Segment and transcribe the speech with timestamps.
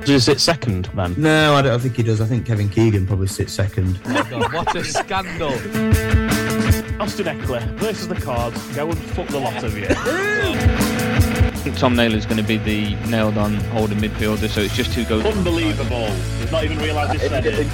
[0.00, 1.14] Does he sit second then?
[1.18, 2.20] No, I don't think he does.
[2.20, 3.98] I think Kevin Keegan probably sits second.
[4.06, 5.52] Oh God, what a scandal!
[7.00, 8.64] Austin Ekeler versus the Cards.
[8.76, 9.88] Go and fuck the lot of you.
[11.72, 15.24] Tom Naylor's going to be the nailed on holding midfielder, so it's just who goes.
[15.24, 16.06] Unbelievable.
[16.06, 17.66] He's not even realised he said it.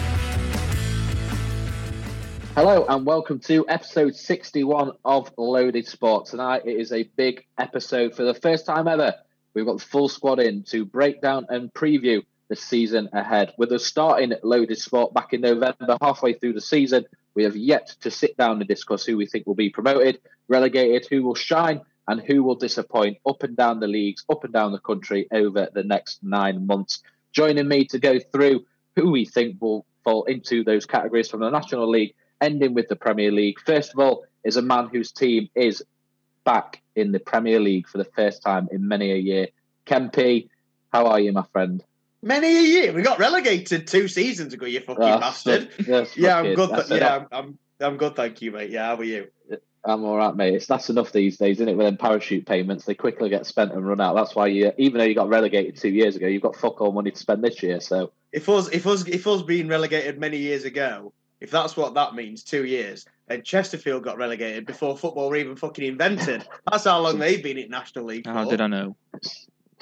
[2.55, 6.27] Hello and welcome to episode 61 of Loaded Sport.
[6.27, 9.15] Tonight it is a big episode for the first time ever.
[9.55, 13.53] We've got the full squad in to break down and preview the season ahead.
[13.59, 17.95] With us starting Loaded Sport back in November, halfway through the season, we have yet
[18.01, 21.81] to sit down and discuss who we think will be promoted, relegated, who will shine,
[22.09, 25.69] and who will disappoint up and down the leagues, up and down the country over
[25.73, 27.03] the next nine months.
[27.33, 28.65] Joining me to go through
[28.97, 32.97] who we think will fall into those categories from the National League, ending with the
[32.97, 33.61] Premier League.
[33.61, 35.83] First of all, is a man whose team is
[36.45, 39.49] back in the Premier League for the first time in many a year.
[39.87, 40.49] Kempy,
[40.93, 41.83] how are you, my friend?
[42.23, 42.93] Many a year.
[42.93, 45.71] We got relegated two seasons ago, you fucking Ah, bastard.
[45.79, 46.71] that's Yeah, I'm good.
[46.75, 47.17] th- yeah.
[47.17, 48.71] I'm, I'm, I'm good, thank you, mate.
[48.71, 49.29] Yeah, how are you?
[49.85, 50.55] I'm all right, mate.
[50.55, 51.77] It's that's enough these days, isn't it?
[51.77, 54.15] With them parachute payments, they quickly get spent and run out.
[54.15, 56.93] That's why you, even though you got relegated two years ago, you've got fuck all
[56.93, 57.81] money to spend this year.
[57.81, 61.95] So If us, if us, if us being relegated many years ago, if that's what
[61.95, 66.47] that means, two years, and Chesterfield got relegated before football were even fucking invented.
[66.71, 68.27] That's how long they've been in National League.
[68.27, 68.51] How for.
[68.51, 68.97] did I know?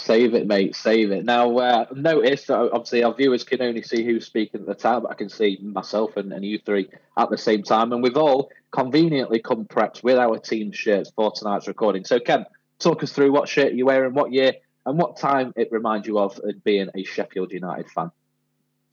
[0.00, 0.75] save it, mate.
[0.75, 1.25] Save it.
[1.25, 5.03] Now, uh, notice that obviously our viewers can only see who's speaking at the time,
[5.03, 6.88] but I can see myself and, and you three
[7.19, 11.31] at the same time, and we've all conveniently come prepped with our team shirts for
[11.33, 12.05] tonight's recording.
[12.05, 12.47] So, Ken,
[12.78, 14.55] talk us through what shirt you're wearing, what year,
[14.86, 18.11] and what time it reminds you of being a Sheffield United fan.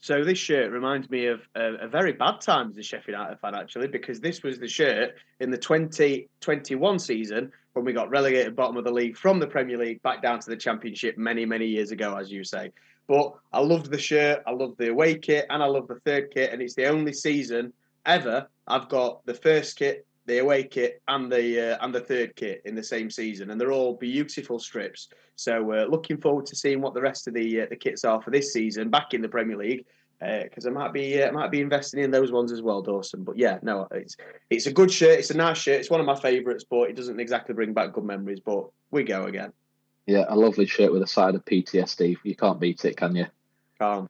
[0.07, 3.41] So this shirt reminds me of a, a very bad time as a Sheffield United
[3.41, 8.55] fan, actually, because this was the shirt in the 2021 season when we got relegated
[8.55, 11.65] bottom of the league from the Premier League back down to the Championship many, many
[11.65, 12.71] years ago, as you say.
[13.07, 16.31] But I loved the shirt, I loved the away kit, and I love the third
[16.33, 17.73] kit, and it's the only season
[18.05, 22.33] ever I've got the first kit, the away kit, and the uh, and the third
[22.37, 25.09] kit in the same season, and they're all beautiful strips.
[25.35, 28.21] So uh, looking forward to seeing what the rest of the uh, the kits are
[28.21, 29.85] for this season back in the Premier League
[30.19, 33.23] because I might be uh, I might be investing in those ones as well, Dawson.
[33.23, 34.17] But yeah, no, it's
[34.49, 35.19] it's a good shirt.
[35.19, 35.79] It's a nice shirt.
[35.79, 38.39] It's one of my favourites, but it doesn't exactly bring back good memories.
[38.39, 39.53] But we go again.
[40.05, 42.17] Yeah, a lovely shirt with a side of PTSD.
[42.23, 43.27] You can't beat it, can you?
[43.77, 44.09] Calm.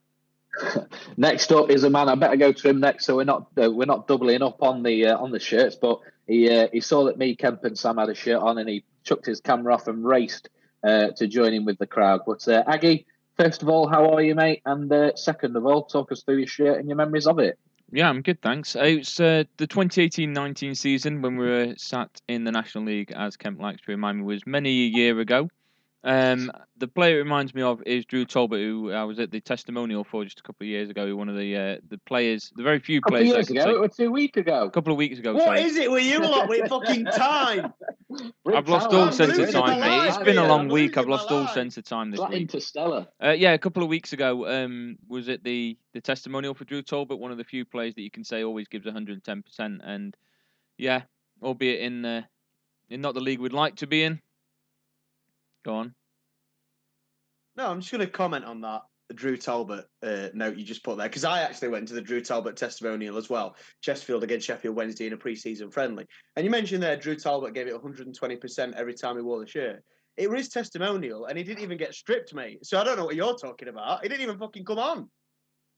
[1.18, 2.10] next up is a man.
[2.10, 4.84] I better go to him next, so we're not uh, we're not doubling up on
[4.84, 5.76] the uh, on the shirts.
[5.76, 8.70] But he uh, he saw that me, Kemp, and Sam had a shirt on, and
[8.70, 10.50] he chucked his camera off and raced
[10.84, 12.22] uh, to join in with the crowd.
[12.26, 13.06] But uh, Aggie,
[13.38, 14.62] first of all, how are you, mate?
[14.66, 17.58] And uh, second of all, talk us through your shirt and your memories of it.
[17.92, 18.76] Yeah, I'm good, thanks.
[18.76, 23.38] Uh, It's uh, the 2018-19 season when we were sat in the National League, as
[23.38, 25.50] Kemp likes to remind me, was many a year ago.
[26.08, 29.42] Um, the player it reminds me of is Drew Talbot, who I was at the
[29.42, 31.14] testimonial for just a couple of years ago.
[31.16, 33.30] One of the uh, the players, the very few A couple players.
[33.32, 34.64] of I years ago, say- or two weeks ago.
[34.64, 35.34] a couple of weeks ago.
[35.34, 35.62] What sorry.
[35.64, 37.74] is it with you lot with fucking time?
[38.56, 40.08] I've lost all I'm sense of time, my mate.
[40.08, 40.98] It's life been a long I'm week.
[40.98, 41.54] I've lost all life.
[41.54, 42.42] sense of time this Like week.
[42.44, 43.08] Interstellar.
[43.22, 46.82] Uh, yeah, a couple of weeks ago, um, was it the the testimonial for Drew
[46.84, 50.16] Talbot, one of the few players that you can say always gives 110 percent, and
[50.78, 51.02] yeah,
[51.44, 52.22] albeit in uh,
[52.90, 54.22] in not the league we'd like to be in.
[55.66, 55.94] Go on.
[57.58, 58.84] No, I'm just going to comment on that.
[59.16, 62.22] Drew Talbot uh, note you just put there because I actually went to the Drew
[62.22, 63.56] Talbot testimonial as well.
[63.82, 67.68] Chesterfield against Sheffield Wednesday in a pre-season friendly, and you mentioned there Drew Talbot gave
[67.68, 69.82] it 120 percent every time he wore the shirt.
[70.18, 72.66] It was testimonial, and he didn't even get stripped, mate.
[72.66, 74.04] So I don't know what you're talking about.
[74.04, 75.10] He didn't even fucking come on.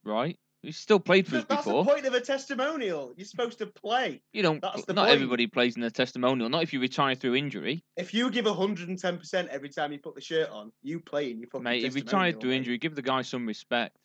[0.03, 1.83] Right, he's still played for us That's before.
[1.85, 3.13] the point of a testimonial.
[3.15, 4.21] You're supposed to play.
[4.33, 4.61] You don't.
[4.61, 5.15] That's the not point.
[5.15, 6.49] everybody plays in a testimonial.
[6.49, 10.15] Not if you retire through injury, If you give 110 percent every time you put
[10.15, 11.83] the shirt on, you play in your fucking mate.
[11.83, 12.57] If you testimonial, retired through mate.
[12.57, 13.95] injury, give the guy some respect.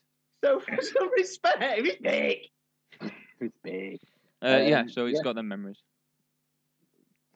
[0.45, 1.81] So, some respect.
[1.81, 2.39] He's big.
[3.41, 3.99] It's big.
[4.43, 5.23] Uh, yeah, Um, so he's yeah.
[5.25, 5.79] got them memories.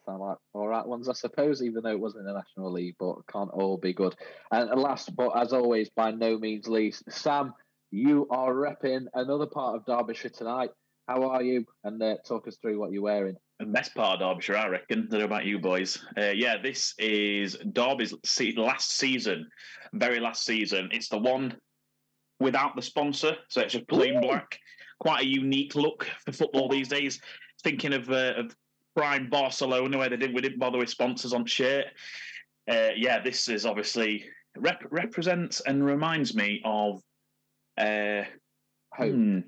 [0.05, 2.95] Sound like all right ones, I suppose, even though it wasn't in the National League,
[2.99, 4.15] but can't all be good.
[4.51, 7.53] And last, but as always, by no means least, Sam,
[7.91, 10.69] you are repping another part of Derbyshire tonight.
[11.07, 11.65] How are you?
[11.83, 13.35] And uh, talk us through what you're wearing.
[13.59, 15.07] The best part of Derbyshire, I reckon.
[15.07, 15.97] I don't know about you boys.
[16.17, 18.13] Uh, yeah, this is Derby's
[18.55, 19.47] last season,
[19.93, 20.89] very last season.
[20.91, 21.57] It's the one
[22.39, 24.21] without the sponsor, so it's just plain Ooh.
[24.21, 24.59] black.
[24.99, 27.19] Quite a unique look for football these days.
[27.63, 28.55] Thinking of uh, of
[28.95, 31.85] prime Barcelona, where they didn't we didn't bother with sponsors on shirt.
[32.69, 34.25] Uh, yeah, this is obviously
[34.57, 37.01] rep- represents and reminds me of.
[37.79, 38.25] Uh,
[38.93, 39.13] Hope.
[39.13, 39.39] Hmm.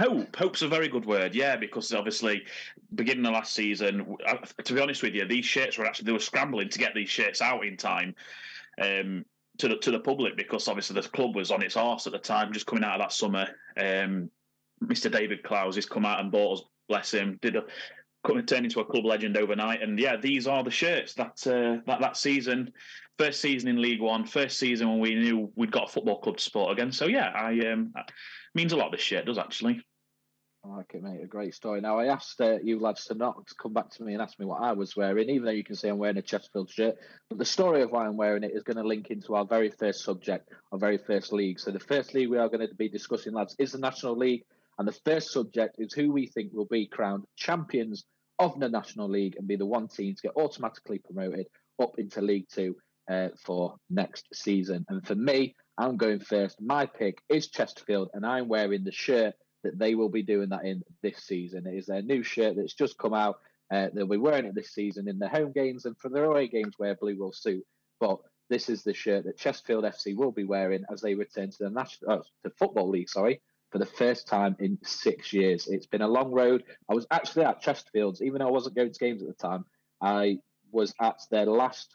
[0.00, 0.36] Hope.
[0.36, 2.44] Hope's a very good word, yeah, because obviously,
[2.94, 4.16] beginning of last season,
[4.62, 7.10] to be honest with you, these shirts were actually they were scrambling to get these
[7.10, 8.14] shirts out in time.
[8.80, 9.24] Um,
[9.58, 12.18] to the to the public because obviously the club was on its arse at the
[12.18, 13.48] time, just coming out of that summer.
[13.76, 14.30] Um,
[14.84, 15.10] Mr.
[15.10, 17.64] David Clowes has come out and bought us, bless him, did a
[18.46, 19.82] turned into a club legend overnight.
[19.82, 22.72] And yeah, these are the shirts that uh, that that season,
[23.18, 26.36] first season in League One, first season when we knew we'd got a football club
[26.36, 26.92] to support again.
[26.92, 27.92] So yeah, I um,
[28.54, 28.92] means a lot.
[28.92, 29.82] This shirt does actually.
[30.64, 31.22] I like it, mate.
[31.22, 31.80] A great story.
[31.80, 34.38] Now, I asked uh, you lads to not to come back to me and ask
[34.40, 36.96] me what I was wearing, even though you can see I'm wearing a Chesterfield shirt.
[37.28, 39.70] But the story of why I'm wearing it is going to link into our very
[39.70, 41.60] first subject, our very first league.
[41.60, 44.44] So, the first league we are going to be discussing, lads, is the National League.
[44.78, 48.04] And the first subject is who we think will be crowned champions
[48.38, 51.46] of the National League and be the one team to get automatically promoted
[51.80, 52.74] up into League Two
[53.10, 54.84] uh, for next season.
[54.88, 56.60] And for me, I'm going first.
[56.60, 59.34] My pick is Chesterfield, and I'm wearing the shirt
[59.64, 61.66] that they will be doing that in this season.
[61.66, 63.38] It is their new shirt that's just come out.
[63.72, 66.48] Uh, they'll be wearing it this season in their home games and for their away
[66.48, 67.64] games where blue will suit.
[68.00, 68.18] But
[68.48, 71.70] this is the shirt that Chesterfield FC will be wearing as they return to the
[71.70, 73.10] national oh, to football league.
[73.10, 75.68] Sorry, for the first time in six years.
[75.68, 76.64] It's been a long road.
[76.88, 79.64] I was actually at Chesterfield's, even though I wasn't going to games at the time.
[80.00, 80.38] I
[80.70, 81.94] was at their last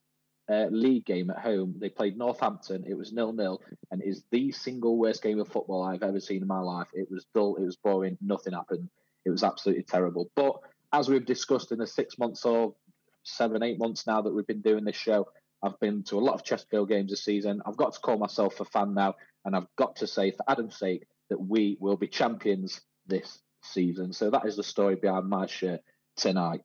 [0.49, 1.75] uh, league game at home.
[1.79, 2.83] They played Northampton.
[2.87, 3.61] It was nil nil,
[3.91, 6.87] and is the single worst game of football I've ever seen in my life.
[6.93, 7.55] It was dull.
[7.55, 8.17] It was boring.
[8.21, 8.89] Nothing happened.
[9.25, 10.29] It was absolutely terrible.
[10.35, 10.55] But
[10.91, 12.75] as we've discussed in the six months or
[13.23, 15.27] seven, eight months now that we've been doing this show,
[15.63, 17.61] I've been to a lot of Chesterfield games this season.
[17.65, 19.15] I've got to call myself a fan now,
[19.45, 24.11] and I've got to say, for Adam's sake, that we will be champions this season.
[24.11, 25.79] So that is the story behind my shirt
[26.17, 26.61] tonight.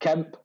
[0.00, 0.36] Kemp,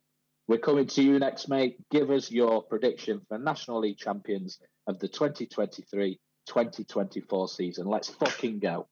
[0.47, 1.77] we're coming to you next, mate.
[1.91, 7.87] Give us your prediction for National League champions of the 2023 2024 season.
[7.87, 8.87] Let's fucking go.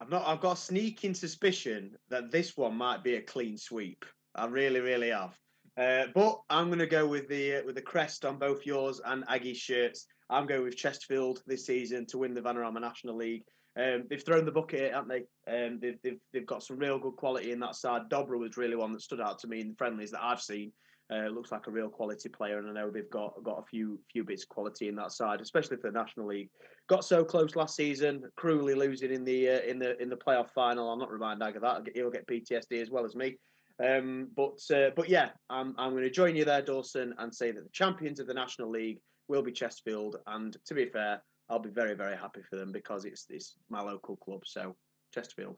[0.00, 0.26] I've not.
[0.26, 4.04] I've got a sneaking suspicion that this one might be a clean sweep.
[4.34, 5.38] I really, really have.
[5.76, 9.00] Uh, but I'm going to go with the uh, with the crest on both yours
[9.04, 10.06] and Aggie's shirts.
[10.30, 13.44] I'm going with Chesterfield this season to win the Vanarama National League.
[13.76, 15.66] Um, they've thrown the bucket, haven't they?
[15.66, 18.08] Um, they've, they've, they've got some real good quality in that side.
[18.08, 20.72] Dobra was really one that stood out to me in the friendlies that I've seen.
[21.14, 24.00] Uh, looks like a real quality player, and I know they've got got a few
[24.10, 26.48] few bits of quality in that side, especially for the National League.
[26.88, 30.50] Got so close last season, cruelly losing in the uh, in the in the playoff
[30.54, 30.88] final.
[30.88, 31.82] I'll not remind Ag of that.
[31.94, 33.36] He'll get PTSD as well as me.
[33.84, 37.52] Um, but uh, but yeah, I'm I'm going to join you there, Dawson, and say
[37.52, 40.16] that the champions of the National League will be Chesterfield.
[40.26, 43.82] And to be fair, I'll be very, very happy for them because it's it's my
[43.82, 44.42] local club.
[44.46, 44.74] So
[45.12, 45.56] Chesterfield.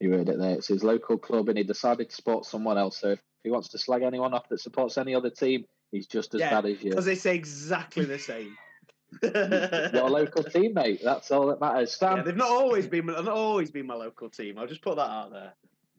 [0.00, 0.56] You heard it there.
[0.56, 3.00] It's his local club, and he decided to support someone else.
[3.00, 6.40] So he wants to slag anyone off that supports any other team, he's just as
[6.40, 6.90] yeah, bad as you.
[6.90, 8.56] Because it's exactly the same.
[9.22, 9.30] Your
[10.10, 11.02] local teammate.
[11.02, 11.94] That's all that matters.
[11.94, 13.06] Sam, yeah, they've not always been.
[13.06, 14.58] Not always been my local team.
[14.58, 15.52] I'll just put that out there.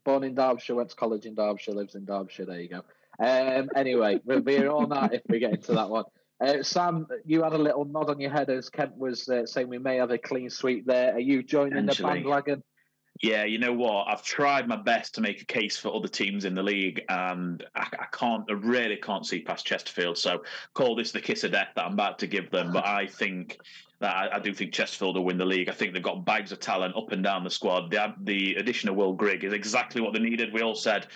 [0.03, 2.45] Born in Derbyshire, went to college in Derbyshire, lives in Derbyshire.
[2.45, 2.83] There you go.
[3.19, 6.03] Um, anyway, we'll be here all night if we get into that one.
[6.41, 9.69] Uh, Sam, you had a little nod on your head as Kent was uh, saying
[9.69, 11.13] we may have a clean sweep there.
[11.13, 12.61] Are you joining the bandwagon?
[13.21, 14.07] Yeah, you know what?
[14.09, 17.65] I've tried my best to make a case for other teams in the league, and
[17.73, 20.17] I, I, can't, I really can't see past Chesterfield.
[20.17, 22.73] So call this the kiss of death that I'm about to give them.
[22.73, 23.57] But I think
[24.01, 25.69] I, I do think Chesterfield will win the league.
[25.69, 27.91] I think they've got bags of talent up and down the squad.
[27.91, 30.53] The, the addition of Will Grigg is exactly what they needed.
[30.53, 31.07] We all said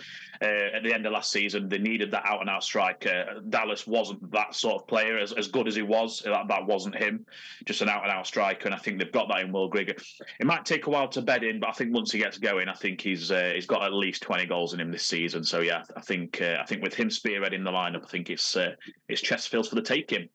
[0.42, 3.42] uh, at the end of last season they needed that out and out striker.
[3.50, 6.22] Dallas wasn't that sort of player as, as good as he was.
[6.22, 7.26] That, that wasn't him,
[7.66, 8.66] just an out and out striker.
[8.66, 9.90] And I think they've got that in Will Grigg.
[9.90, 12.70] It might take a while to bed in, but I think once he gets going,
[12.70, 15.44] I think he's uh, he's got at least twenty goals in him this season.
[15.44, 18.56] So yeah, I think uh, I think with him spearheading the lineup, I think it's
[18.56, 18.76] uh,
[19.10, 20.30] it's Chesterfield for the taking.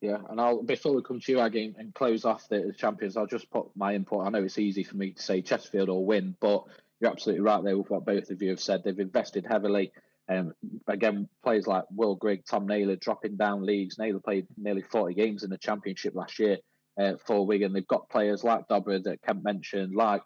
[0.00, 3.26] Yeah, and I'll before we come to you, Aggie, and close off the, champions, I'll
[3.26, 4.24] just put my input.
[4.24, 6.64] I know it's easy for me to say Chesterfield or win, but
[7.00, 8.82] you're absolutely right there with what both of you have said.
[8.84, 9.92] They've invested heavily.
[10.28, 10.52] Um,
[10.86, 13.98] again, players like Will Grigg, Tom Naylor dropping down leagues.
[13.98, 16.58] Naylor played nearly 40 games in the Championship last year
[17.00, 17.72] uh, for Wigan.
[17.72, 20.22] They've got players like Dobra that Kemp mentioned, like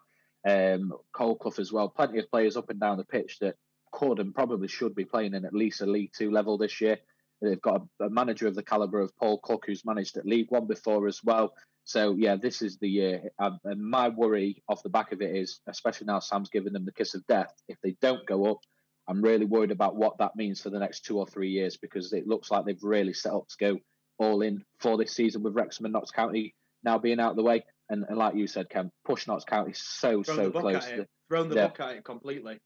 [0.47, 1.89] um, Colclough as well.
[1.89, 3.55] Plenty of players up and down the pitch that
[3.91, 6.97] could and probably should be playing in at least a League Two level this year.
[7.43, 10.49] They've got a, a manager of the calibre of Paul Cook, who's managed at League
[10.49, 11.53] One before as well.
[11.83, 13.23] So yeah, this is the year.
[13.39, 16.85] Um, and my worry off the back of it is, especially now Sam's given them
[16.85, 17.53] the kiss of death.
[17.67, 18.59] If they don't go up,
[19.07, 22.13] I'm really worried about what that means for the next two or three years because
[22.13, 23.79] it looks like they've really set up to go
[24.17, 27.43] all in for this season with Wrexham and Notts County now being out of the
[27.43, 27.65] way.
[27.89, 30.87] And, and like you said, Ken, push Notts County so Thrown so close.
[31.27, 31.67] Thrown the yeah.
[31.67, 32.59] book at it completely.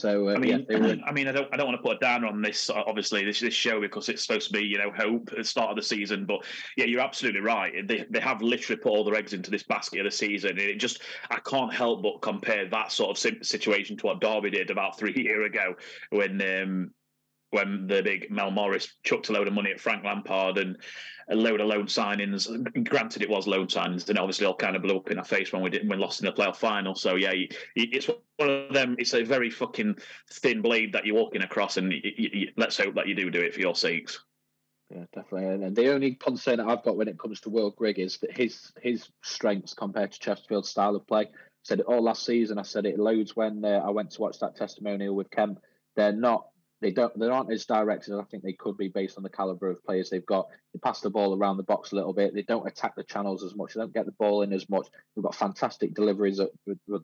[0.00, 0.96] So uh, I mean, yeah, were...
[1.06, 3.40] I mean, I don't, I don't want to put a downer on this, obviously, this
[3.40, 5.82] this show because it's supposed to be, you know, hope at the start of the
[5.82, 6.24] season.
[6.24, 6.44] But
[6.76, 7.86] yeah, you're absolutely right.
[7.86, 10.60] They they have literally put all their eggs into this basket of the season, and
[10.60, 14.70] it just I can't help but compare that sort of situation to what Derby did
[14.70, 15.74] about three year ago
[16.10, 16.90] when um,
[17.50, 20.76] when the big Mel Morris chucked a load of money at Frank Lampard and
[21.28, 22.48] a load of loan signings.
[22.88, 25.52] Granted, it was loan signings, and obviously all kind of blew up in our face
[25.52, 26.94] when we did when lost in the playoff final.
[26.94, 27.32] So yeah,
[27.76, 28.96] it's one of them.
[28.98, 29.96] It's a very fucking
[30.30, 33.54] thin blade that you're walking across, and you, let's hope that you do do it
[33.54, 34.20] for your sakes.
[34.90, 35.66] Yeah, definitely.
[35.66, 38.36] And the only concern that I've got when it comes to Will Grigg is that
[38.36, 41.22] his his strengths compared to Chesterfield's style of play.
[41.22, 41.28] I
[41.62, 42.58] said it all last season.
[42.58, 45.60] I said it loads when uh, I went to watch that testimonial with Kemp.
[45.94, 46.49] They're not
[46.80, 49.28] they don't they aren't as direct as I think they could be based on the
[49.28, 50.48] caliber of players they've got.
[50.72, 52.34] They pass the ball around the box a little bit.
[52.34, 53.74] They don't attack the channels as much.
[53.74, 54.86] They don't get the ball in as much.
[55.14, 56.40] They've got fantastic deliveries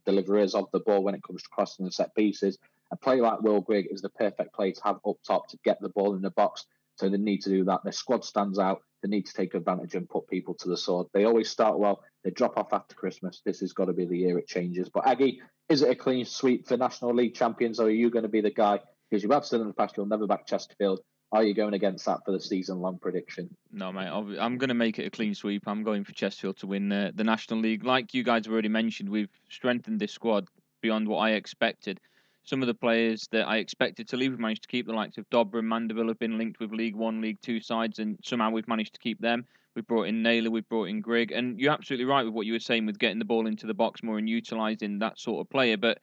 [0.05, 2.59] deliverers of the ball when it comes to crossing and set pieces.
[2.91, 5.81] A player like Will Grigg is the perfect player to have up top to get
[5.81, 6.67] the ball in the box.
[6.97, 7.83] So they need to do that.
[7.83, 8.81] Their squad stands out.
[9.03, 11.09] They need to take advantage and put people to the sword.
[11.13, 12.03] They always start well.
[12.25, 13.43] They drop off after Christmas.
[13.45, 14.89] This has got to be the year it changes.
[14.89, 18.23] But Aggie, is it a clean sweep for National League champions, or are you going
[18.23, 21.01] to be the guy because you have said in the past you'll never back Chesterfield.
[21.33, 23.55] Are you going against that for the season long prediction?
[23.73, 24.09] No, mate.
[24.09, 25.65] I'm going to make it a clean sweep.
[25.67, 27.85] I'm going for Chesterfield to win the, the National League.
[27.85, 30.47] Like you guys have already mentioned, we've strengthened this squad
[30.83, 32.01] beyond what I expected.
[32.45, 34.87] Some of the players that I expected to leave, we've managed to keep.
[34.87, 37.99] The likes of Dobra and Mandeville have been linked with League One, League Two sides,
[37.99, 39.45] and somehow we've managed to keep them.
[39.75, 42.53] We've brought in Naylor, we've brought in Grigg, and you're absolutely right with what you
[42.53, 45.51] were saying with getting the ball into the box more and utilising that sort of
[45.51, 45.77] player.
[45.77, 45.99] But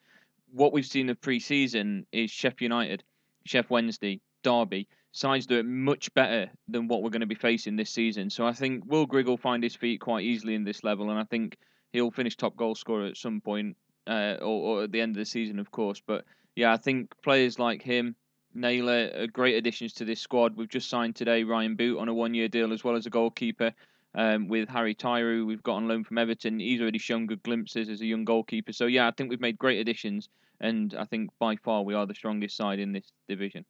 [0.54, 3.04] what we've seen of pre-season is Sheffield United
[3.48, 7.76] Sheff Wednesday, Derby, sides do it much better than what we're going to be facing
[7.76, 8.30] this season.
[8.30, 11.20] So I think Will Grigg will find his feet quite easily in this level, and
[11.20, 11.58] I think
[11.92, 15.20] he'll finish top goal scorer at some point, uh, or, or, at the end of
[15.20, 16.02] the season, of course.
[16.06, 18.16] But yeah, I think players like him,
[18.54, 20.56] Naylor, are great additions to this squad.
[20.56, 23.74] We've just signed today Ryan Boot on a one-year deal as well as a goalkeeper.
[24.16, 26.60] Um, with Harry Tyrer, we've got on loan from Everton.
[26.60, 28.72] He's already shown good glimpses as a young goalkeeper.
[28.72, 30.30] So yeah, I think we've made great additions
[30.60, 33.66] and I think by far we are the strongest side in this division.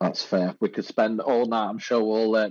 [0.00, 0.54] That's fair.
[0.60, 1.68] We could spend all night.
[1.68, 2.50] I'm sure we'll uh,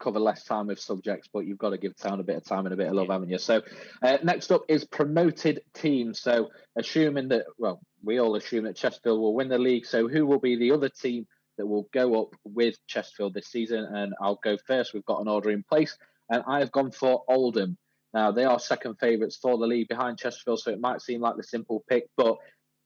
[0.00, 2.66] cover less time with subjects, but you've got to give town a bit of time
[2.66, 3.38] and a bit of love, haven't you?
[3.38, 3.62] So,
[4.02, 6.20] uh, next up is promoted teams.
[6.20, 9.86] So, assuming that, well, we all assume that Chesterfield will win the league.
[9.86, 11.26] So, who will be the other team
[11.56, 13.84] that will go up with Chesterfield this season?
[13.84, 14.94] And I'll go first.
[14.94, 15.96] We've got an order in place,
[16.30, 17.76] and I have gone for Oldham.
[18.14, 21.36] Now, they are second favourites for the league behind Chesterfield, so it might seem like
[21.36, 22.08] the simple pick.
[22.16, 22.36] But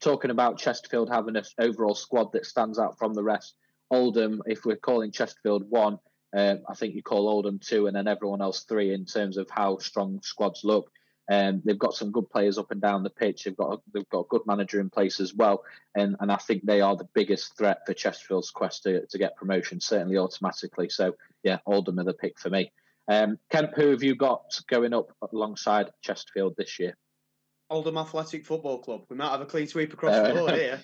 [0.00, 3.54] talking about Chesterfield having an overall squad that stands out from the rest,
[3.90, 5.98] Oldham, if we're calling Chesterfield one,
[6.36, 9.48] um, I think you call Oldham two, and then everyone else three in terms of
[9.50, 10.90] how strong squads look.
[11.30, 13.44] Um, they've got some good players up and down the pitch.
[13.44, 15.62] They've got a, they've got a good manager in place as well,
[15.94, 19.36] and and I think they are the biggest threat for Chesterfield's quest to, to get
[19.36, 20.88] promotion, certainly automatically.
[20.88, 22.72] So yeah, Oldham are the pick for me.
[23.06, 26.96] Um, Kemp, who have you got going up alongside Chesterfield this year?
[27.70, 29.02] Oldham Athletic Football Club.
[29.08, 30.80] We might have a clean sweep across uh, the board here.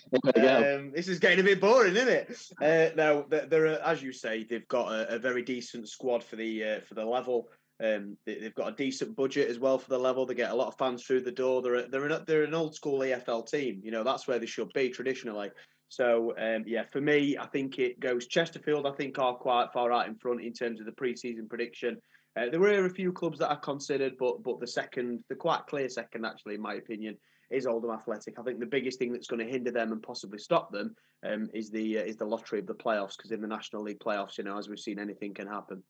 [0.76, 2.40] um, this is getting a bit boring, isn't it?
[2.62, 6.62] Uh, no, they're, as you say, they've got a, a very decent squad for the
[6.62, 7.48] uh, for the level.
[7.82, 10.24] Um, they, have got a decent budget as well for the level.
[10.24, 11.60] They get a lot of fans through the door.
[11.60, 13.80] They're a, they're an, they're an old school EFL team.
[13.84, 15.50] You know that's where they should be traditionally.
[15.88, 18.86] So um, yeah, for me, I think it goes Chesterfield.
[18.86, 21.98] I think are quite far out in front in terms of the pre-season prediction.
[22.36, 25.66] Uh, there were a few clubs that I considered, but but the second, the quite
[25.66, 27.16] clear second, actually, in my opinion,
[27.50, 28.38] is Oldham Athletic.
[28.38, 31.48] I think the biggest thing that's going to hinder them and possibly stop them um,
[31.54, 33.16] is the uh, is the lottery of the playoffs.
[33.16, 35.82] Because in the National League playoffs, you know, as we've seen, anything can happen.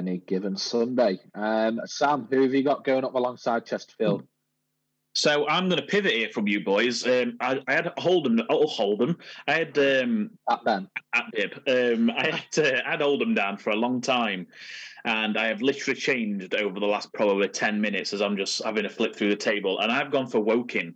[0.00, 1.20] Any given Sunday.
[1.34, 4.26] Um, Sam, who have you got going up alongside Chesterfield?
[5.12, 7.06] So I'm going to pivot here from you boys.
[7.06, 8.40] Um, I, I, had Oldham.
[8.48, 9.14] Oh.
[9.46, 11.52] I had um, at Ben at Bib.
[11.68, 14.46] Um, I had uh, had Oldham down for a long time,
[15.04, 18.86] and I have literally changed over the last probably ten minutes as I'm just having
[18.86, 20.94] a flip through the table, and I've gone for Woking.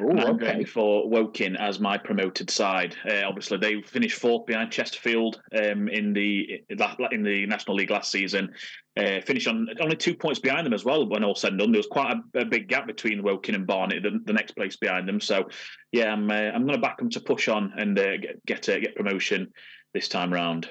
[0.00, 0.52] Ooh, I'm okay.
[0.52, 2.94] going for Woking as my promoted side.
[3.08, 8.10] Uh, obviously, they finished fourth behind Chesterfield um, in the in the National League last
[8.10, 8.52] season.
[8.98, 11.06] Uh, finished on only two points behind them as well.
[11.08, 13.66] When all said and done, there was quite a, a big gap between Woking and
[13.66, 15.20] Barnet, the, the, next place behind them.
[15.20, 15.48] So,
[15.92, 18.68] yeah, I'm uh, I'm going to back them to push on and uh, get get,
[18.68, 19.52] uh, get promotion
[19.94, 20.68] this time round.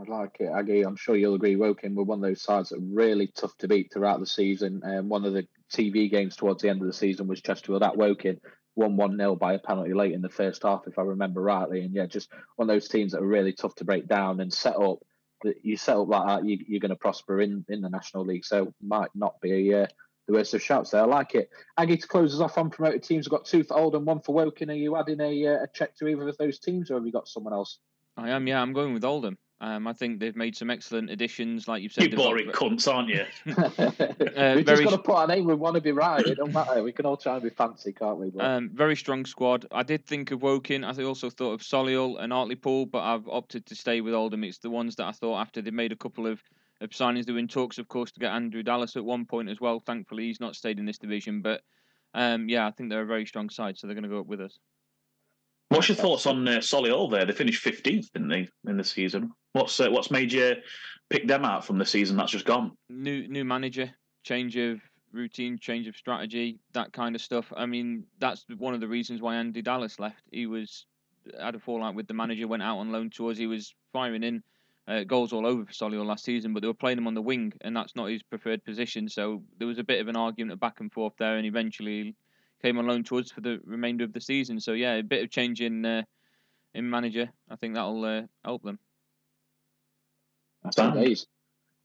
[0.00, 0.82] I'd like it, Aggie.
[0.82, 1.56] I'm sure you'll agree.
[1.56, 4.80] Woking were one of those sides that are really tough to beat throughout the season.
[4.84, 7.82] And um, one of the TV games towards the end of the season was Chesterfield
[7.82, 8.40] at Woking,
[8.76, 11.82] won 1 0 by a penalty late in the first half, if I remember rightly.
[11.82, 14.52] And yeah, just one of those teams that are really tough to break down and
[14.52, 14.98] set up.
[15.62, 18.44] You set up like that, you, are going to prosper in, in the National League.
[18.44, 19.86] So might not be uh,
[20.26, 21.02] the worst of shouts there.
[21.02, 21.48] I like it.
[21.76, 23.26] Aggie to close us off on promoted teams.
[23.26, 24.70] We've got two for Oldham, one for Woking.
[24.70, 27.12] Are you adding a, uh, a check to either of those teams, or have you
[27.12, 27.78] got someone else?
[28.16, 28.46] I am.
[28.46, 29.38] Yeah, I'm going with Oldham.
[29.60, 32.04] Um, I think they've made some excellent additions, like you've said.
[32.04, 33.24] You they've got- boring cunts, aren't you?
[33.44, 35.46] we just very- got to put our name.
[35.46, 36.24] We want to be right.
[36.24, 36.80] It don't matter.
[36.82, 38.30] We can all try and be fancy, can't we?
[38.30, 39.66] But Um, very strong squad.
[39.72, 40.84] I did think of Woking.
[40.84, 44.44] I also thought of Solihull and Hartlepool, but I've opted to stay with Oldham.
[44.44, 46.40] It's the ones that I thought after they made a couple of,
[46.80, 47.26] of signings.
[47.26, 49.80] They were in talks, of course, to get Andrew Dallas at one point as well.
[49.80, 51.42] Thankfully, he's not stayed in this division.
[51.42, 51.62] But
[52.14, 54.26] um, yeah, I think they're a very strong side, so they're going to go up
[54.26, 54.56] with us.
[55.70, 57.26] What's your thoughts on uh, Solihull there?
[57.26, 59.32] They finished 15th, didn't they, in the season?
[59.52, 60.56] What's uh, what's made you
[61.10, 62.72] pick them out from the season that's just gone?
[62.88, 63.90] New new manager,
[64.22, 64.80] change of
[65.12, 67.52] routine, change of strategy, that kind of stuff.
[67.56, 70.22] I mean, that's one of the reasons why Andy Dallas left.
[70.30, 70.86] He was
[71.40, 73.38] had a fallout with the manager, went out on loan tours.
[73.38, 74.42] He was firing in
[74.86, 77.22] uh, goals all over for Solihull last season, but they were playing him on the
[77.22, 79.08] wing, and that's not his preferred position.
[79.08, 82.14] So there was a bit of an argument back and forth there, and eventually
[82.62, 84.58] came on loan tours for the remainder of the season.
[84.60, 86.02] So yeah, a bit of change in uh,
[86.74, 87.28] in manager.
[87.50, 88.78] I think that'll uh, help them.
[90.76, 91.26] Happy days.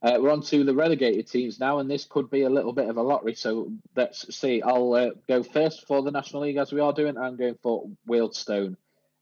[0.04, 2.90] Uh, we're on to the relegated teams now, and this could be a little bit
[2.90, 3.36] of a lottery.
[3.36, 4.62] So let's see.
[4.62, 7.18] I'll uh, go first for the National League as we are doing.
[7.18, 8.76] I'm going for Wealdstone.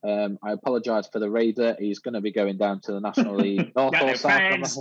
[0.03, 1.75] Um, I apologise for the Raider.
[1.77, 4.31] He's going to be going down to the National League North Got or no South.
[4.31, 4.79] Fans.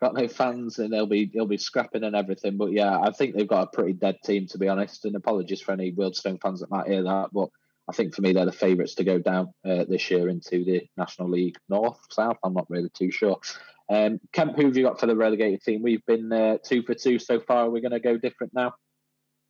[0.00, 2.56] Got no fans, and they'll be he'll be scrapping and everything.
[2.56, 5.04] But yeah, I think they've got a pretty dead team to be honest.
[5.04, 7.50] And apologies for any Wealdstone fans that might hear that, but
[7.88, 10.86] I think for me they're the favourites to go down uh, this year into the
[10.96, 12.38] National League North South.
[12.42, 13.38] I'm not really too sure.
[13.90, 15.82] Um, Kemp, who have you got for the relegated team?
[15.82, 17.68] We've been uh, two for two so far.
[17.68, 18.74] We're going to go different now.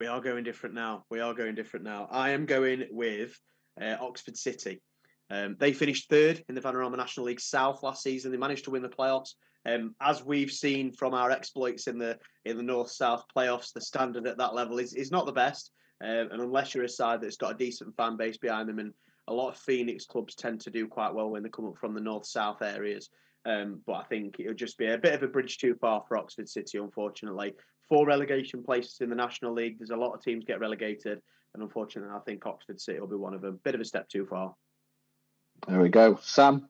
[0.00, 1.04] We are going different now.
[1.08, 2.08] We are going different now.
[2.10, 3.38] I am going with
[3.80, 4.82] uh, Oxford City.
[5.30, 8.32] Um, they finished third in the Vanarama National League South last season.
[8.32, 9.34] They managed to win the playoffs.
[9.66, 13.80] Um, as we've seen from our exploits in the in the North South playoffs, the
[13.80, 15.70] standard at that level is, is not the best.
[16.02, 18.92] Um, and unless you're a side that's got a decent fan base behind them, and
[19.28, 21.94] a lot of Phoenix clubs tend to do quite well when they come up from
[21.94, 23.10] the North South areas.
[23.46, 26.02] Um, but I think it would just be a bit of a bridge too far
[26.06, 27.54] for Oxford City, unfortunately.
[27.88, 29.78] Four relegation places in the National League.
[29.78, 31.20] There's a lot of teams get relegated,
[31.52, 33.60] and unfortunately, I think Oxford City will be one of them.
[33.62, 34.54] Bit of a step too far.
[35.68, 36.18] There we go.
[36.22, 36.68] Sam,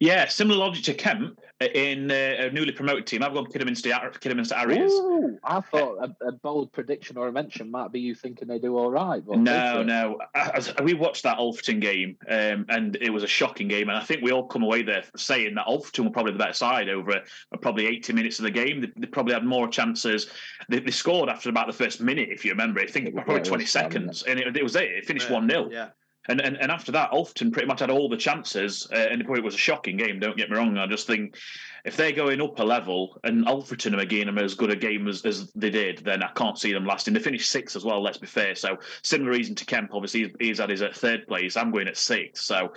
[0.00, 3.24] Yeah, similar logic to Kemp in uh, a newly promoted team.
[3.24, 3.90] I've gone Kidderminster,
[4.20, 4.92] Kidderminster Harriers.
[4.92, 8.60] Ooh, I thought a, a bold prediction or a mention might be you thinking they
[8.60, 9.20] do all right.
[9.26, 10.18] But No, no.
[10.36, 13.88] As- We watched that Alfreton game, um, and it was a shocking game.
[13.88, 16.52] And I think we all come away there saying that Alfreton were probably the better
[16.52, 18.80] side over uh, probably 80 minutes of the game.
[18.80, 20.30] They, they probably had more chances.
[20.68, 22.80] They, they scored after about the first minute, if you remember.
[22.80, 24.84] I think Yeah, probably it 20 was fun, seconds, and it, it was it.
[24.84, 25.68] It finished Yeah, 1 0.
[25.72, 25.88] Yeah.
[26.28, 29.28] And, and and after that, Alfreton pretty much had all the chances, uh, and it
[29.42, 30.20] was a shocking game.
[30.20, 30.76] Don't get me wrong.
[30.76, 31.36] I just think
[31.84, 35.24] if they're going up a level and Alfreton are again as good a game as,
[35.24, 37.14] as they did, then I can't see them lasting.
[37.14, 38.02] They finished sixth as well.
[38.02, 38.54] Let's be fair.
[38.54, 39.94] So similar reason to Kemp.
[39.94, 41.56] Obviously, he's, at his at third place.
[41.56, 42.44] I'm going at sixth.
[42.44, 42.74] So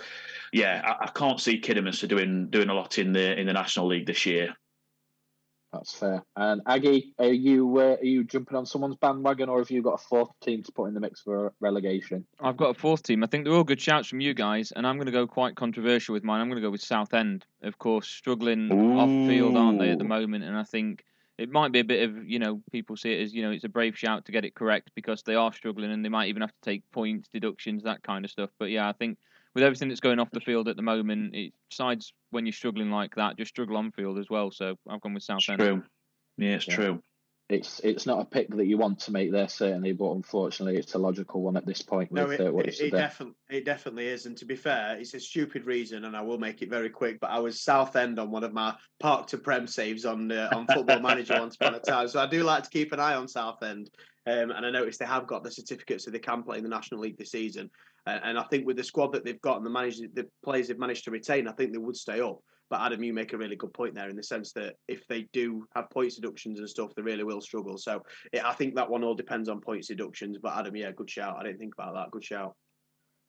[0.52, 3.86] yeah, I, I can't see Kidderminster doing doing a lot in the in the National
[3.86, 4.56] League this year.
[5.72, 6.22] That's fair.
[6.36, 9.94] And Aggie, are you uh, are you jumping on someone's bandwagon, or have you got
[9.94, 12.26] a fourth team to put in the mix for relegation?
[12.40, 13.24] I've got a fourth team.
[13.24, 15.56] I think they're all good shouts from you guys, and I'm going to go quite
[15.56, 16.42] controversial with mine.
[16.42, 17.46] I'm going to go with Southend.
[17.62, 20.44] Of course, struggling off field, aren't they, at the moment?
[20.44, 21.04] And I think
[21.38, 23.64] it might be a bit of, you know, people see it as, you know, it's
[23.64, 26.42] a brave shout to get it correct because they are struggling and they might even
[26.42, 28.50] have to take points, deductions, that kind of stuff.
[28.58, 29.18] But yeah, I think
[29.54, 32.90] with everything that's going off the field at the moment, it sides when you're struggling
[32.90, 34.50] like that, just struggle on field as well.
[34.50, 35.60] So I've gone with It's Southend.
[35.60, 35.82] true.
[36.38, 36.74] Yeah, it's Yeah.
[36.74, 37.02] true.
[37.48, 40.94] It's it's not a pick that you want to make there certainly, but unfortunately, it's
[40.94, 43.00] a logical one at this point No, with it, uh, what it, it, there.
[43.00, 44.24] definitely, it definitely is.
[44.24, 47.20] And to be fair, it's a stupid reason, and I will make it very quick.
[47.20, 50.48] But I was South End on one of my Park to Prem saves on uh,
[50.54, 52.08] on Football Manager once upon a time.
[52.08, 53.90] So I do like to keep an eye on South End.
[54.24, 56.70] Um, and I noticed they have got the certificate, so they can play in the
[56.70, 57.70] National League this season.
[58.06, 60.78] And I think with the squad that they've got and the manager, the players they've
[60.78, 62.40] managed to retain, I think they would stay up.
[62.68, 65.28] But Adam, you make a really good point there in the sense that if they
[65.32, 67.76] do have points deductions and stuff, they really will struggle.
[67.76, 70.38] So it, I think that one all depends on points deductions.
[70.42, 71.36] But Adam, yeah, good shout.
[71.38, 72.10] I didn't think about that.
[72.10, 72.54] Good shout.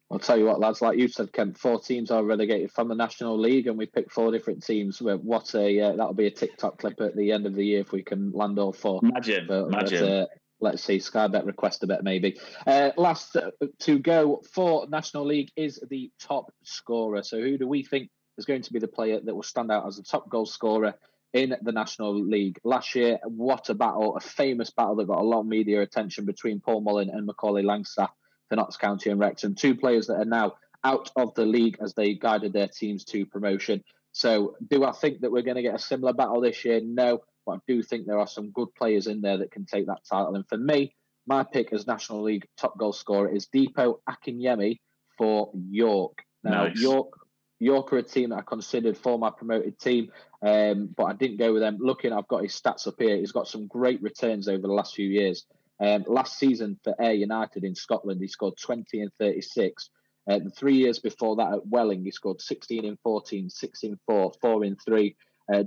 [0.09, 0.81] I'll tell you what, lads.
[0.81, 4.11] Like you said, Kemp, four teams are relegated from the National League, and we picked
[4.11, 5.01] four different teams.
[5.01, 7.81] Well, What a uh, that'll be a TikTok clip at the end of the year
[7.81, 8.99] if we can land all four.
[9.03, 10.09] Imagine, But, but, imagine.
[10.09, 10.25] uh,
[10.59, 12.39] let's see, Sky Bet request a bit, maybe.
[12.65, 13.35] Uh, last
[13.79, 17.23] to go for National League is the top scorer.
[17.23, 19.85] So who do we think is going to be the player that will stand out
[19.87, 20.95] as the top goal scorer
[21.33, 22.59] in the National League?
[22.63, 26.25] Last year, what a battle, a famous battle that got a lot of media attention
[26.25, 28.09] between Paul Mullin and Macaulay Langstaff
[28.49, 29.55] for Notts County and Wrexham.
[29.55, 33.25] Two players that are now out of the league as they guided their teams to
[33.25, 33.83] promotion.
[34.11, 36.81] So do I think that we're going to get a similar battle this year?
[36.83, 39.87] No but I do think there are some good players in there that can take
[39.87, 40.35] that title.
[40.35, 44.79] And for me, my pick as National League top goal scorer is Dipo Akinyemi
[45.17, 46.23] for York.
[46.43, 46.79] Now, Nice.
[46.79, 47.07] York
[47.59, 51.37] York are a team that I considered for my promoted team, um, but I didn't
[51.37, 51.77] go with them.
[51.79, 53.17] Looking, I've got his stats up here.
[53.17, 55.45] He's got some great returns over the last few years.
[55.79, 59.89] Um, last season for Ayr United in Scotland, he scored 20 and 36.
[60.29, 63.99] Uh, the three years before that at Welling, he scored 16 in 14, 6 in
[64.05, 65.15] 4, 4 in 3.
[65.51, 65.63] Uh,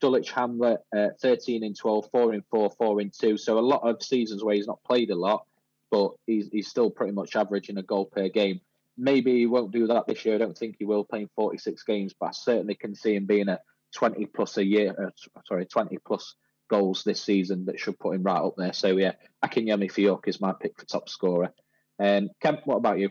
[0.00, 3.36] Dulwich Hamlet, uh, 13 in 12, 4 in 4, 4 in 2.
[3.36, 5.46] So a lot of seasons where he's not played a lot,
[5.90, 8.60] but he's, he's still pretty much averaging a goal per game.
[8.98, 10.34] Maybe he won't do that this year.
[10.34, 13.48] I don't think he will, playing 46 games, but I certainly can see him being
[13.48, 13.60] a
[13.94, 15.10] 20 plus a year, uh,
[15.46, 16.34] sorry, 20 plus
[16.68, 18.72] goals this season that should put him right up there.
[18.72, 19.12] So yeah,
[19.44, 21.52] Akinyemi York is my pick for top scorer.
[21.98, 23.10] Um, Kemp, what about you?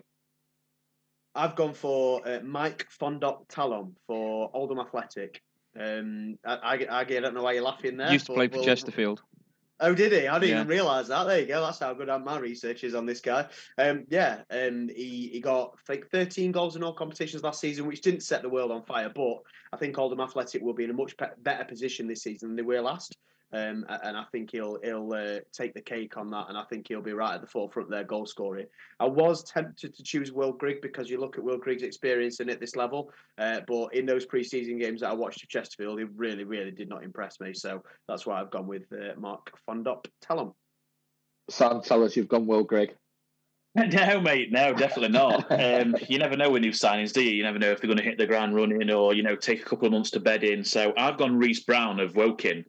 [1.36, 5.42] I've gone for uh, Mike Fondop-Talom for Oldham Athletic.
[5.78, 8.12] Um, I, I, I, don't know why you're laughing there.
[8.12, 9.22] Used to play for Chesterfield.
[9.82, 10.28] Oh, did he?
[10.28, 10.56] I didn't yeah.
[10.58, 11.26] even realise that.
[11.26, 11.62] There you go.
[11.62, 13.48] That's how good my research is on this guy.
[13.78, 18.02] Um, yeah, um, he, he got think 13 goals in all competitions last season, which
[18.02, 19.10] didn't set the world on fire.
[19.14, 19.38] But
[19.72, 22.62] I think Oldham Athletic will be in a much better position this season than they
[22.62, 23.16] were last.
[23.52, 26.88] Um, and I think he'll he'll uh, take the cake on that, and I think
[26.88, 28.68] he'll be right at the forefront of their goal scoring.
[29.00, 32.50] I was tempted to choose Will Grigg because you look at Will Grigg's experience and
[32.52, 36.06] at this level, uh, but in those pre-season games that I watched at Chesterfield, he
[36.16, 37.54] really, really did not impress me.
[37.56, 40.06] So that's why I've gone with uh, Mark Fondop.
[40.22, 40.54] Tell him.
[41.50, 42.96] Sam, tell us you've gone Will Grigg.
[43.76, 45.46] No, mate, no, definitely not.
[45.60, 47.32] Um, you never know with new signings, do you?
[47.32, 49.62] You never know if they're going to hit the ground running or you know take
[49.62, 50.64] a couple of months to bed in.
[50.64, 52.66] So I've gone Reese Brown of Woking.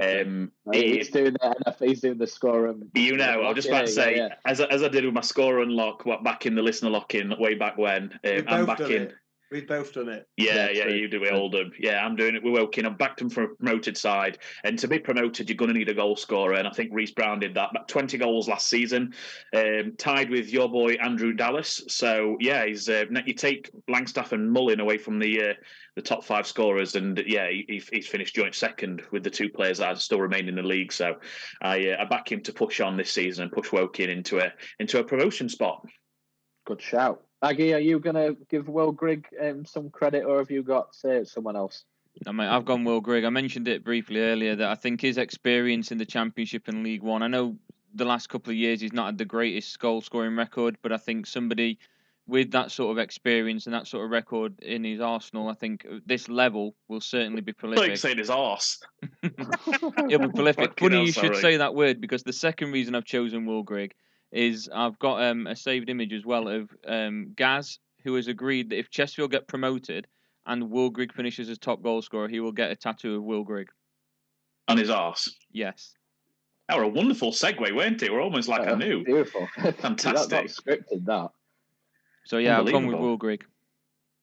[0.00, 2.66] Um, he's doing the NFL, he's doing the score.
[2.66, 4.34] And, you know, I was just about to say, yeah, yeah.
[4.46, 7.34] as as I did with my score unlock, what back in the listener lock in
[7.38, 9.02] way back when, um, I'm back in.
[9.02, 9.14] It.
[9.50, 10.28] We've both done it.
[10.36, 11.72] Yeah, yeah, yeah you do it, Oldham.
[11.76, 12.86] Yeah, I'm doing it with Woking.
[12.86, 14.38] I'm backed him from a promoted side.
[14.62, 16.54] And to be promoted, you're going to need a goal scorer.
[16.54, 17.70] And I think Reese Brown did that.
[17.72, 19.12] About 20 goals last season,
[19.52, 21.82] um, tied with your boy Andrew Dallas.
[21.88, 25.54] So, yeah, he's uh, you take Langstaff and Mullin away from the uh,
[25.96, 26.94] the top five scorers.
[26.94, 30.54] And, yeah, he, he's finished joint second with the two players that still remain in
[30.54, 30.92] the league.
[30.92, 31.16] So
[31.60, 34.52] I, uh, I back him to push on this season and push Woking into a,
[34.78, 35.84] into a promotion spot.
[36.66, 37.24] Good shout.
[37.42, 40.94] Aggie, are you going to give Will Grigg um, some credit, or have you got
[41.04, 41.84] uh, someone else?
[42.26, 43.24] I mean, I've gone Will Grigg.
[43.24, 47.02] I mentioned it briefly earlier that I think his experience in the Championship and League
[47.02, 47.22] One.
[47.22, 47.56] I know
[47.94, 50.96] the last couple of years he's not had the greatest goal scoring record, but I
[50.96, 51.78] think somebody
[52.26, 55.86] with that sort of experience and that sort of record in his arsenal, I think
[56.06, 57.88] this level will certainly be prolific.
[57.88, 58.80] Like saying his arse.
[59.22, 60.78] He'll be prolific.
[60.78, 63.94] Funny you should say that word because the second reason I've chosen Will Grigg
[64.32, 68.70] is I've got um, a saved image as well of um, Gaz, who has agreed
[68.70, 70.06] that if Chesterfield get promoted
[70.46, 73.44] and Will Grigg finishes as top goal scorer, he will get a tattoo of Will
[73.44, 73.68] Grigg.
[74.68, 75.34] On his arse?
[75.52, 75.94] Yes.
[76.68, 78.12] That were a wonderful segue, weren't it?
[78.12, 79.04] We're almost like oh, I knew.
[79.04, 79.48] Beautiful.
[79.56, 80.14] Fantastic.
[80.14, 81.30] That's not scripted, that.
[82.24, 83.44] So, yeah, I've gone with Will Grigg.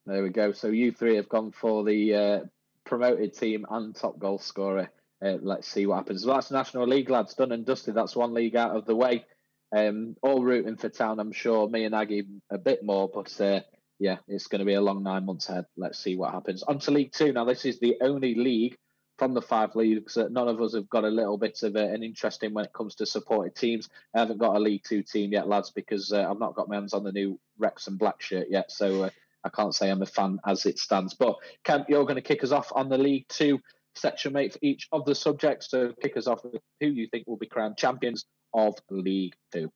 [0.06, 0.54] There we go.
[0.54, 2.40] So, you three have gone for the uh,
[2.86, 4.90] promoted team and top goal scorer.
[5.22, 6.26] Uh, let's see what happens.
[6.26, 7.34] Well, that's National League, lads.
[7.34, 7.96] Done and dusted.
[7.96, 9.26] That's one league out of the way.
[9.76, 11.68] Um, all rooting for Town, I'm sure.
[11.70, 13.62] Me and Aggie a bit more, but uh,
[14.00, 15.66] yeah, it's going to be a long nine months ahead.
[15.76, 16.64] Let's see what happens.
[16.64, 17.46] On to League Two now.
[17.46, 18.78] This is the only league
[19.18, 22.04] from the five leagues that none of us have got a little bit of an
[22.04, 23.90] interest in when it comes to supported teams.
[24.16, 26.76] I haven't got a League Two team yet, lads, because uh, I've not got my
[26.76, 28.72] hands on the new Wrexham black shirt yet.
[28.72, 29.10] So uh,
[29.44, 31.16] I can't say I'm a fan as it stands.
[31.16, 33.60] But Kemp, you're going to kick us off on the League Two
[33.98, 35.70] section, mate, for each of the subjects.
[35.70, 39.72] So kick us off with who you think will be crowned champions of League Two.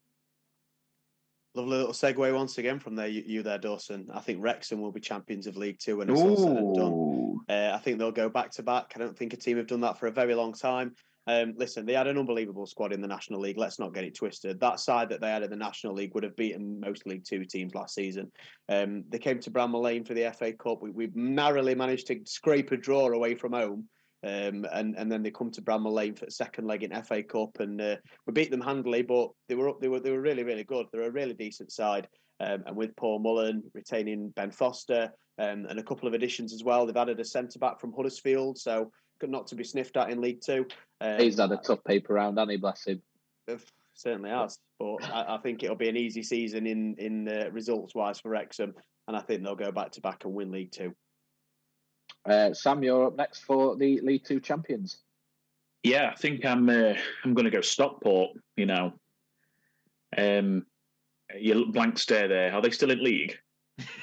[1.53, 4.07] Lovely little segue once again from there, you, you, there, Dawson.
[4.13, 7.39] I think Wrexham will be champions of League Two when it's all said and done.
[7.49, 8.93] Uh, I think they'll go back to back.
[8.95, 10.95] I don't think a team have done that for a very long time.
[11.27, 13.57] Um, listen, they had an unbelievable squad in the National League.
[13.57, 14.59] Let's not get it twisted.
[14.59, 17.45] That side that they had in the National League would have beaten most League Two
[17.45, 18.31] teams last season.
[18.69, 20.81] Um, they came to Bramall Lane for the FA Cup.
[20.81, 23.87] We, we narrowly managed to scrape a draw away from home.
[24.23, 27.23] Um, and and then they come to Bramall Lane for the second leg in FA
[27.23, 27.95] Cup, and uh,
[28.27, 29.01] we beat them handily.
[29.01, 30.85] But they were they were they were really really good.
[30.91, 32.07] They're a really decent side.
[32.39, 36.63] Um, and with Paul Mullin retaining Ben Foster um, and a couple of additions as
[36.63, 38.91] well, they've added a centre back from Huddersfield, so
[39.23, 40.65] not to be sniffed at in League Two.
[40.99, 42.57] Um, He's had a tough paper round, hasn't he?
[42.57, 43.01] Bless him.
[43.93, 47.93] Certainly has, but I, I, think it'll be an easy season in in uh, results
[47.93, 48.73] wise for Wrexham,
[49.07, 50.95] and I think they'll go back to back and win League Two.
[52.25, 54.99] Uh, Sam, you're up next for the League Two champions.
[55.83, 56.69] Yeah, I think I'm.
[56.69, 58.37] Uh, I'm going to go Stockport.
[58.55, 58.93] You know,
[60.17, 60.65] um,
[61.37, 62.53] you blank stare there.
[62.53, 63.37] Are they still in league?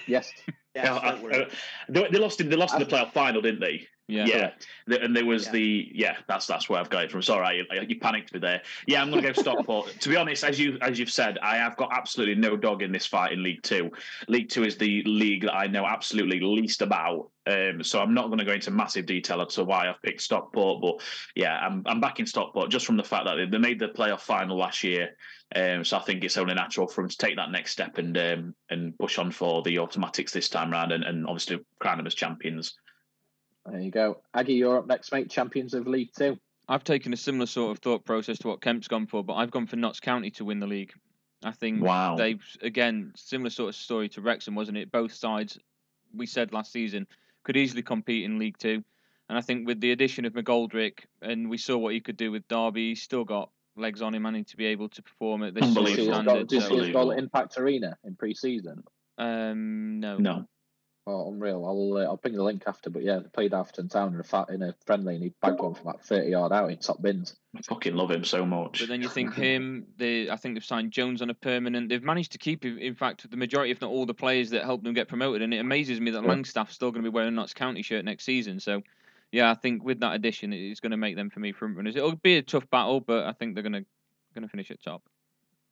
[0.07, 0.33] Yes.
[0.75, 0.95] yeah,
[1.33, 1.45] uh,
[1.89, 3.87] they, lost in they lost in the playoff final, didn't they?
[4.09, 4.25] Yeah.
[4.25, 4.51] Yeah,
[4.87, 5.53] The- and there was Yeah.
[5.53, 6.17] the yeah.
[6.27, 7.21] That's that's where I've got it from.
[7.21, 8.63] Sorry, you, you panicked me there.
[8.87, 9.89] Yeah, I'm going to go Stockport.
[10.01, 12.91] to be honest, as you as you've said, I have got absolutely no dog in
[12.91, 13.91] this fight in League Two.
[14.27, 17.31] League Two is the league that I know absolutely least about.
[17.47, 20.23] Um, so I'm not going to go into massive detail as to why I've picked
[20.23, 23.59] Stockport, but yeah, I'm I'm back in Stockport just from the fact that they, they
[23.59, 25.11] made the playoff final last year.
[25.55, 28.17] Um, so I think it's only natural for them to take that next step and
[28.17, 32.07] um, and push on for the automatics this time round, and, and obviously crown them
[32.07, 32.75] as champions.
[33.71, 34.19] There you go.
[34.35, 35.31] Aggie, you're up next, mate.
[35.31, 36.39] Champions of League Two.
[36.69, 39.51] I've taken a similar sort of thought process to what Kemp's gone for, but I've
[39.51, 40.93] gone for Notts County to win the league.
[41.43, 42.17] I think Wow.
[42.17, 44.91] they've again similar sort of story to Wrexham, wasn't it?
[44.91, 45.59] Both sides,
[46.15, 47.07] we said last season,
[47.45, 48.83] could easily compete in League Two,
[49.29, 52.31] and I think with the addition of McGoldrick, and we saw what he could do
[52.33, 55.55] with Derby, he's still got legs on him, and to be able to perform at
[55.55, 56.25] this sort of Did you see his Unbelievable.
[56.25, 56.49] goal, standard.
[56.49, 58.83] did you see his So, goal at Impact Arena in pre-season?
[59.19, 60.49] um, no, No.
[61.11, 61.65] Oh, unreal.
[61.65, 62.91] I'll uh, I'll ping the link after.
[62.91, 65.59] But yeah, they played Alfreton Town in a fat, in a friendly, and he bagged
[65.59, 67.35] one from like thirty yard out in top bins.
[67.57, 68.81] I fucking love him so much.
[68.81, 71.89] But then you think him, they I think they've signed Jones on a permanent.
[71.89, 74.85] They've managed to keep, in fact, the majority, if not all, the players that helped
[74.85, 75.41] them get promoted.
[75.41, 76.29] And it amazes me that Yeah.
[76.29, 78.61] Langstaff's still going to be wearing a Notts County shirt next season.
[78.61, 78.83] So,
[79.33, 81.97] yeah, I think with that addition, it's going to make them for me front runners.
[81.97, 83.87] It'll be a tough battle, but I think they're going to
[84.35, 85.03] going to finish at top.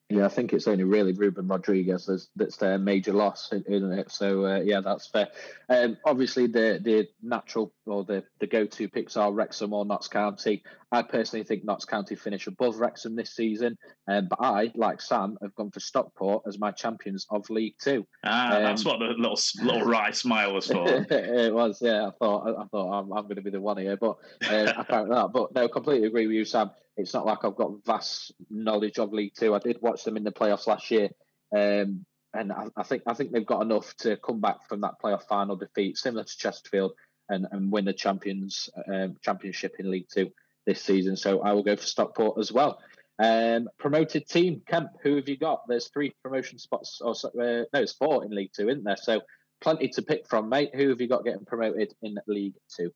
[0.08, 4.12] Yeah, I think it's only really Ruben Rodrigues that's, that's their major loss, isn't it?
[4.12, 5.28] So uh, yeah, that's fair.
[5.68, 10.06] Um, obviously, the the natural or the, the go to picks are Wrexham or Notts
[10.06, 10.62] County.
[10.96, 13.76] I personally think Notts County finish above Wrexham this season,
[14.08, 18.06] um, but I, like Sam, have gone for Stockport as my champions of League Two.
[18.24, 20.86] Ah, that's Um, what the little little wry smile was for.
[21.10, 22.06] it was, yeah.
[22.06, 24.16] I thought, I, I thought I'm, I'm going to be the one here, but
[24.50, 25.32] uh, I found that.
[25.34, 26.70] But no, completely agree with you, Sam.
[26.96, 29.54] It's not like I've got vast knowledge of League Two.
[29.54, 31.10] I did watch them in the playoffs last year,
[31.54, 34.94] um, and I, I think I think they've got enough to come back from that
[35.02, 36.92] playoff final defeat, similar to Chesterfield,
[37.28, 40.30] and, and win the champions um, championship in League Two
[40.66, 41.16] this season.
[41.16, 42.80] So I will go for Stockport as well.
[43.18, 44.90] Um, promoted team, Kemp.
[45.02, 45.62] Who have you got?
[45.66, 48.96] There's three promotion spots, or uh, no, it's four in League Two, isn't there?
[48.96, 49.22] So
[49.60, 50.74] plenty to pick from, mate.
[50.74, 52.90] Who have you got getting promoted in League Two?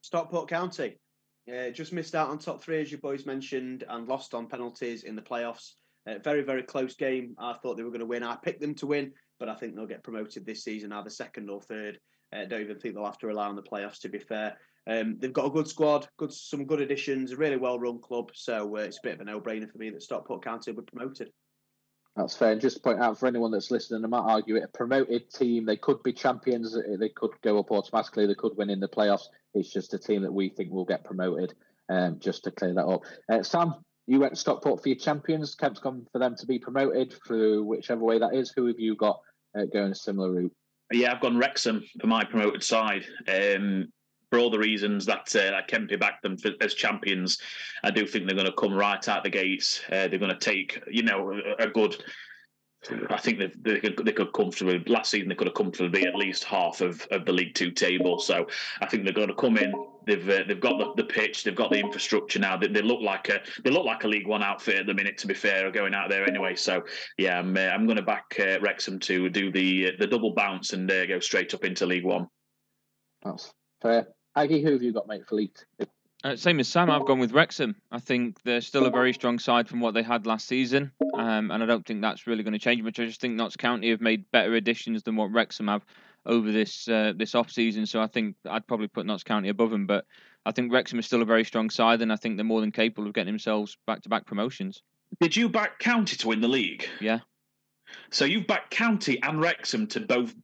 [0.00, 0.98] Stockport County.
[1.52, 5.04] Uh, just missed out on top three, as you boys mentioned, and lost on penalties
[5.04, 5.72] in the playoffs.
[6.06, 7.34] Uh, very, very close game.
[7.38, 8.22] I thought they were going to win.
[8.22, 11.50] I picked them to win, but I think they'll get promoted this season, either second
[11.50, 11.98] or third.
[12.32, 14.56] I don't even think they'll have to rely on the playoffs, to be fair.
[14.86, 18.30] Um, they've got a good squad, good some good additions, a really well run club.
[18.34, 20.82] So uh, it's a bit of a no brainer for me that Stockport County will
[20.82, 21.30] be promoted.
[22.16, 22.52] That's fair.
[22.52, 24.64] And just to point out for anyone that's listening, I might argue it.
[24.64, 26.76] A promoted team, they could be champions.
[26.98, 28.26] They could go up automatically.
[28.26, 29.28] They could win in the playoffs.
[29.54, 31.54] It's just a team that we think will get promoted.
[31.88, 33.02] Um, just to clear that up.
[33.30, 33.74] Uh, Sam,
[34.06, 35.54] you went Stockport for your champions.
[35.54, 38.52] Kemp's gone for them to be promoted through whichever way that is.
[38.54, 39.20] Who have you got
[39.58, 40.54] uh, going a similar route?
[40.92, 43.04] Yeah, I've gone Wrexham for my promoted side.
[43.28, 43.88] Um,
[44.32, 47.36] for all the reasons that uh, that Kempy backed them for, as champions,
[47.84, 49.82] I do think they're going to come right out the gates.
[49.88, 52.02] Uh, they're going to take, you know, a, a good.
[53.10, 56.06] I think they, they could they could comfortably last season they could have comfortably be
[56.06, 58.18] at least half of, of the League Two table.
[58.18, 58.46] So
[58.80, 59.74] I think they're going to come in.
[60.06, 62.56] They've uh, they've got the, the pitch, they've got the infrastructure now.
[62.56, 65.18] They, they look like a they look like a League One outfit at the minute.
[65.18, 66.56] To be fair, going out there anyway.
[66.56, 66.84] So
[67.18, 70.72] yeah, I'm uh, I'm going to back uh, Wrexham to do the the double bounce
[70.72, 72.28] and uh, go straight up into League One.
[73.22, 74.06] That's fair.
[74.34, 75.86] Aggie, who have you got, mate, for League Two?
[76.24, 77.74] Uh, same as Sam, I've gone with Wrexham.
[77.90, 81.50] I think they're still a very strong side from what they had last season, um,
[81.50, 83.00] and I don't think that's really going to change much.
[83.00, 85.84] I just think Notts County have made better additions than what Wrexham have
[86.24, 87.86] over this uh, this off season.
[87.86, 90.06] So I think I'd probably put Notts County above them, but
[90.46, 92.70] I think Wrexham is still a very strong side, and I think they're more than
[92.70, 94.82] capable of getting themselves back to back promotions.
[95.20, 96.86] Did you back County to win the league?
[97.00, 97.18] Yeah.
[98.10, 100.34] So you've backed County and Wrexham to both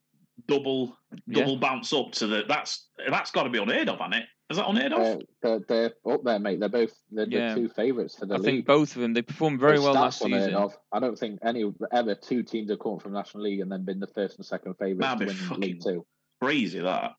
[0.46, 0.96] double
[1.26, 1.40] Yeah.
[1.40, 4.24] double bounce up to the that's that's got to be unheard of, hasn't it?
[4.50, 5.20] Is that unheard of?
[5.42, 6.58] They're, they're up there, mate.
[6.60, 7.54] They're both they're Yeah.
[7.54, 8.44] the two favourites for the I league.
[8.46, 10.54] think both of them they performed very The well last season.
[10.54, 10.76] Of.
[10.92, 14.00] I don't think any ever two teams have come from National League and then been
[14.00, 16.06] the first and second favourites to be win fucking- League Two.
[16.40, 17.12] Crazy that.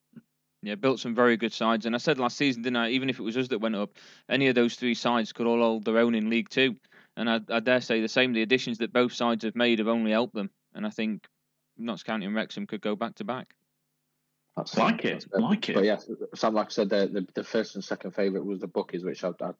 [0.62, 1.86] Yeah, built some very good sides.
[1.86, 2.90] And I said last season, didn't I?
[2.90, 3.90] Even if it was us that went up,
[4.28, 6.74] any of those three sides could all hold their own in League Two.
[7.16, 8.32] And I, I dare say the same.
[8.32, 10.50] The additions that both sides have made have only helped them.
[10.74, 11.26] And I think
[11.80, 13.54] Notts County and Wrexham could go back to back.
[14.56, 15.42] That's Like that's it, good.
[15.42, 15.74] like it.
[15.74, 18.66] But yes, Sam, like I said, the, the, the first and second favourite was the
[18.66, 19.50] bookies, which I, I,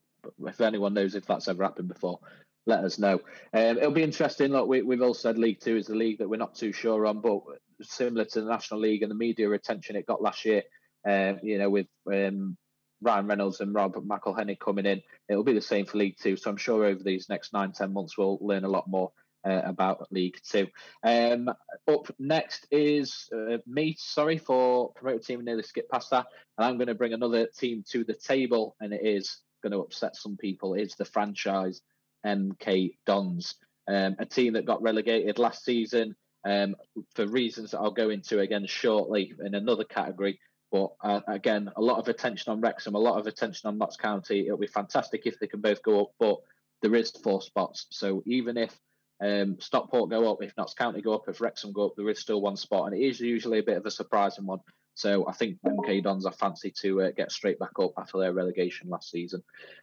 [0.46, 2.18] if anyone knows if that's ever happened before,
[2.66, 3.20] let us know.
[3.54, 4.50] Um, it'll be interesting.
[4.50, 7.06] Look, we, we've all said League Two is the league that we're not too sure
[7.06, 7.40] on, but
[7.82, 10.62] similar to the National League and the media attention it got last year,
[11.08, 12.56] um, you know, with um,
[13.00, 16.36] Ryan Reynolds and Rob McElhenney coming in, it'll be the same for League Two.
[16.36, 19.12] So I'm sure over these next nine, ten months we'll learn a lot more
[19.44, 20.68] uh, about League Two.
[21.02, 21.48] Um,
[21.88, 23.96] up next is uh, me.
[23.98, 25.44] Sorry for promoted team.
[25.44, 26.26] Nearly skipped past that,
[26.58, 29.80] and I'm going to bring another team to the table, and it is going to
[29.80, 30.74] upset some people.
[30.74, 31.80] It's the franchise
[32.24, 33.56] MK Dons,
[33.88, 36.76] um, a team that got relegated last season um,
[37.14, 40.38] for reasons that I'll go into again shortly in another category.
[40.72, 43.96] But uh, again, a lot of attention on Wrexham, a lot of attention on Notts
[43.96, 44.46] County.
[44.46, 46.36] It'll be fantastic if they can both go up, but
[46.82, 47.86] there is four spots.
[47.90, 48.78] So even if
[49.20, 52.18] um, Stockport go up, if Notts County go up, if Wrexham go up, there is
[52.18, 54.60] still one spot, and it is usually a bit of a surprising one.
[54.94, 58.32] So I think MK Dons are fancy to uh, get straight back up after their
[58.32, 59.42] relegation last season.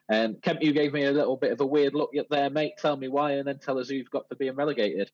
[0.10, 2.74] Um, Kemp, you gave me a little bit of a weird look there, mate.
[2.78, 5.12] Tell me why, and then tell us who you've got for being relegated.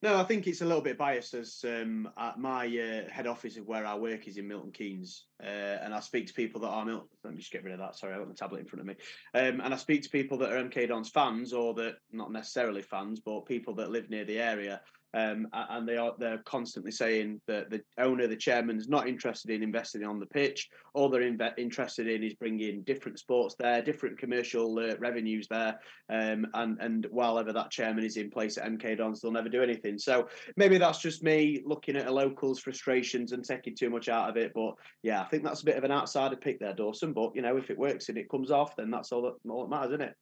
[0.00, 3.66] No, I think it's a little bit biased as um, my uh, head office of
[3.66, 5.46] where I work is in Milton Keynes, uh,
[5.82, 7.08] and I speak to people that are Milton.
[7.24, 7.96] Let me just get rid of that.
[7.96, 8.94] Sorry, I got the tablet in front of me.
[9.34, 12.82] Um, and I speak to people that are MK Dons fans, or that not necessarily
[12.82, 14.80] fans, but people that live near the area.
[15.14, 19.50] Um, and they are they're constantly saying that the owner, the chairman, is not interested
[19.50, 20.68] in investing on the pitch.
[20.94, 21.22] All they're
[21.56, 25.78] interested in is bringing different sports there, different commercial uh, revenues there.
[26.10, 29.48] Um, and and while ever that chairman is in place at MK Dons, they'll never
[29.48, 29.98] do anything.
[29.98, 34.28] So maybe that's just me looking at a local's frustrations and taking too much out
[34.28, 34.52] of it.
[34.54, 37.14] But yeah, I think that's a bit of an outsider pick there, Dawson.
[37.14, 39.62] But you know, if it works and it comes off, then that's all that, all
[39.62, 40.14] that matters, isn't it?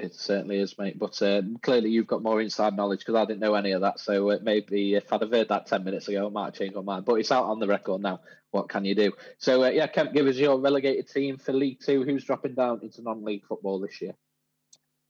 [0.00, 0.98] It certainly is, mate.
[0.98, 4.00] But uh, clearly, you've got more inside knowledge because I didn't know any of that.
[4.00, 6.74] So uh, maybe if I'd have heard that 10 minutes ago, I might have changed
[6.74, 7.04] my mind.
[7.04, 8.20] But it's out on the record now.
[8.50, 9.12] What can you do?
[9.38, 12.02] So, uh, yeah, Kemp, give us your relegated team for League Two.
[12.02, 14.14] Who's dropping down into non league football this year?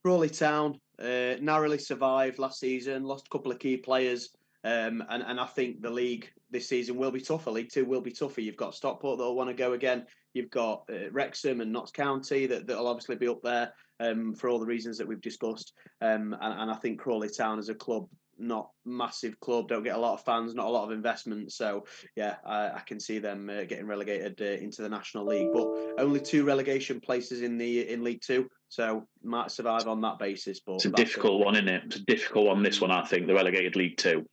[0.05, 4.31] Crawley Town uh, narrowly survived last season, lost a couple of key players.
[4.63, 7.51] Um, and, and I think the league this season will be tougher.
[7.51, 8.41] League Two will be tougher.
[8.41, 10.07] You've got Stockport that'll want to go again.
[10.35, 14.49] You've got uh, Wrexham and Notts County that, that'll obviously be up there um, for
[14.49, 15.75] all the reasons that we've discussed.
[16.01, 18.09] Um, and, and I think Crawley Town as a club,
[18.39, 21.53] not massive club, don't get a lot of fans, not a lot of investment.
[21.53, 21.85] So
[22.17, 25.69] yeah, I, I can see them uh, getting relegated uh, into the National League, but
[25.99, 30.61] only two relegation places in the in League Two, so might survive on that basis.
[30.61, 31.83] But it's a difficult one, isn't it?
[31.87, 32.63] It's a difficult one.
[32.63, 34.27] This one, I think, the relegated League Two.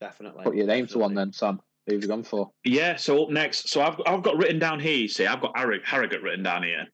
[0.00, 0.44] Definitely.
[0.44, 1.60] Put your name to one then, Sam.
[1.88, 2.50] Who've you gone for?
[2.64, 4.96] Yeah, so up next, so I've I've got written down here.
[4.96, 6.86] You see, I've got Harrogate written down here.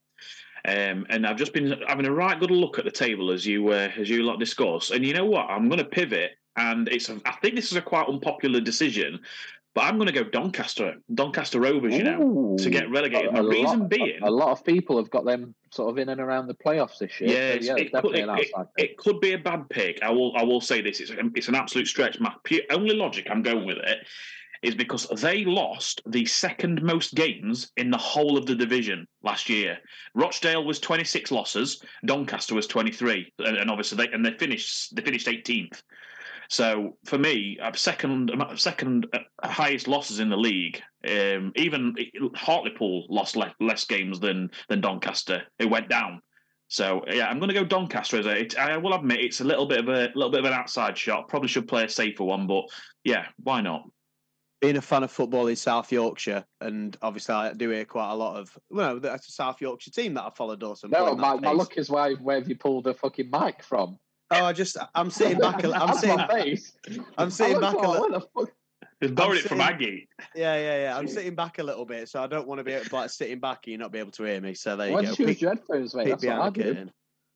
[0.66, 3.68] Um, and I've just been having a right good look at the table as you
[3.68, 4.90] uh, as you lot discuss.
[4.90, 5.50] And you know what?
[5.50, 9.20] I'm going to pivot, and it's a, I think this is a quite unpopular decision,
[9.74, 11.94] but I'm going to go Doncaster, Doncaster Rovers.
[11.94, 13.35] You know, to get relegated.
[13.35, 16.20] The reason lot, being, a lot of people have got them sort of in and
[16.20, 17.31] around the playoffs this year.
[17.31, 19.98] Yeah, so, yeah it, could, it, it, it, could be a bad pick.
[20.03, 22.18] I will I will say this: it's it's an absolute stretch.
[22.20, 22.33] My
[22.70, 24.07] only logic I'm going with it
[24.64, 29.48] is because they lost the second most games in the whole of the division last
[29.48, 29.79] year.
[30.14, 35.27] Rochdale was 26 losses, Doncaster was 23, and, obviously they and they finished they finished
[35.27, 35.83] 18th.
[36.48, 40.81] So for me, second second uh, highest losses in the league.
[41.09, 41.94] Um, even
[42.35, 45.42] Hartlepool lost less, less games than than Doncaster.
[45.59, 46.20] It went down.
[46.68, 48.40] So yeah, I'm going to go Doncaster as a.
[48.40, 50.96] It, I will admit it's a little bit of a little bit of an outside
[50.96, 51.29] shot.
[51.29, 52.64] Probably should play a safer one, but
[53.05, 53.85] yeah, why not?
[54.64, 58.14] Being a fan of football in South Yorkshire, and obviously I do hear quite a
[58.14, 60.90] lot of, well, that's a South Yorkshire team that I follow, Dawson.
[60.90, 63.98] No, my, my look is why where have you pulled the fucking mic from?
[64.31, 65.62] Oh, I just, I'm sitting back.
[65.62, 66.72] A, I'm sitting, face.
[67.18, 68.31] I'm sitting back a little.
[69.03, 70.09] Just borrowed it from Aggie.
[70.35, 70.96] Yeah, yeah, yeah.
[70.96, 73.61] I'm sitting back a little bit, so I don't want to be like sitting back
[73.64, 74.55] and you not be able to hear me.
[74.55, 75.11] So there you Why go.
[75.11, 76.09] Why use your headphones, mate?
[76.09, 76.92] That's what I did.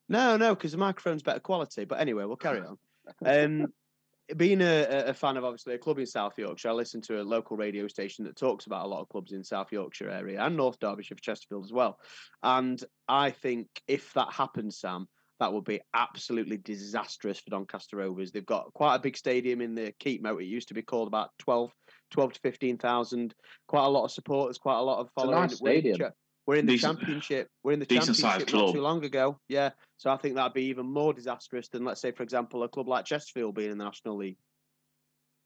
[0.07, 1.85] No, no, because the microphone's better quality.
[1.85, 2.77] But anyway, we'll carry on.
[3.23, 3.73] Um,
[4.37, 7.23] being a, a, fan of obviously a club in South Yorkshire, I listen to a
[7.23, 10.55] local radio station that talks about a lot of clubs in South Yorkshire area and
[10.55, 11.99] North Derbyshire Chesterfield as well.
[12.43, 15.07] And I think if that happens, Sam,
[15.39, 18.31] that would be absolutely disastrous for Doncaster Rovers.
[18.31, 20.41] They've got quite a big stadium in the Keepmoat.
[20.41, 21.71] It used to be called about 12,
[22.11, 23.33] 12 to 15,000.
[23.67, 25.43] Quite a lot of supporters, quite a lot of following.
[25.45, 26.11] It's a nice stadium.
[26.49, 27.47] We're in the decent, championship.
[27.63, 28.73] We're in the championship not club.
[28.73, 29.39] too long ago.
[29.49, 32.67] Yeah, so I think that'd be even more disastrous than, let's say, for example, a
[32.67, 34.37] club like Chesterfield being in the National League.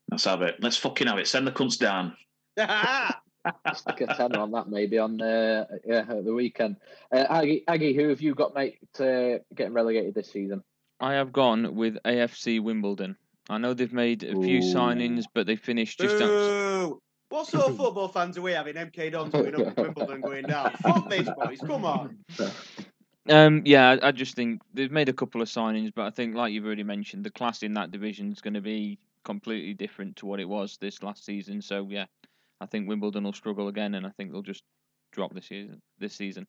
[0.10, 0.56] Let's have it.
[0.62, 1.28] Let's fucking have it.
[1.28, 2.16] Send the cunts down.
[3.76, 6.78] Stick a tenner on that maybe on uh, yeah the weekend.
[7.14, 10.64] Uh, Aggie, Aggie, who have you got mate to getting relegated this season?
[11.02, 13.18] I have gone with AFC Wimbledon.
[13.50, 14.74] I know they've made a few Ooh.
[14.74, 16.24] signings, but they finished just.
[16.24, 17.02] Out...
[17.34, 18.76] What sort of football fans are we having?
[18.76, 20.70] MK Dons going up, Wimbledon going down.
[20.84, 21.60] Fuck this, boys.
[21.66, 22.20] Come on.
[23.28, 26.54] Um, yeah, I just think they've made a couple of signings, but I think, like
[26.54, 30.28] you've already mentioned, the class in that division is going to be completely different to
[30.28, 31.60] what it was this last season.
[31.64, 32.06] So yeah,
[32.62, 34.62] I think Wimbledon will struggle again, and I think they'll just
[35.12, 35.82] drop this season.
[35.98, 36.46] This season.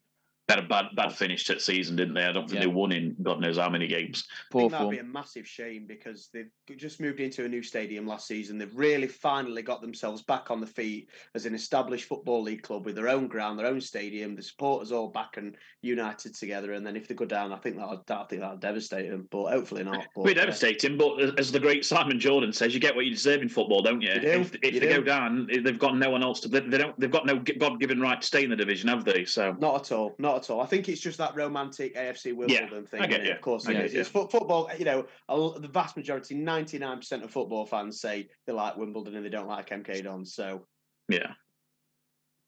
[0.46, 2.22] Had a bad bad finish to the season, didn't they?
[2.24, 2.66] I don't think Yeah.
[2.68, 4.26] they won in God knows how many games.
[4.28, 4.94] I Poor think that'd form.
[4.94, 8.58] be a massive shame because they've just moved into a new stadium last season.
[8.58, 12.84] They've really finally got themselves back on the feet as an established football league club
[12.84, 14.36] with their own ground, their own stadium.
[14.36, 16.74] The supporters all back and united together.
[16.74, 19.26] And then if they go down, I think that I think that'll devastate them.
[19.30, 20.04] But hopefully not.
[20.14, 23.10] But, We're uh, devastating, but as the great Simon Jordan says, you get what you
[23.12, 24.10] deserve in football, don't you?
[24.12, 26.48] You do, If, if you they go down, they've got no one else to.
[26.48, 27.00] They, they don't.
[27.00, 29.24] They've got no God-given right to stay in the division, have they?
[29.24, 30.14] So Not at all.
[30.18, 30.60] Not at all.
[30.60, 33.00] I think it's just that romantic AFC Wimbledon thing.
[33.02, 33.26] I get innit?
[33.26, 33.32] you.
[33.32, 34.70] Of course, I it get It's fo- football.
[34.78, 38.52] You know, a l- the vast majority, ninety nine percent of football fans say they
[38.52, 40.34] like Wimbledon and they don't like MK Dons.
[40.34, 40.66] So
[41.08, 41.32] yeah,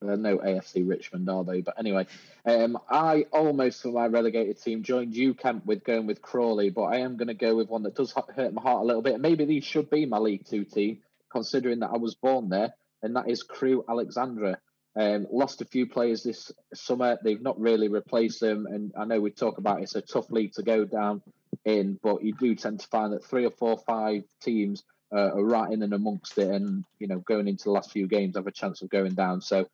[0.07, 1.63] Uh, no AFC Richmond, are they?
[1.63, 2.07] But anyway,
[2.45, 6.83] um, I almost for my relegated team joined you, Kemp, with going with Crawley, but
[6.85, 9.03] I am going to go with one that does hu- hurt my heart a little
[9.03, 9.21] bit.
[9.21, 10.99] Maybe these should be my League Two team,
[11.31, 14.59] considering that I was born there, and that is Crewe Alexandra.
[14.99, 17.19] Um, lost a few players this summer.
[17.23, 20.53] They've not really replaced them, and I know we talk about it's a tough league
[20.55, 21.23] to go down
[21.67, 24.85] in, but you do tend to find that three or four, five teams
[25.15, 28.07] uh, are right in and amongst it, and you know going into the last few
[28.07, 29.43] games have a chance of going down.
[29.43, 29.67] So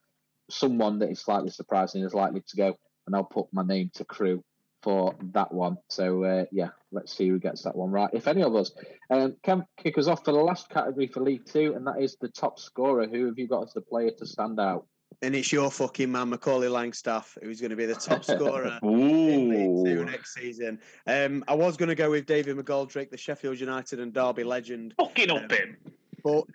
[0.49, 4.05] someone that is slightly surprising is likely to go, and I'll put my name to
[4.05, 4.43] Crewe
[4.81, 5.77] for that one.
[5.89, 8.09] So uh, yeah, let's see who gets that one right.
[8.11, 8.71] If any of us
[9.09, 12.17] um, can kick us off for the last category for League Two, and that is
[12.19, 13.07] the top scorer.
[13.07, 14.85] Who have you got as the player to stand out?
[15.23, 18.77] And it's your fucking man, Macaulay Langstaff, who's going to be the top scorer.
[18.81, 20.79] Two next season.
[21.07, 24.93] Um, I was going to go with David McGoldrick, the Sheffield United and Derby legend,
[24.99, 25.77] fucking up him.
[26.23, 26.45] but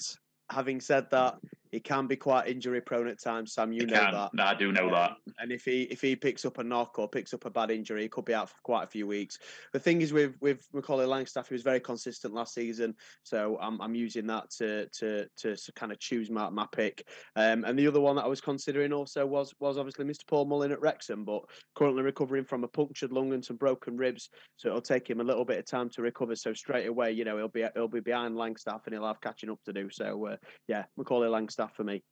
[0.50, 1.38] having said that,
[1.70, 3.52] he can be quite injury prone at times.
[3.54, 4.12] Sam, you You know can.
[4.14, 4.34] that.
[4.34, 5.12] No, I do know that.
[5.38, 8.02] And if he if he picks up a knock or picks up a bad injury,
[8.02, 9.38] he could be out for quite a few weeks.
[9.72, 13.80] The thing is with with Macaulay Langstaff, he was very consistent last season, so I'm
[13.80, 17.06] I'm using that to to to kind of choose my, my pick.
[17.36, 20.26] Um, and the other one that I was considering also was was obviously Mr.
[20.26, 21.42] Paul Mullin at Wrexham, but
[21.74, 25.24] currently recovering from a punctured lung and some broken ribs, so it'll take him a
[25.24, 26.36] little bit of time to recover.
[26.36, 29.50] So straight away, you know, he'll be he'll be behind Langstaff and he'll have catching
[29.50, 29.88] up to do.
[29.90, 30.36] So uh,
[30.68, 32.02] yeah, Macaulay Langstaff for me.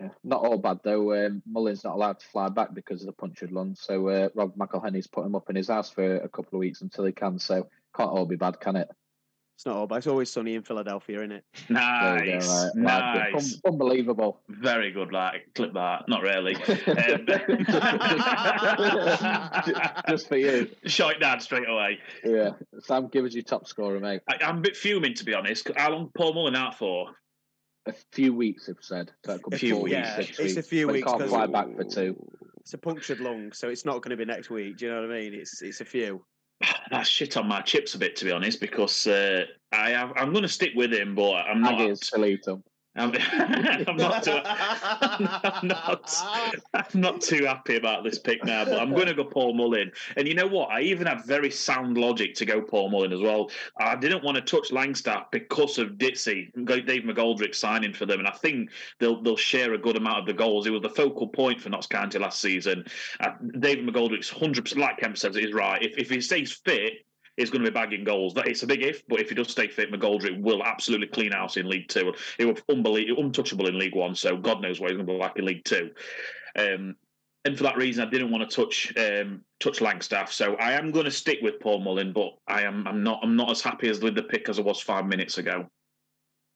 [0.00, 1.26] Yeah, not all bad though.
[1.26, 3.74] Um, Mullin's not allowed to fly back because of the punctured lung.
[3.78, 6.82] So uh, Rob McElhenney's put him up in his house for a couple of weeks
[6.82, 7.38] until he can.
[7.38, 8.88] So can't all be bad, can it?
[9.56, 9.96] It's not all bad.
[9.98, 11.44] It's always sunny in Philadelphia, isn't it?
[11.70, 12.76] There you go, Nice, right.
[12.76, 13.54] Like, nice.
[13.54, 14.42] un- unbelievable.
[14.50, 16.06] Very good, like clip that.
[16.08, 16.54] Not really.
[20.10, 20.68] Just for you.
[20.84, 22.00] Shite dad straight away.
[22.22, 22.50] Yeah.
[22.80, 24.20] Sam, give us your top scorer, mate.
[24.28, 25.70] I, I'm a bit fuming to be honest.
[25.74, 27.12] How long Paul Mullin out for?
[27.86, 29.12] A few weeks, if said.
[29.24, 29.96] So it could be A few four weeks.
[29.96, 32.16] weeks, Yeah, six it's a few but he weeks Can't fly back for two.
[32.60, 34.78] It's a punctured lung, so it's not going to be next week.
[34.78, 35.34] Do you know what I mean?
[35.34, 36.24] It's it's a few.
[36.90, 40.32] That's shit on my chips a bit to be honest, because uh, I have, I'm
[40.32, 41.74] going to stick with him, but I'm not.
[41.74, 42.62] Aggies, Salito.
[42.96, 43.12] I'm,
[43.88, 44.40] I'm not too.
[44.44, 46.14] I'm not.
[46.74, 49.92] I'm not too happy about this pick now, but I'm going to go Paul Mullin.
[50.16, 50.70] And you know what?
[50.70, 53.50] I even have very sound logic to go Paul Mullin as well.
[53.78, 58.28] I didn't want to touch Langstaff because of Ditzy, Dave McGoldrick signing for them, and
[58.28, 60.66] I think they'll they'll share a good amount of the goals.
[60.66, 62.84] It was the focal point for Notts County last season.
[63.20, 65.82] Uh, David McGoldrick's 100 percent like Kemp says, it is right.
[65.82, 67.04] If if he stays fit.
[67.36, 68.34] He's going to be bagging goals.
[68.34, 71.32] That it's a big if, but if he does stay fit, McGoldrick will absolutely clean
[71.32, 72.14] house in League Two.
[72.38, 74.14] He was unbelievable, untouchable in League One.
[74.14, 75.90] So God knows where he's going to be like in League Two.
[76.58, 76.96] Um,
[77.44, 80.30] and for that reason, I didn't want to touch um, touch Langstaff.
[80.30, 83.36] So I am going to stick with Paul Mullin, but I am I'm not I'm
[83.36, 85.68] not as happy as with the pick as I was five minutes ago.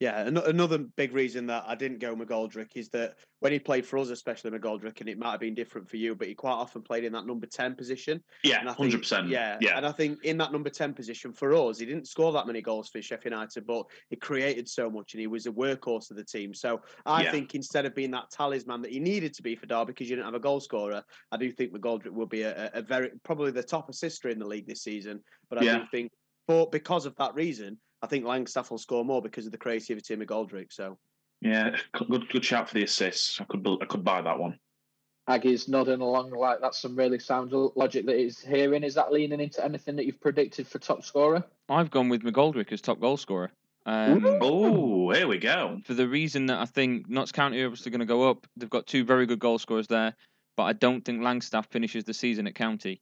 [0.01, 3.85] Yeah, an- another big reason that I didn't go McGoldrick is that when he played
[3.85, 6.53] for us, especially McGoldrick, and it might have been different for you, but he quite
[6.55, 8.23] often played in that number ten position.
[8.43, 9.29] Yeah, And I think- hundred percent.
[9.29, 9.77] Yeah, yeah.
[9.77, 12.63] And I think in that number 10 position for us, he didn't score that many
[12.63, 16.17] goals for Sheffield United, but he created so much and he was a workhorse of
[16.17, 16.55] the team.
[16.55, 17.31] So I Yeah.
[17.33, 20.17] think instead of being that talisman that he needed to be for Derby because you
[20.17, 23.11] didn't have a goal scorer, I do think McGoldrick will be a, a a very
[23.23, 25.23] probably the top assister in the league this season.
[25.51, 25.79] But I Yeah.
[25.81, 26.11] do think
[26.47, 30.15] for because of that reason, I think Langstaff will score more because of the creativity
[30.15, 30.73] of McGoldrick.
[30.73, 30.99] So
[31.41, 33.41] Yeah, good good shout for the assists.
[33.41, 34.59] I could I could buy that one.
[35.29, 38.83] Aggie's nodding along like that's some really sound logic that he's hearing.
[38.83, 41.45] Is that leaning into anything that you've predicted for top scorer?
[41.69, 43.53] I've gone with McGoldrick as top goal scorer.
[43.87, 45.81] Um, Oh, here we go.
[45.85, 48.47] for the reason that I think Notts County are obviously going to go up.
[48.57, 50.15] They've got two very good goal scorers there,
[50.57, 53.01] but I don't think Langstaff finishes the season at County.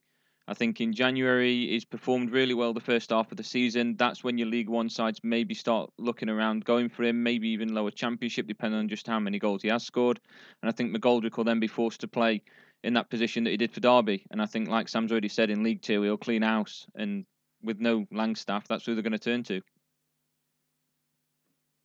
[0.49, 3.95] I think in January he's performed really well the first half of the season.
[3.97, 7.75] That's when your League One sides maybe start looking around, going for him, maybe even
[7.75, 10.19] lower Championship, depending on just how many goals he has scored.
[10.63, 12.41] And I think McGoldrick will then be forced to play
[12.83, 14.25] in that position that he did for Derby.
[14.31, 17.25] And I think, like Sam's already said, in League Two he'll clean house, and
[17.61, 19.61] with no Langstaff, that's who they're going to turn to.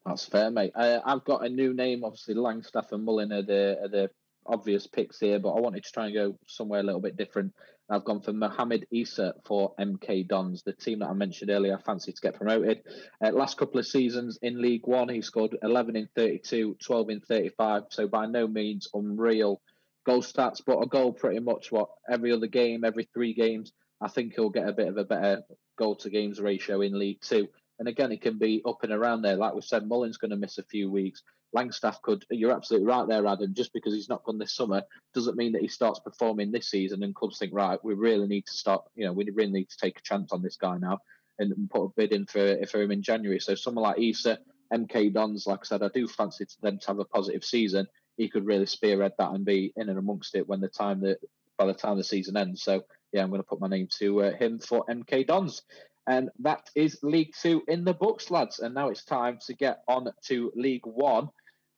[0.07, 0.73] That's fair, mate.
[0.75, 2.03] Uh, I've got a new name.
[2.03, 4.11] Obviously, Langstaff and Mullin are the are the
[4.47, 7.53] obvious picks here, but I wanted to try and go somewhere a little bit different.
[7.91, 11.77] I've gone for Mohamed Eisa for MK Dons, the team that I mentioned earlier.
[11.77, 12.83] I fancy to get promoted.
[13.23, 17.21] Uh, last couple of seasons in League One, he scored 11 in 32, 12 in
[17.21, 17.83] 35.
[17.91, 19.61] So by no means unreal
[20.07, 23.73] goal stats, but a goal pretty much what every other game, every three games.
[24.01, 25.43] I think he'll get a bit of a better
[25.77, 27.49] goal to games ratio in League Two.
[27.79, 29.37] And again, he can be up and around there.
[29.37, 31.23] Like we said, Mullin's going to miss a few weeks.
[31.55, 32.25] Langstaff could.
[32.31, 33.55] You're absolutely right there, Adam.
[33.55, 34.83] Just because he's not gone this summer
[35.15, 37.03] doesn't mean that he starts performing this season.
[37.03, 38.85] And clubs think, right, we really need to start.
[38.95, 40.99] You know, we really need to take a chance on this guy now
[41.39, 43.41] and, and put a bid in for for him in January.
[43.41, 44.39] So someone like Eisa,
[44.73, 47.87] MK Dons, like I said, I do fancy them to have a positive season.
[48.17, 51.19] He could really spearhead that and be in and amongst it when the time that
[51.57, 52.63] by the time the season ends.
[52.63, 55.63] So yeah, I'm going to put my name to uh, him for MK Dons.
[56.07, 58.59] And that is League Two in the books, lads.
[58.59, 61.29] And now it's time to get on to League One.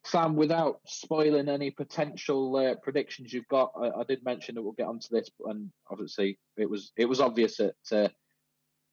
[0.07, 4.73] Sam, without spoiling any potential uh, predictions you've got, I, I, did mention that we'll
[4.73, 7.75] get onto this, and obviously it was it was obvious that.
[7.91, 8.09] Uh,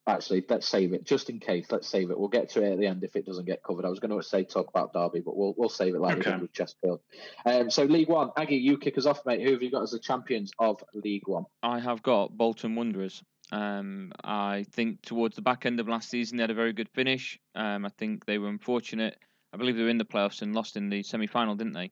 [0.05, 1.68] actually, let's save it just in case.
[1.70, 2.20] Let's save it.
[2.20, 3.86] We'll get to it at the end if it doesn't get covered.
[3.86, 6.32] I was going to say talk about Derby, but we'll we'll save it like okay.
[6.32, 6.99] we did with Chesterfield.
[7.45, 9.41] Um, so League One, Aggie, you kick us off, mate.
[9.41, 11.45] Who have you got as the champions of League One?
[11.61, 13.22] I have got Bolton Wanderers.
[13.51, 16.89] Um, I think towards the back end of last season, they had a very good
[16.89, 17.39] finish.
[17.53, 19.18] Um, I think they were unfortunate
[19.54, 21.91] I believe they were in the playoffs and lost in the semi final, didn't they?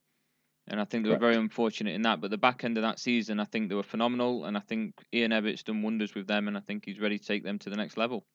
[0.68, 2.22] And I think they were very unfortunate in that.
[2.22, 4.46] But the back end of that season, I think they were phenomenal.
[4.46, 6.48] And I think Ian Evatt's done wonders with them.
[6.48, 8.26] And I think he's ready to take them to the next level.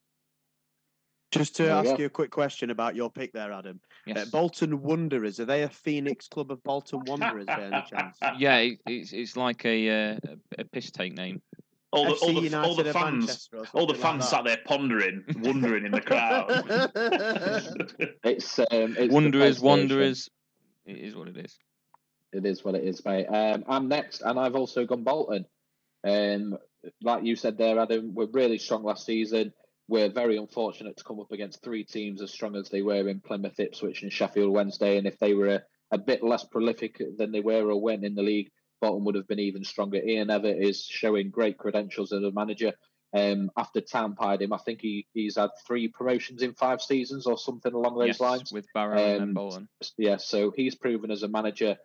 [1.32, 3.80] Just to ask you a quick question about your pick there, Adam.
[3.84, 4.18] Uh, yes.
[4.18, 8.16] Uh, Bolton Wanderers, are they a Phoenix club of Bolton Wanderers by any chance?
[8.38, 10.18] Yeah, it, it's it's like a, uh,
[10.58, 11.42] a piss take name
[11.96, 15.86] all the, all the, all the fans, all the fans like sat there pondering, wondering
[15.86, 16.50] in the crowd.
[18.24, 20.30] it's, um, it's Wanderers, Wanderers.
[20.84, 21.58] It is what it is.
[22.32, 23.26] It is what it is, mate.
[23.26, 25.46] Um, I'm next, and I've also gone Bolton.
[26.06, 26.58] Um,
[27.02, 29.52] like you said there, Adam, we're really strong last season.
[29.88, 33.20] We're very unfortunate to come up against three teams as strong as they were in
[33.20, 34.98] Plymouth, Ipswich, and Sheffield Wednesday.
[34.98, 38.14] And if they were a, a bit less prolific than they were or went in
[38.14, 38.50] the league,
[38.80, 39.98] Bolton would have been even stronger.
[39.98, 42.72] Ian Evatt is showing great credentials as a manager.
[43.14, 47.38] Um, after Tampied him, I think he, he's had three promotions in five seasons or
[47.38, 48.52] something along those yes, lines.
[48.52, 49.68] With Barrow um, and Bolton.
[49.96, 51.76] Yeah, so he's proven as a manager.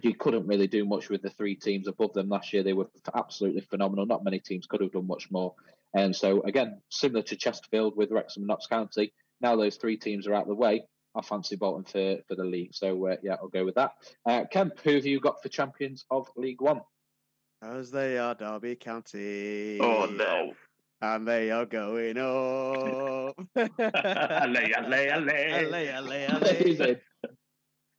[0.00, 2.62] He couldn't really do much with the three teams above them last year.
[2.62, 4.06] They were absolutely phenomenal.
[4.06, 5.54] Not many teams could have done much more.
[5.92, 10.28] And so, again, similar to Chesterfield with Wrexham and Notts County, now those three teams
[10.28, 10.84] are out of the way.
[11.14, 12.74] I fancy Bolton for, for the league.
[12.74, 13.92] So uh, yeah, I'll go with that.
[14.26, 16.80] Uh, Kemp, who have you got for champions of League One?
[17.62, 19.78] As they are Derby County.
[19.80, 20.52] Oh no.
[21.02, 23.34] And they are going up.
[23.56, 25.50] alley, alley, alley.
[25.50, 27.00] Alley, alley, alley.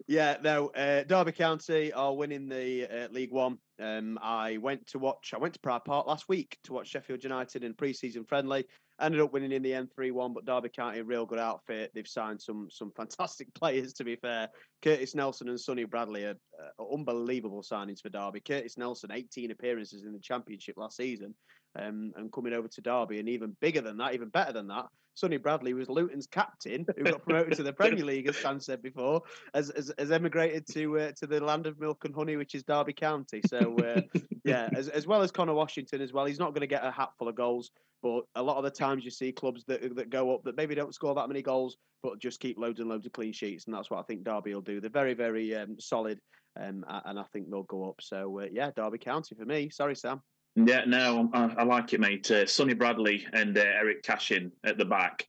[0.07, 0.68] Yeah, no.
[0.70, 3.57] Uh, Derby County are winning the uh, League One.
[3.80, 5.34] Um, I went to watch.
[5.34, 8.66] I went to Pride Park last week to watch Sheffield United in pre-season friendly.
[9.02, 11.91] Ended up winning in the end three one, but Derby County a real good outfit.
[11.93, 13.93] They've signed some some fantastic players.
[13.93, 14.47] To be fair,
[14.84, 16.36] Curtis Nelson and Sonny Bradley are,
[16.80, 18.41] uh, unbelievable signings for Derby.
[18.41, 21.34] Curtis Nelson, 18 appearances in the Championship last season,
[21.80, 24.88] um, and coming over to Derby, and even bigger than that, even better than that,
[25.13, 28.82] Sonny Bradley was Luton's captain, who got promoted to the Premier League, as Sam said
[28.82, 29.22] before,
[29.53, 32.63] has, has, has emigrated to uh, to the land of milk and honey, which is
[32.63, 33.41] Derby County.
[33.47, 34.01] So uh,
[34.45, 36.91] yeah, as, as well as Conor Washington as well, he's not going to get a
[36.91, 40.09] hat full of goals, but a lot of the times you see clubs that that
[40.09, 43.05] go up that maybe don't score that many goals, but just keep loads and loads
[43.05, 44.80] of clean sheets, and that's what I think Derby will do.
[44.80, 46.19] They're very very um, solid,
[46.59, 47.99] um, and I think they'll go up.
[48.01, 49.69] So uh, yeah, Derby County for me.
[49.69, 50.22] Sorry, Sam.
[50.56, 52.30] Yeah, no, I, I like it, mate.
[52.30, 55.26] Uh, Sonny Bradley and uh, Eiran Cashin at the back,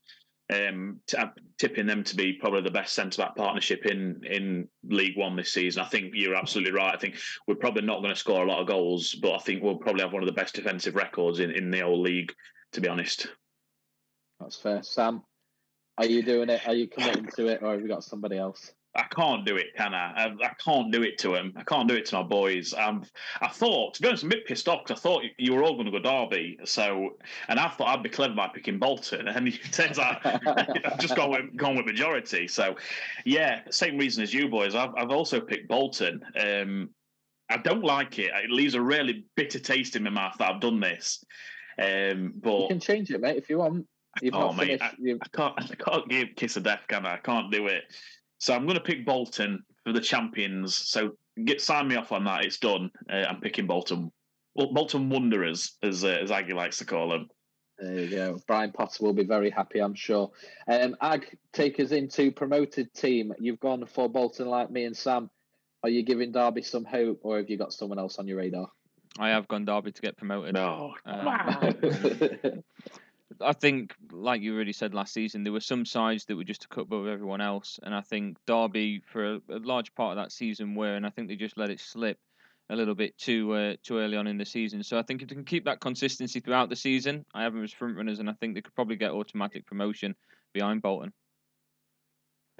[0.52, 1.16] um, t-
[1.58, 5.52] tipping them to be probably the best centre back partnership in in League One this
[5.52, 5.82] season.
[5.82, 6.94] I think you're absolutely right.
[6.94, 7.16] I think
[7.46, 10.02] we're probably not going to score a lot of goals, but I think we'll probably
[10.02, 12.32] have one of the best defensive records in, in the whole league,
[12.72, 13.28] to be honest.
[14.40, 14.82] That's fair.
[14.82, 15.22] Sam,
[15.98, 16.66] are you doing it?
[16.66, 18.72] Are you committing to it, or have you got somebody else?
[18.94, 20.12] I can't do it, can I?
[20.12, 20.44] I?
[20.44, 20.54] I?
[20.62, 21.54] can't do it to him.
[21.56, 22.74] I can't do it to my boys.
[22.74, 23.04] Um,
[23.40, 25.62] I thought, to be honest, I'm a bit pissed off because I thought you were
[25.62, 26.58] all going to go Derby.
[26.64, 27.16] So,
[27.48, 31.16] and I thought I'd be clever by picking Bolton, and it turns out I've just
[31.16, 32.46] gone with gone with majority.
[32.48, 32.76] So,
[33.24, 34.74] yeah, same reason as you boys.
[34.74, 36.22] I've I've also picked Bolton.
[36.38, 36.90] Um,
[37.48, 38.30] I don't like it.
[38.34, 41.24] It leaves a really bitter taste in my mouth that I've done this.
[41.78, 43.86] Um, but you can change it, mate, if you want.
[44.20, 45.54] You've oh, mate, I, I, can't.
[45.58, 47.14] I can't give kiss of death, can I?
[47.14, 47.84] I can't do it.
[48.42, 50.74] So I'm going to pick Bolton for the champions.
[50.74, 51.12] So
[51.44, 52.44] get sign me off on that.
[52.44, 52.90] It's done.
[53.08, 54.10] Uh, I'm picking Bolton.
[54.56, 57.28] Well, Bolton Wanderers, as uh, as Aggie likes to call them.
[57.78, 58.40] There you go.
[58.48, 60.32] Brian Potter will be very happy, I'm sure.
[60.66, 63.32] Um, Ag, take us into promoted team.
[63.38, 65.30] You've gone for Bolton like me and Sam.
[65.84, 68.66] are you giving Derby some hope, or have you got someone else on your radar?
[69.20, 70.54] I have gone Derby to get promoted.
[70.54, 70.94] No.
[71.06, 71.74] Um, Wow.
[73.40, 76.64] I think, like you already said last season, there were some sides that were just
[76.64, 80.22] a cut above everyone else, and I think Derby, for a, a large part of
[80.22, 82.18] that season, were, and I think they just let it slip
[82.70, 84.82] a little bit too uh, too early on in the season.
[84.82, 87.64] So I think if they can keep that consistency throughout the season, I have them
[87.64, 90.14] as front runners, and I think they could probably get automatic promotion
[90.52, 91.12] behind Bolton.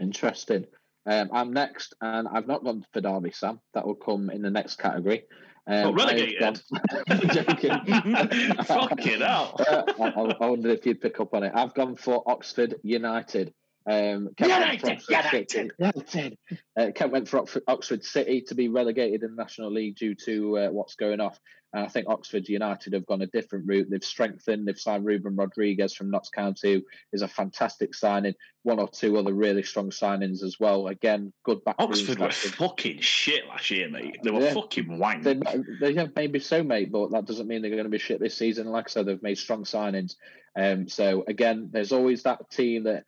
[0.01, 0.67] Interesting.
[1.05, 3.61] Um, I'm next, and I've not gone for Derby, Sam.
[3.75, 5.25] That will come in the next category.
[5.67, 6.61] Um, relegated?
[7.09, 7.71] I'm joking.
[8.65, 9.57] Fucking hell.
[9.61, 11.53] Uh, I, I- I wondered if you'd pick up on it.
[11.55, 13.55] I've gone for Oxford United.
[13.87, 15.71] Um, Kent went for United, Oxford City.
[15.79, 16.39] United.
[16.77, 20.15] Uh, Kent went for Oxford, Oxford City to be relegated in the National League due
[20.15, 21.39] to uh, what's going off.
[21.75, 23.89] And I think Oxford United have gone a different route.
[23.91, 24.69] They've strengthened.
[24.69, 26.83] They've signed Ruben Rodrigues from Notts County, who
[27.15, 28.35] is a fantastic signing.
[28.63, 30.89] One or two other really strong signings as well.
[30.89, 31.77] Again, good back.
[31.79, 34.19] Oxford were fucking shit last year, mate.
[34.23, 34.53] They were Yeah.
[34.53, 35.23] fucking wank.
[35.25, 35.41] They,
[35.81, 38.37] they have maybe so, mate, but that doesn't mean they're going to be shit this
[38.37, 38.67] season.
[38.67, 40.17] Like I said, they've made strong signings.
[40.55, 43.05] Um, so again, there's always that team that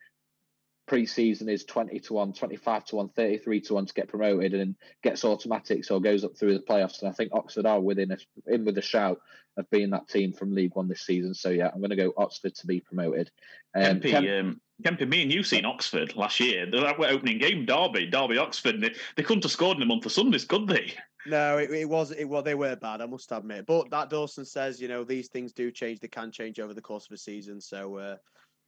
[0.86, 4.74] pre-season is 20 to 1, 25 to 1, 33 to 1 to get promoted and
[5.02, 7.00] gets automatics or goes up through the playoffs.
[7.00, 9.20] And I think Oxford are within a, in with a shout
[9.56, 11.34] of being that team from League One this season.
[11.34, 13.30] So yeah, I'm going to go Oxford to be promoted.
[13.74, 16.70] Um, Kempy, Kemp- um, Kempy, me and you seen Oxford last year.
[16.70, 18.80] That were opening game, Derby, Derby Oxford.
[18.80, 20.92] They, they couldn't have scored in a month of Sundays, could they?
[21.26, 23.64] No, it, it was it well they were bad, I must admit.
[23.66, 26.00] But that Dawson says, you know, these things do change.
[26.00, 27.60] They can change over the course of a season.
[27.60, 28.16] So uh,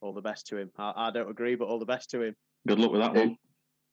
[0.01, 0.70] all the best to him.
[0.78, 2.36] I, I don't agree, but all the best to him.
[2.66, 3.36] Good luck with that one.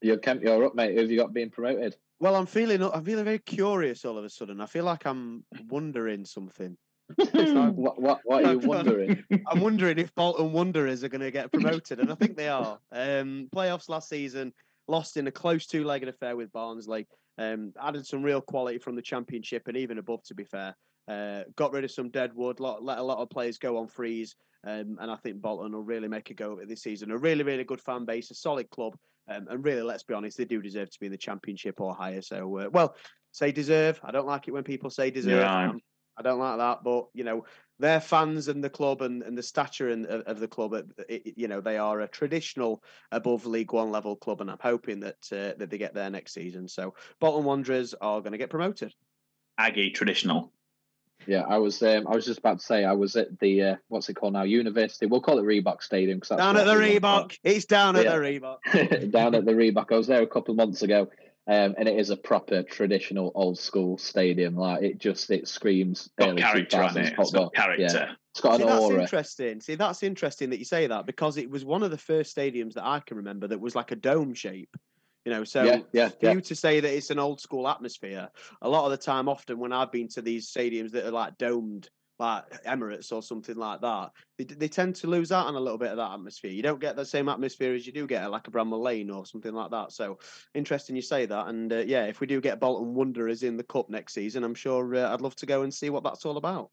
[0.01, 0.93] you're, Kemp, you're up, mate.
[0.93, 1.95] Who have you got being promoted?
[2.19, 4.61] Well, I'm feeling I'm feeling very curious all of a sudden.
[4.61, 6.77] I feel like I'm wondering something.
[7.19, 9.23] I'm, What, what, what are you wondering?
[9.47, 12.79] I'm wondering if Bolton Wanderers are going to get promoted, and I think they are.
[12.91, 14.53] Um, playoffs last season,
[14.87, 17.07] lost in a close two-legged affair with Barnsley.
[17.37, 20.75] Um, added some real quality from the Championship and even above, to be fair.
[21.07, 23.87] Uh, got rid of some dead wood, lot, let a lot of players go on
[23.87, 24.35] freeze,
[24.65, 27.11] um, and I think Bolton will really make a go of it this season.
[27.11, 28.95] A really, really good fan base, a solid club,
[29.27, 31.93] um, and really, let's be honest, they do deserve to be in the Championship or
[31.93, 32.21] higher.
[32.21, 32.95] So, uh, well,
[33.31, 33.99] say deserve.
[34.03, 35.45] I don't like it when people say deserve.
[35.71, 35.81] Um,
[36.17, 37.45] I don't like that, but you know,
[37.79, 40.85] their fans and the club and, and the stature and, of, of the club, it,
[41.09, 44.99] it- you know, they are a traditional above League One level club, and I'm hoping
[45.01, 46.67] that uh, that they get there next season.
[46.67, 48.93] So Bolton Wanderers are going to get promoted.
[49.57, 50.53] Aggie traditional.
[51.27, 51.81] Yeah, I was.
[51.83, 54.33] Um, I was just about to say I was at the uh, what's it called
[54.33, 54.43] now?
[54.43, 55.05] University.
[55.05, 58.17] We'll call it Reebok Stadium because down at the Reebok, it's down at Yeah.
[58.17, 59.11] the Reebok.
[59.11, 59.91] down at the Reebok.
[59.91, 61.09] I was there a couple of months ago,
[61.47, 64.55] um, and it is a proper traditional old school stadium.
[64.55, 67.07] Like it just it screams Got early character, 2000s hasn't it?
[67.07, 67.45] It's football.
[67.45, 67.83] got character.
[67.83, 69.01] Yeah, it's got See, an that's aura.
[69.01, 69.61] interesting.
[69.61, 72.73] See, that's interesting that you say that because it was one of the first stadiums
[72.73, 74.75] that I can remember that was like a dome shape.
[75.25, 76.31] You know, so yeah, yeah, for yeah.
[76.33, 78.29] you to say that it's an old school atmosphere,
[78.61, 81.37] a lot of the time, often when I've been to these stadiums that are like
[81.37, 85.59] domed, like Emirates or something like that, they, they tend to lose out on a
[85.59, 86.51] little bit of that atmosphere.
[86.51, 89.09] You don't get the same atmosphere as you do get at like a Bramall Lane
[89.09, 89.93] or something like that.
[89.93, 90.19] So
[90.53, 91.47] interesting you say that.
[91.47, 94.55] And uh, yeah, if we do get Bolton Wanderers in the cup next season, I'm
[94.55, 96.69] sure uh, I'd love to go and see what that's all about.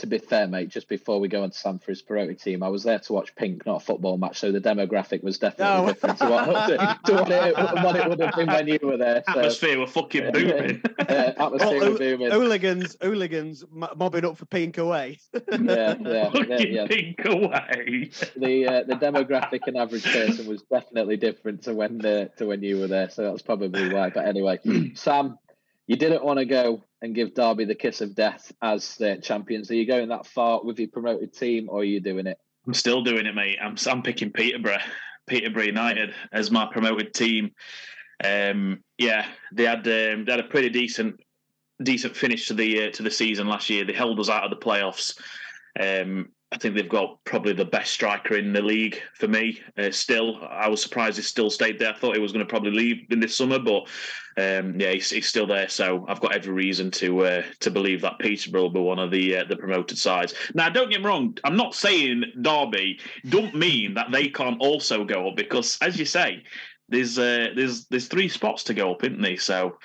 [0.00, 2.62] To be fair, mate, just before we go on to Sam for his Perotti team,
[2.62, 5.82] I was there to watch Pink, not a football match, so the demographic was definitely
[5.82, 5.86] No.
[5.92, 6.44] different to what,
[7.04, 9.22] to what, it, what it would have been when you were there.
[9.26, 10.80] So, Atmosphere were fucking booming.
[11.00, 11.02] uh,
[11.36, 12.30] atmosphere Oh, was booming.
[12.30, 15.18] hooligans, hooligans mobbing up for pink away.
[15.52, 16.86] Yeah, yeah, yeah, fucking yeah.
[16.86, 18.10] pink away.
[18.36, 22.62] the uh, the demographic and average person was definitely different to when the, to when
[22.62, 24.08] you were there, so that's probably why.
[24.08, 24.58] But anyway,
[24.94, 25.38] Sam,
[25.90, 29.72] you didn't want to go and give Derby the kiss of death as the champions.
[29.72, 32.38] Are you going that far with your promoted team, or are you doing it?
[32.64, 33.58] I'm still doing it, mate.
[33.60, 34.78] I'm I'm picking Peterborough,
[35.26, 37.50] Peterborough United as my promoted team.
[38.22, 41.18] Um, yeah, they had um, they had a pretty decent
[41.82, 43.84] decent finish to the uh, to the season last year.
[43.84, 45.18] They held us out of the playoffs.
[45.80, 49.60] Um, I think they've got probably the best striker in the league for me.
[49.78, 51.90] Uh, still, I was surprised he still stayed there.
[51.90, 53.86] I thought he was going to probably leave in this summer, but
[54.36, 55.68] um, yeah, he's, he's still there.
[55.68, 59.12] So I've got every reason to uh, to believe that Peterborough will be one of
[59.12, 60.34] the uh, the promoted sides.
[60.52, 61.38] Now, don't get me wrong.
[61.44, 62.98] I'm not saying Derby
[63.28, 66.42] don't mean that they can't also go up because, as you say,
[66.88, 69.36] there's uh, there's there's three spots to go up, isn't there?
[69.36, 69.78] So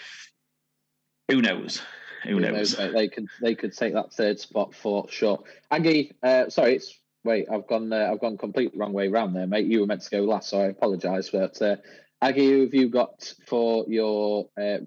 [1.30, 1.84] who knows?
[2.28, 2.78] Who knows?
[2.78, 2.94] mate?
[2.94, 5.44] They could they could take that third spot for sure.
[5.72, 9.48] Aggie, uh, sorry, it's wait, I've gone uh, I've gone complete wrong way round there,
[9.48, 9.66] mate.
[9.66, 11.30] You were meant to go last, so I apologise.
[11.30, 11.78] But uh,
[12.22, 14.50] Aggie, who have you got for your?
[14.60, 14.80] Uh,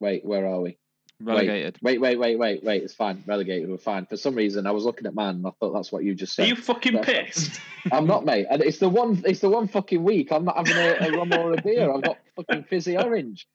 [0.00, 0.78] wait, where are we?
[1.20, 1.78] Relegated.
[1.82, 2.82] Wait, wait, wait, wait, wait.
[2.82, 3.22] It's fine.
[3.26, 3.68] Relegated.
[3.68, 4.06] We're fine.
[4.06, 6.34] For some reason, I was looking at man, and I thought that's what you just
[6.34, 6.42] said.
[6.42, 6.56] Are said.
[6.56, 7.02] you fucking Yeah.
[7.04, 7.60] pissed?
[7.92, 8.46] I'm not, mate.
[8.50, 9.22] And it's the one.
[9.24, 10.32] It's the one fucking week.
[10.32, 11.92] I'm not having a, a rum or a beer.
[11.92, 13.46] I've got fucking fizzy orange.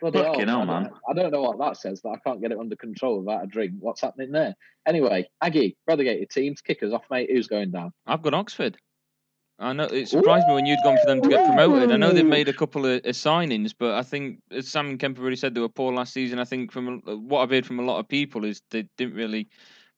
[0.00, 0.90] Bloody Fucking hell, I don't- man.
[1.08, 3.46] I don't know what that says, but I can't get it under control without a
[3.46, 3.74] drink.
[3.78, 4.54] What's happening there?
[4.86, 7.30] Anyway, Aggie, relegated teams, kickers off, mate.
[7.30, 7.92] Who's going down?
[8.06, 8.76] I've got Oxford.
[9.58, 11.90] I know it surprised me when you'd gone for them to get promoted.
[11.90, 14.98] I know they've made a couple of, of signings, but I think as Sam and
[14.98, 16.38] Kemper already said they were poor last season.
[16.38, 19.48] I think from what I've heard from a lot of people is they didn't really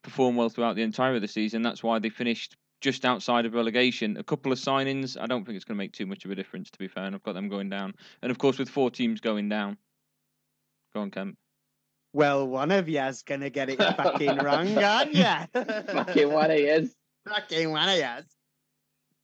[0.02, 1.62] perform well throughout the entire of the season.
[1.62, 4.16] That's why they finished just outside of relegation.
[4.16, 5.20] A couple of signings.
[5.20, 7.04] I don't think it's going to make too much of a difference, to be fair.
[7.04, 9.76] And I've got them going down, and of course with four teams going down.
[10.98, 11.38] Go on, Kemp.
[12.12, 15.46] Well, one of you's gonna get it fucking wrong, aren't ya?
[15.52, 16.92] Fucking one he is.
[17.28, 18.24] Fucking one of you's.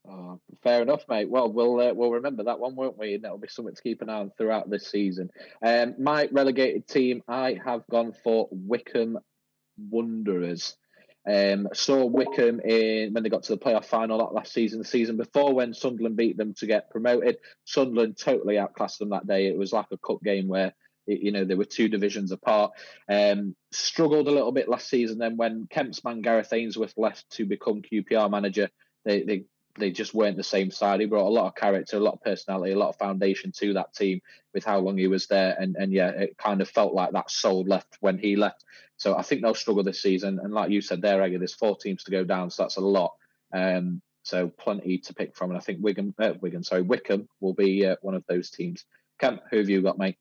[0.09, 1.29] Oh, fair enough, mate.
[1.29, 3.14] Well, we'll uh, we'll remember that one, won't we?
[3.14, 5.31] And that'll be something to keep an eye on throughout this season.
[5.61, 9.18] Um, my relegated team, I have gone for Wycombe
[9.77, 10.77] Wanderers.
[11.27, 14.85] Um, saw Wickham in when they got to the playoff final that last season, the
[14.85, 17.39] season before when Sunderland beat them to get promoted.
[17.64, 19.49] Sunderland totally outclassed them that day.
[19.49, 20.72] It was like a cup game where
[21.07, 22.72] you know they were two divisions apart.
[23.09, 25.18] Um, struggled a little bit last season.
[25.18, 28.70] Then when Kemp's man Gareth Ainsworth left to become QPR manager,
[29.05, 29.44] they they
[29.76, 31.00] they just weren't the same side.
[31.00, 33.74] He brought a lot of character, a lot of personality, a lot of foundation to
[33.74, 34.20] that team
[34.52, 35.57] with how long he was there.
[35.59, 38.64] And and yeah, it kind of felt like that soul left when he left.
[38.96, 40.38] So I think they'll struggle this season.
[40.42, 42.80] And like you said there, Egger, there's four teams to go down, so that's a
[42.80, 43.12] lot.
[43.52, 45.50] Um, so plenty to pick from.
[45.50, 48.84] And I think Wigan, uh, Wigan, sorry, Wycombe will be uh, one of those teams.
[49.20, 50.16] Kemp, who have you got, mate?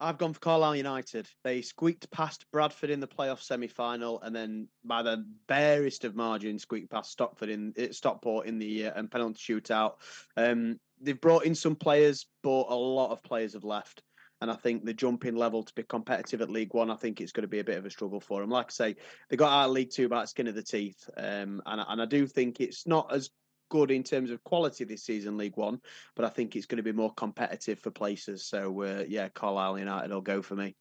[0.00, 1.28] I've gone for Carlisle United.
[1.42, 6.62] They squeaked past Bradford in the playoff semi-final, and then by the barest of margins,
[6.62, 9.94] squeaked past Stockford in uh, Stockport in the uh, and penalty shootout.
[10.36, 14.02] Um, they've brought in some players, but a lot of players have left.
[14.40, 17.32] And I think the jumping level to be competitive at League One, I think it's
[17.32, 18.50] going to be a bit of a struggle for them.
[18.50, 18.96] Like I say,
[19.28, 22.00] they got out of League Two by the skin of the teeth, um, and and
[22.00, 23.30] I do think it's not as
[23.68, 25.80] good in terms of quality this season, League One,
[26.16, 28.44] but I think it's going to be more competitive for places.
[28.44, 30.74] So uh, yeah, Carlisle United will go for me.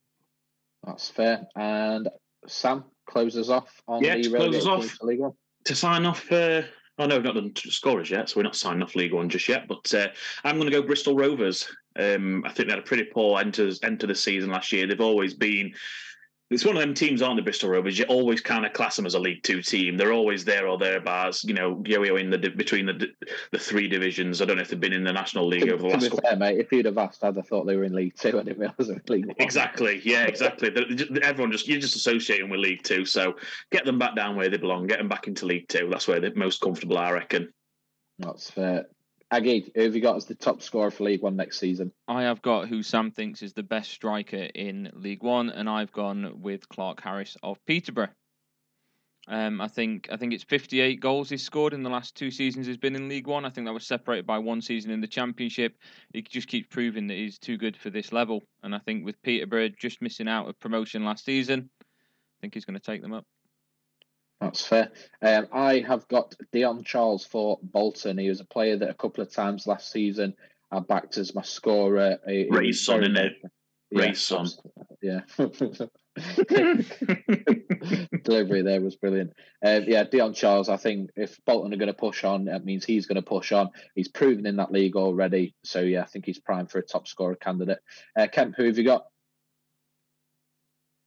[0.86, 1.48] That's fair.
[1.56, 2.08] And
[2.48, 4.82] Sam closes off on Yeah, the to close us off.
[4.82, 5.34] teams League One.
[5.66, 6.32] to sign off.
[6.32, 6.62] Uh,
[7.00, 9.48] oh no, we've not done scorers yet, so we're not signing off League One just
[9.48, 9.68] yet.
[9.68, 10.08] But uh,
[10.44, 11.68] I'm going to go Bristol Rovers.
[11.98, 14.72] Um, I think they had a pretty poor end to, end to the season last
[14.72, 14.86] year.
[14.88, 15.74] They've always been.
[16.50, 18.00] It's one of them teams, aren't the Bristol Rovers?
[18.00, 19.98] You always kind of class them as a League Two team.
[19.98, 21.44] They're always there or thereabouts.
[21.44, 23.08] You know, yo-yo in the between the
[23.52, 24.42] the three divisions.
[24.42, 26.12] I don't know if they've been in the National League To, over the to last
[26.12, 28.40] be fair, mate, if you'd have asked, I'd have thought they were in League Two.
[28.40, 29.36] I didn't realise they were in League One.
[29.40, 30.02] Exactly.
[30.06, 30.72] Yeah, exactly.
[31.22, 33.36] Everyone just you're just associating with League Two, so
[33.72, 34.88] get them back down where they belong.
[34.88, 35.90] Get them back into League Two.
[35.90, 37.52] That's where they're most comfortable, I reckon.
[38.20, 38.86] That's fair.
[39.30, 41.92] Aggie, who have you got as the top scorer for League One next season?
[42.08, 45.92] I have got who Sam thinks is the best striker in League One, and I've
[45.92, 48.10] gone with Clarke-Harris of Peterborough.
[49.28, 52.66] Um, I think I think it's 58 goals he's scored in the last two seasons
[52.66, 53.44] he's been in League One.
[53.44, 55.76] I think that was separated by one season in the Championship.
[56.14, 59.22] He just keeps proving that he's too good for this level, and I think with
[59.24, 63.14] Peterborough just missing out of promotion last season, I think he's going to take them
[63.14, 63.26] up.
[64.40, 64.92] That's fair.
[65.22, 68.20] Um, I have got Dion Charles for Bolton.
[68.20, 70.36] He was a player that a couple of times last season
[70.72, 72.20] I backed as my scorer.
[72.28, 73.42] He- he Ray's son, very innit?
[73.42, 73.52] good.
[73.90, 74.48] Yeah, Ray's son.
[75.02, 75.22] Yeah.
[78.24, 79.34] Delivery there was brilliant.
[79.66, 80.70] Um, yeah, Dion Charles.
[80.70, 83.52] I think if Bolton are going to push on, that means he's going to push
[83.52, 83.70] on.
[83.96, 85.56] He's proven in that league already.
[85.64, 87.80] So yeah, I think he's primed for a top scorer candidate.
[88.18, 89.06] Uh, Kemp, who have you got?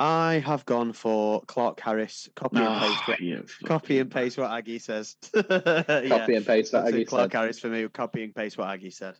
[0.01, 2.31] I have gone for Clarke-Harris.
[2.35, 3.01] Copy and ah, paste.
[3.01, 5.17] Oh, What, yeah, copy and paste what Aggie says.
[5.35, 5.43] yeah.
[6.09, 6.85] Copy and paste that.
[6.85, 7.39] That's it, Aggie Clark said.
[7.39, 7.87] Harris for me.
[7.89, 9.15] Copy and paste what Aggie said.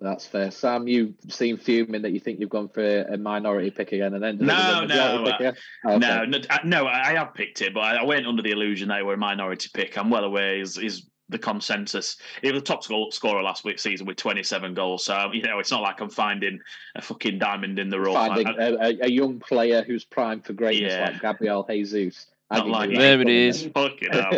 [0.00, 0.50] That's fair.
[0.50, 4.22] Sam, you seem fuming that you think you've gone for a minority pick again, and
[4.22, 5.34] then ended No, with uh, a no.
[5.34, 5.52] Okay.
[5.84, 8.88] No, no, I- no, I have picked it, but I I went under the illusion
[8.88, 9.98] that it were a minority pick.
[9.98, 12.18] I'm well aware is is the consensus.
[12.42, 15.04] He was the top score, scorer last week season with 27 goals.
[15.04, 16.60] So you know, it's not like I'm finding
[16.94, 18.14] a fucking diamond in the rough.
[18.14, 21.10] finding I- I- a, a, a young player who's primed for greatness Yeah.
[21.10, 22.26] like Gabriel Jesus.
[22.52, 23.62] Not like There it is.
[23.64, 23.90] it was.
[23.90, 24.32] Fucking hell.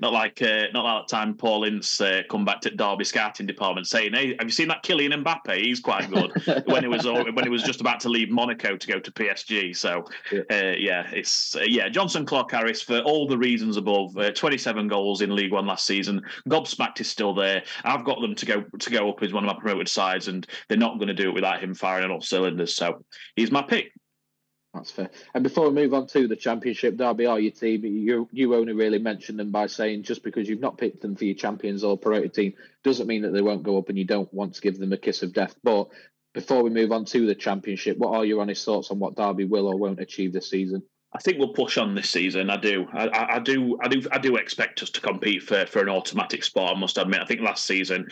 [0.00, 3.46] Not like uh, not like that time Paul Ince uh, come back to Derby scouting
[3.46, 5.56] department saying, "Hey, have you seen that Kylian Mbappe?
[5.56, 6.32] He's quite good."
[6.66, 9.76] when it was when it was just about to leave Monaco to go to PSG.
[9.76, 10.40] So Yeah.
[10.50, 14.16] uh, yeah, it's uh, yeah Johnson Clarke-Harris for all the reasons above.
[14.16, 16.20] Uh, Twenty seven goals in League One last season.
[16.48, 17.62] Gobsmacked is still there.
[17.84, 20.46] I've got them to go to go up as one of my promoted sides, and
[20.68, 22.74] they're not going to do it without him firing on all cylinders.
[22.74, 23.04] So
[23.36, 23.92] he's my pick.
[24.74, 25.10] That's fair.
[25.34, 27.84] And before we move on to the championship, Derby are your team.
[27.84, 31.26] You you only really mentioned them by saying just because you've not picked them for
[31.26, 34.32] your champions or promoted team doesn't mean that they won't go up, and you don't
[34.32, 35.54] want to give them a kiss of death.
[35.62, 35.88] But
[36.32, 39.44] before we move on to the championship, what are your honest thoughts on what Derby
[39.44, 40.82] will or won't achieve this season?
[41.14, 42.48] I think we'll push on this season.
[42.48, 42.86] I do.
[42.94, 43.78] I, I, do.
[43.82, 44.02] I do.
[44.10, 46.74] I do expect us to compete for, for an automatic spot.
[46.74, 47.20] I must admit.
[47.20, 48.08] I think last season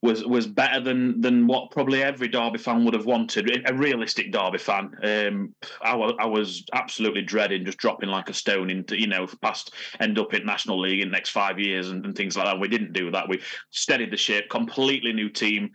[0.00, 3.62] was was better than than what probably every Derby fan would have wanted.
[3.66, 4.92] A realistic Derby fan.
[5.02, 9.74] Um, I, I was absolutely dreading just dropping like a stone into you know past
[9.98, 12.60] end up in National League in the next five years and, and things like that.
[12.60, 13.28] We didn't do that.
[13.28, 13.40] We
[13.70, 14.48] steadied the ship.
[14.50, 15.70] Completely new team.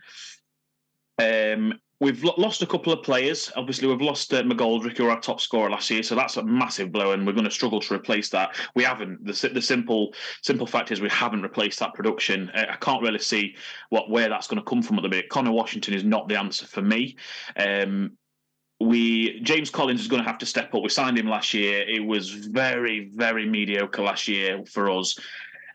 [1.18, 3.52] Um, We've lost a couple of players.
[3.56, 6.42] Obviously, we've lost uh, McGoldrick, who were our top scorer last year, so that's a
[6.42, 8.56] massive blow, and we're going to struggle to replace that.
[8.74, 9.24] We haven't.
[9.24, 12.50] The, the simple simple fact is we haven't replaced that production.
[12.50, 13.54] Uh, I can't really see
[13.90, 15.28] what where that's going to come from at the minute.
[15.28, 17.16] Conor Washington is not the answer for me.
[17.56, 18.18] Um,
[18.80, 20.82] we James Collins is going to have to step up.
[20.82, 21.88] We signed him last year.
[21.88, 25.18] It was very very mediocre last year for us.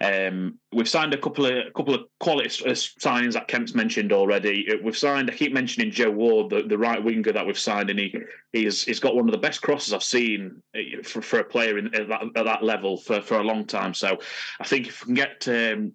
[0.01, 4.13] Um, we've signed a couple of a couple of quality uh, signings that Kemp's mentioned
[4.13, 4.65] already.
[4.71, 5.29] Uh, We've signed.
[5.29, 8.15] I keep mentioning Joe Ward, the, the right winger that we've signed, and he
[8.53, 11.77] he's he's got one of the best crosses I've seen uh, for, for a player
[11.77, 13.93] in, at, that, at that level for, for a long time.
[13.93, 14.17] So
[14.59, 15.93] I think if we can get um,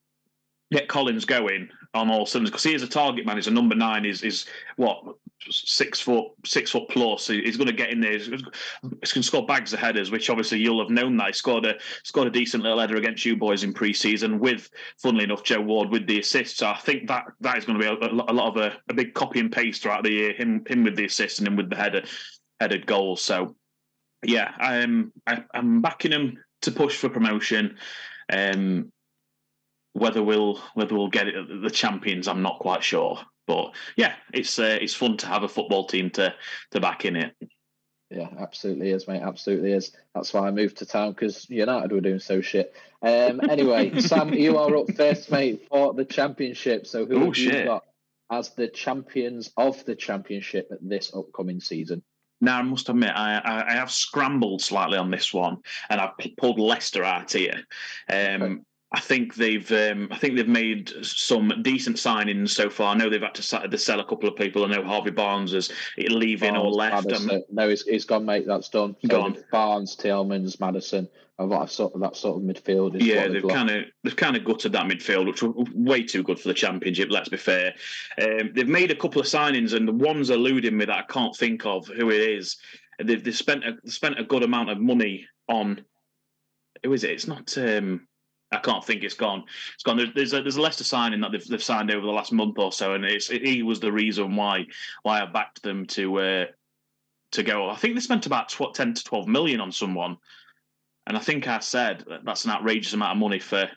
[0.70, 3.36] get Collins going on all cylinders, because he is a target man.
[3.36, 4.04] He's a number nine.
[4.04, 4.44] Is is
[4.76, 5.02] what
[5.50, 7.26] six foot six foot plus.
[7.26, 8.12] He's going to get in there.
[8.12, 11.32] He's, he's going to score bags of headers, which obviously you'll have known that he
[11.32, 14.38] scored a scored a decent little header against you boys in pre-season.
[14.38, 14.70] With
[15.02, 16.58] funnily enough, Joe Ward with the assist.
[16.58, 18.94] So I think that that is going to be a, a lot of a, a
[18.94, 20.32] big copy and paste throughout the year.
[20.32, 22.04] Him him with the assist and him with the header
[22.60, 23.22] headed goals.
[23.22, 23.56] So
[24.24, 27.76] yeah, I'm I, I'm backing him to push for promotion.
[28.32, 28.90] Um,
[29.92, 33.20] whether we'll whether we'll get it the champions, I'm not quite sure.
[33.46, 36.34] But yeah, it's uh, it's fun to have a football team to
[36.72, 37.34] to back in it.
[38.10, 39.22] Yeah, absolutely is, mate.
[39.22, 39.92] Absolutely is.
[40.14, 42.72] That's why I moved to town because United were doing so shit.
[43.02, 46.86] Um, anyway, Sam, you are up first, mate, for the championship.
[46.86, 47.64] So who Oh, have you shit.
[47.66, 47.84] got
[48.30, 52.02] as the champions of the championship at this upcoming season?
[52.40, 56.12] Now I must admit, I, I, I have scrambled slightly on this one, and I've
[56.36, 57.64] pulled Leicester out here.
[58.08, 58.60] Um, Okay.
[58.94, 62.94] I think they've um, I think they've made some decent signings so far.
[62.94, 64.64] I know they've had to, sell a couple of people.
[64.64, 67.06] I know Harvey Barnes is leaving or left.
[67.06, 67.30] Maddison.
[67.30, 68.46] Um, no, he's, he's gone, mate.
[68.46, 68.94] That's done.
[69.02, 69.36] So Gone.
[69.50, 71.08] Barnes, Tielemans, Maddison.
[71.40, 72.94] Of that sort of that sort of midfield.
[72.94, 76.22] Is yeah, they've kind of they've kind of gutted that midfield, which was way too
[76.22, 77.08] good for the championship.
[77.10, 77.74] Let's be fair.
[78.22, 81.34] Um, they've made a couple of signings, and the one's eluding me that I can't
[81.34, 82.58] think of who it is.
[83.02, 85.84] They've, they've spent a spent a good amount of money on.
[86.84, 87.10] Who is it?
[87.10, 87.58] It's not.
[87.58, 88.06] Um,
[88.54, 89.02] I can't think.
[89.04, 89.44] It's gone.
[89.74, 89.96] It's gone.
[89.96, 92.58] There- There's a there's a Leicester signing that they've, they've signed over the last month
[92.58, 94.66] or so, and it's he was the reason why
[95.02, 96.44] why I backed them to uh,
[97.32, 97.68] to go.
[97.68, 100.16] I think they spent about tw- ten to twelve million on someone,
[101.06, 103.68] and I think I said that that's an outrageous amount of money for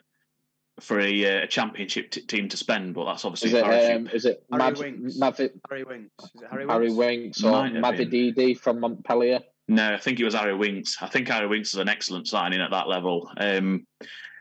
[0.80, 2.94] for a, uh, a championship t- team to spend.
[2.94, 3.96] But that's obviously Is it, parachute.
[3.96, 5.16] um, is it Harry Mad, Winks.
[5.16, 6.24] Mavi, Harry Winks.
[6.24, 6.72] Is it Harry Winks?
[6.72, 7.82] Harry Winks or Might have.
[7.84, 9.40] Mavididi from Montpellier?
[9.66, 10.96] No, I think it was Harry Winks.
[11.02, 13.28] I think Harry Winks is an excellent signing at that level.
[13.36, 13.86] Um,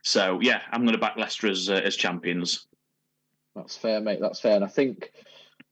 [0.08, 2.66] so yeah, I'm going to back Leicester as uh, as champions.
[3.56, 4.20] That's fair, mate.
[4.22, 4.56] That's fair.
[4.56, 5.12] And I think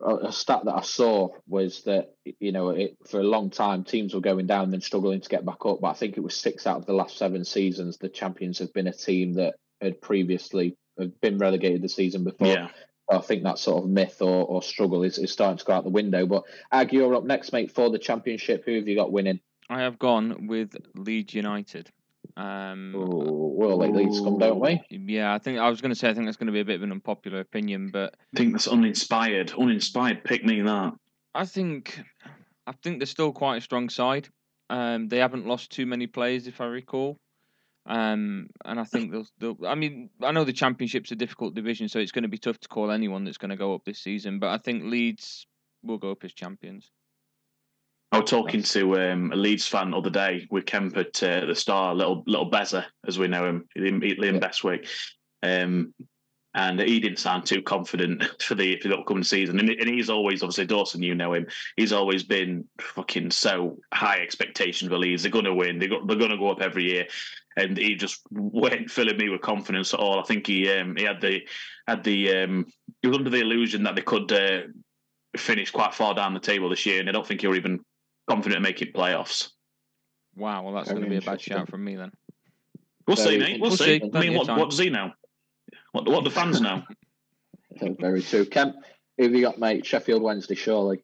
[0.02, 3.86] a a stat that I saw was that you know it, for a long time
[3.86, 5.80] teams were going down and then struggling to get back up.
[5.80, 8.74] But I think it was six out of the last seven seasons the champions have
[8.74, 12.48] been a team that had previously had been relegated the season before.
[12.48, 12.68] Yeah.
[13.10, 15.84] I think that sort of myth or, or struggle is, is starting to go out
[15.84, 16.26] the window.
[16.26, 18.64] But Ag, you're up next, mate, for the championship.
[18.66, 19.40] Who have you got winning?
[19.70, 21.92] I have gone with Leeds United.
[22.38, 24.82] Um, Oh, we'll let Leeds come, don't we?
[24.90, 26.66] yeah, I think I was going to say I think that's going to be a
[26.66, 29.54] bit of an unpopular opinion, but I think that's uninspired.
[29.58, 30.24] Uninspired.
[30.24, 30.94] Pick me that.
[31.34, 32.02] I think
[32.68, 34.28] I think they're still quite a strong side.
[34.70, 37.18] Um, they haven't lost too many players, if I recall.
[37.88, 39.58] Um, and I think they'll, they'll.
[39.68, 42.60] I mean, I know the championship's a difficult division, so it's going to be tough
[42.60, 44.40] to call anyone that's going to go up this season.
[44.40, 45.46] But I think Leeds
[45.84, 46.90] will go up as champions.
[48.12, 51.46] I was talking to um, a Leeds fan the other day with Kemp at uh,
[51.46, 54.40] the Star, little little Bezza, as we know him, Liam.
[54.40, 54.88] Bestwick,
[55.44, 55.94] um,
[56.54, 59.60] and he didn't sound too confident for the for the upcoming season.
[59.60, 61.48] And, and he's always, obviously, Dawson, you know him.
[61.76, 65.24] He's always been fucking so high expectation for Leeds.
[65.24, 65.80] They're going to win.
[65.80, 67.08] They going to go up every year.
[67.58, 70.20] And he just weren't filling me with confidence at all.
[70.20, 71.42] I think he um, he had the
[71.88, 72.66] had the um,
[73.02, 74.62] he was under the illusion that they could uh,
[75.36, 77.82] finish quite far down the table this year, and I don't think he were even
[78.28, 79.50] confident in making playoffs.
[80.36, 82.12] Wow, well that's going to be a bad shout from me then.
[83.08, 83.62] We'll see, mate.
[83.62, 84.00] We'll We'll see.
[84.00, 84.12] see.
[84.14, 85.12] I mean, what, what does he know?
[85.92, 86.84] What, what do fans know?
[88.00, 88.46] Very true.
[88.46, 88.76] Kemp,
[89.18, 89.86] who have you got, mate?
[89.86, 91.04] Sheffield Wednesday, surely.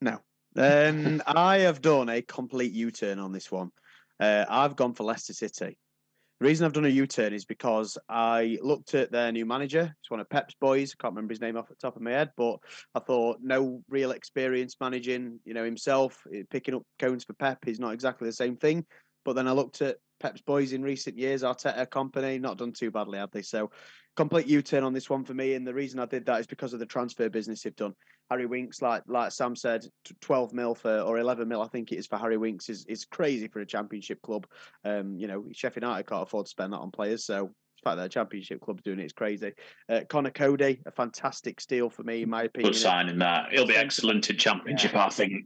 [0.00, 0.18] No.
[0.56, 3.70] Um, I have done a complete U-turn on this one.
[4.18, 5.76] Uh, I've gone for Leicester City.
[6.44, 9.94] The reason I've done a U-turn is because I looked at their new manager.
[9.98, 10.92] It's one of Pep's boys.
[10.92, 12.58] I Can't remember his name off the top of my head, but
[12.94, 15.40] I thought no real experience managing.
[15.46, 18.84] You know himself eh, picking up cones for Pep is not exactly the same thing.
[19.24, 22.90] But then I looked at Pep's boys in recent years, Arteta Kompany, not done too
[22.90, 23.42] badly, have they?
[23.42, 23.70] So
[24.16, 25.52] complete U-turn on this one for me.
[25.52, 27.92] And the reason I did that is because of the transfer business they've done.
[28.30, 29.84] Harry Winks, like like Sam said,
[30.22, 33.04] 12 mil for or 11 mil, I think it is for Harry Winks, is is
[33.04, 34.46] crazy for a championship club.
[34.82, 37.50] Um, you know, Sheffield United can't afford to spend that on players, so
[37.82, 39.52] the fact that a championship club's doing it is crazy.
[39.90, 42.72] Uh, Conor Coady, a fantastic steal for me, in my opinion.
[42.72, 43.52] Good signing that.
[43.52, 45.44] He'll be excellent in championship, I think.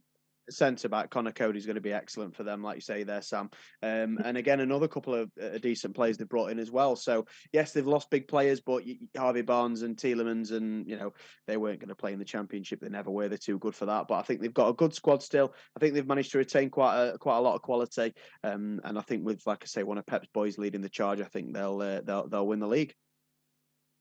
[0.50, 3.50] Centre back Conor Coady's going to be excellent for them, like you say there, Sam.
[3.82, 6.96] Um, and again, another couple of uh, decent players they've brought in as well.
[6.96, 8.82] So yes, they've lost big players, but
[9.16, 11.12] Harvey Barnes and Tielemans, and you know
[11.46, 12.80] they weren't going to play in the championship.
[12.80, 13.28] They never were.
[13.28, 14.06] They're too good for that.
[14.08, 15.54] But I think they've got a good squad still.
[15.76, 18.14] I think they've managed to retain quite a quite a lot of quality.
[18.44, 21.20] Um, and I think with like I say, one of Pep's boys leading the charge,
[21.20, 22.94] I think they'll uh, they'll they'll win the league.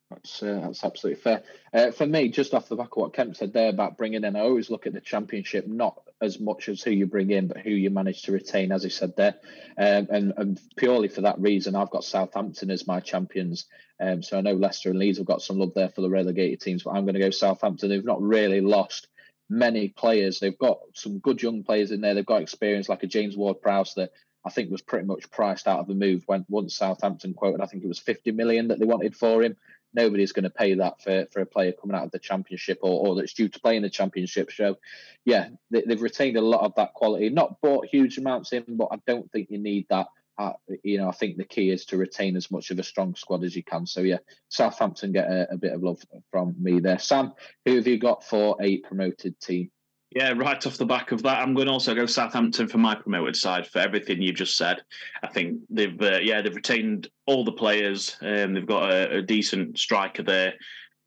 [0.09, 1.43] That's uh, that's absolutely fair.
[1.73, 4.35] Uh, for me, just off the back of what Kemp said there about bringing in,
[4.37, 7.59] I always look at the championship not as much as who you bring in, but
[7.59, 9.35] who you manage to retain, as he said there.
[9.77, 13.65] Um, and, and purely for that reason, I've got Southampton as my champions.
[13.99, 16.61] Um, so I know Leicester and Leeds have got some love there for the relegated
[16.61, 17.89] teams, but I'm going to go Southampton.
[17.89, 19.07] They've not really lost
[19.49, 20.39] many players.
[20.39, 22.13] They've got some good young players in there.
[22.13, 24.11] They've got experience like a James Ward-Prowse that
[24.45, 27.65] I think was pretty much priced out of the move when once Southampton quoted, I
[27.65, 29.57] think it was 50 million that they wanted for him
[29.97, 33.07] nobody's going to pay that for, for a player coming out of the championship or,
[33.07, 34.51] or that's due to play in the championship.
[34.51, 34.77] So,
[35.25, 37.29] yeah, they, have retained a lot of that quality.
[37.29, 40.07] Not bought huge amounts in, but I don't think you need that.
[40.37, 43.15] Uh, you know, I think the key is to retain as much of a strong
[43.15, 43.87] squad as you can.
[43.87, 44.19] So, yeah,
[44.49, 45.99] Southampton get a, a bit of love
[46.31, 46.99] from me there.
[46.99, 47.33] Sam,
[47.65, 49.71] who have you got for a promoted team?
[50.15, 52.95] Yeah, right off the back of that, I'm going to also go Southampton for my
[52.95, 54.81] promoted side for everything you just said.
[55.21, 58.15] I think they've uh, yeah they've retained all the players.
[58.21, 60.53] Um, they've got a, a decent striker there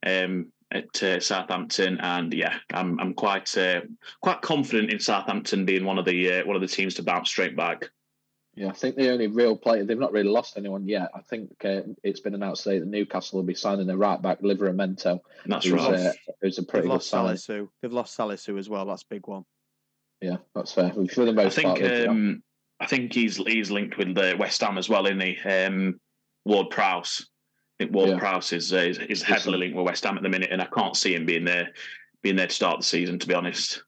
[0.05, 3.81] um, at uh, Southampton, and yeah, I'm I'm quite uh,
[4.21, 7.29] quite confident in Southampton being one of the uh, one of the teams to bounce
[7.29, 7.89] straight back.
[8.53, 11.09] Yeah, I think the only real player they've not really lost anyone yet.
[11.15, 14.41] I think uh, it's been announced today that Newcastle will be signing their right back
[14.41, 15.21] Livramento.
[15.45, 15.93] That's who's, right.
[15.93, 17.69] Uh, who's a pretty They've lost good Salisu.
[17.81, 18.85] They've lost Salisu as well.
[18.85, 19.45] That's a big one.
[20.19, 20.91] Yeah, that's fair.
[20.91, 22.43] For the most I think part, um,
[22.81, 25.39] I think he's he's linked with the West Ham as well, isn't he?
[25.39, 25.99] Um,
[26.43, 27.27] Ward Prowse.
[27.79, 28.19] I think Ward yeah.
[28.19, 30.65] Prowse is, uh, is is heavily linked with West Ham at the minute, and I
[30.65, 31.69] can't see him being there
[32.21, 33.17] being there to start the season.
[33.17, 33.83] To be honest.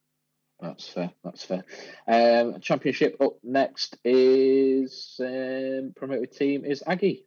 [0.64, 1.10] That's fair.
[1.22, 1.62] That's fair.
[2.08, 7.26] Um, championship up next is um, promoted team is Aggie.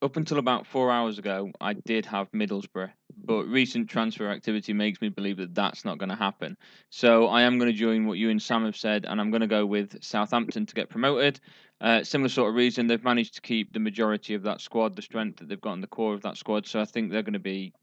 [0.00, 2.92] Up until about four hours ago, I did have Middlesbrough,
[3.24, 6.56] but recent transfer activity makes me believe that that's not going to happen.
[6.88, 9.42] So I am going to join what you and Sam have said, and I'm going
[9.42, 11.40] to go with Southampton to get promoted.
[11.78, 15.02] Uh, similar sort of reason, they've managed to keep the majority of that squad, the
[15.02, 16.66] strength that they've got in the core of that squad.
[16.66, 17.74] So I think they're going to be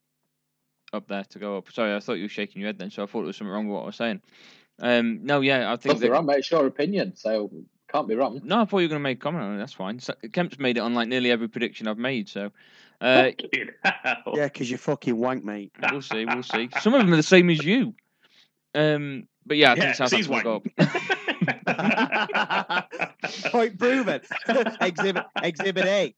[0.93, 1.71] up there to go up.
[1.71, 3.51] Sorry, I thought you were shaking your head then, so I thought there was something
[3.51, 4.21] wrong with what I was saying.
[4.79, 5.95] Um, no, yeah, I think.
[5.95, 6.39] Nothing wrong, mate.
[6.39, 7.51] It's your opinion, so
[7.91, 8.41] can't be wrong.
[8.43, 9.57] No, I thought you were going to make a comment on it.
[9.59, 9.99] That's fine.
[9.99, 12.27] So, Kemp's made it on like nearly every prediction I've made.
[12.27, 12.51] So,
[12.99, 15.71] uh, yeah, because you're fucking wank, mate.
[15.91, 16.25] We'll see.
[16.25, 16.69] We'll see.
[16.79, 17.93] Some of them are the same as you.
[18.73, 20.63] Um, but yeah, I think yeah, Southampton will go up.
[23.51, 24.21] Point proven.
[24.81, 26.15] exhibit Exhibit A.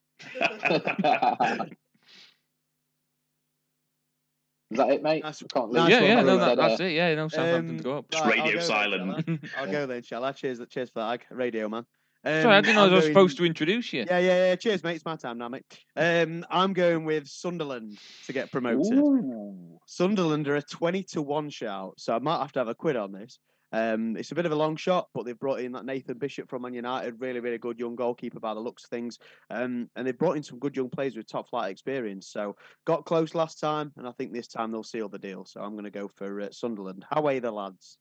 [4.72, 5.22] Is that it, mate?
[5.24, 6.93] That's, Can't nice yeah, yeah, no, that, But, that's it.
[6.93, 8.09] Yeah, no, Southampton Um, go up.
[8.09, 9.26] Just Right, radio I'll then, silent.
[9.26, 9.61] shall I?
[9.66, 10.32] I'll go then, shall I?
[10.32, 11.86] Cheers, cheers for that, radio man.
[12.28, 14.05] Um, Sorry, I didn't know I I'm was going- supposed to introduce you.
[14.07, 14.55] Yeah, yeah, yeah.
[14.55, 14.95] Cheers, mate.
[14.95, 15.63] It's my time now, mate.
[15.95, 18.97] Um, I'm going with Sunderland to get promoted.
[18.97, 19.78] Ooh.
[19.86, 22.95] Sunderland are a 20 to 1 shout, so I might have to have a quid
[22.95, 23.38] on this.
[23.76, 26.49] Um, it's a bit of a long shot, but they've brought in that Nathan Bishop
[26.49, 29.19] from Man United, really, really good young goalkeeper by the looks of things.
[29.49, 32.30] Um, and they've brought in some good young players with top flight experience.
[32.30, 32.55] So
[32.86, 35.43] got close last time, and I think this time they'll seal the deal.
[35.43, 37.05] So I'm going to go for uh, Sunderland.
[37.11, 37.97] How are the lads?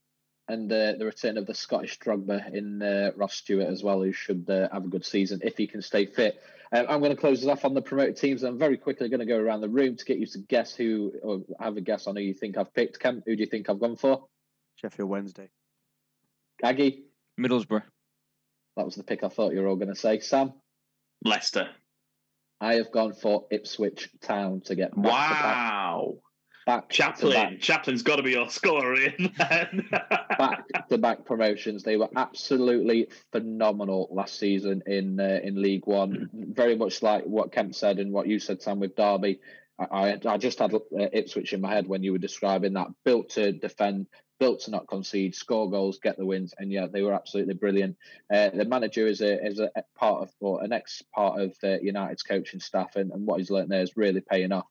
[0.46, 4.12] and uh, the return of the Scottish Drogba in uh, Ross Stewart as well, who
[4.12, 6.38] should uh, have a good season if he can stay fit.
[6.70, 8.42] Um, I'm going to close us off on the promoted teams.
[8.42, 11.12] I'm very quickly going to go around the room to get you to guess who,
[11.22, 13.00] or have a guess on who you think I've picked.
[13.00, 14.26] Kemp, who do you think I've gone for?
[14.76, 15.48] Sheffield Wednesday.
[16.62, 17.04] Aggie,
[17.40, 17.82] Middlesbrough.
[18.76, 20.20] that was the pick I thought you were all going to say.
[20.20, 20.52] Sam,
[21.24, 21.68] Leicester.
[22.60, 26.14] I have gone for Ipswich Town to get back Wow.
[26.14, 26.20] to
[26.66, 27.32] back, back to Chaplin.
[27.32, 29.88] back Chaplin's got to be your scorer in then.
[29.90, 31.82] back to back promotions.
[31.82, 36.30] They were absolutely phenomenal last season in uh, in League One.
[36.32, 39.40] Very much like what Kemp said and what you said, Sam, with Derby.
[39.78, 40.78] I, I, I just had uh,
[41.12, 42.86] Ipswich in my head when you were describing that.
[43.04, 44.06] Built to defend,
[44.38, 47.96] built to not concede, score goals, get the wins, and yeah, they were absolutely brilliant.
[48.32, 51.78] Uh, the manager is a is a part of or an ex part of uh,
[51.80, 54.66] United's coaching staff, and, and what he's learnt there is really paying off.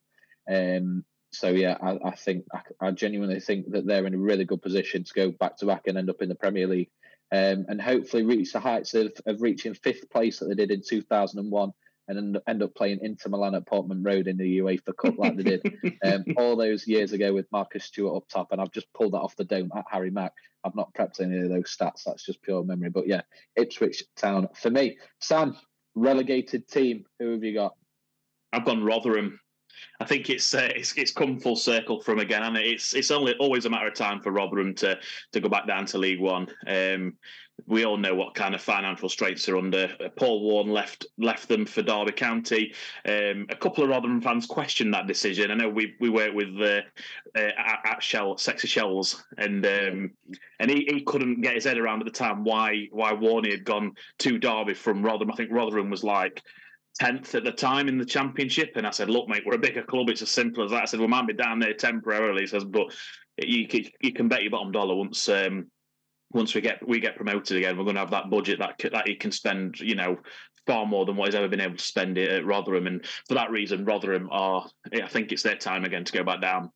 [0.49, 4.45] Um, so yeah, I, I think I, I genuinely think that they're in a really
[4.45, 6.89] good position to go back to back and end up in the Premier League.
[7.33, 10.83] um, and hopefully reach the heights of, of reaching fifth place that they did in
[10.87, 11.73] 2001 and
[12.09, 15.43] end, end up playing Inter Milan at Portman Road in the UEFA Cup like they
[15.43, 18.51] did um, all those years ago with Marcus Stewart up top.
[18.51, 20.33] And I've just pulled that off the dome at Harry Mack.
[20.63, 22.03] I've not prepped any of those stats.
[22.05, 22.89] That's just pure memory.
[22.89, 23.21] But yeah,
[23.55, 24.97] Ipswich Town for me.
[25.19, 25.57] Sam,
[25.95, 27.05] relegated team.
[27.19, 27.75] Who have you got?
[28.51, 29.39] I've gone Rotherham.
[29.99, 33.33] I think it's uh, it's it's come full circle from again, and it's it's only
[33.39, 34.99] always a matter of time for Rotherham to
[35.31, 36.47] to go back down to League One.
[36.67, 37.17] Um,
[37.67, 39.89] we all know what kind of financial straits they're under.
[40.03, 42.73] Uh, Paul Warne left left them for Derby County.
[43.07, 45.51] Um, a couple of Rotherham fans questioned that decision.
[45.51, 46.81] I know we we worked with uh,
[47.35, 47.51] uh,
[47.85, 50.11] at, Shell Sexy Shells, and um,
[50.59, 53.65] and he, he couldn't get his head around at the time why why Warney had
[53.65, 55.31] gone to Derby from Rotherham.
[55.31, 56.41] I think Rotherham was like
[56.99, 59.83] tenth at the time in the championship, and I said, "Look, mate, we're a bigger
[59.83, 60.09] club.
[60.09, 62.65] It's as simple as that." I said, "We might be down there temporarily." He says,
[62.65, 62.93] "But
[63.37, 63.67] you
[64.01, 65.67] you can bet your bottom dollar once." Um,
[66.33, 69.07] once we get we get promoted again, we're going to have that budget that that
[69.07, 70.17] he can spend, you know,
[70.65, 72.87] far more than what he's ever been able to spend it at Rotherham.
[72.87, 76.41] And for that reason, Rotherham are, I think it's their time again to go back
[76.41, 76.71] down.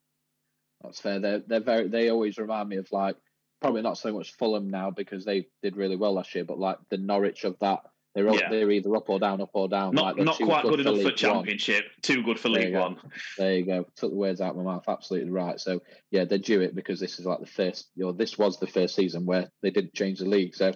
[0.82, 1.20] That's fair.
[1.20, 1.88] They're they're very.
[1.88, 3.16] They always remind me of like
[3.62, 6.78] probably not so much Fulham now because they did really well last year, but like
[6.90, 7.82] the Norwich of that
[8.18, 8.50] they're, yeah.
[8.50, 9.94] they're either up or down, up or down.
[9.94, 11.92] Not, like not quite good, good enough for Championship, one.
[12.02, 12.98] too good for League One.
[13.38, 13.86] There you go.
[13.96, 14.86] Took the words out of my mouth.
[14.88, 15.60] Absolutely right.
[15.60, 18.58] So, yeah, they're due it because this is like the first, you know, this was
[18.58, 20.56] the first season where they didn't change the league.
[20.56, 20.74] So,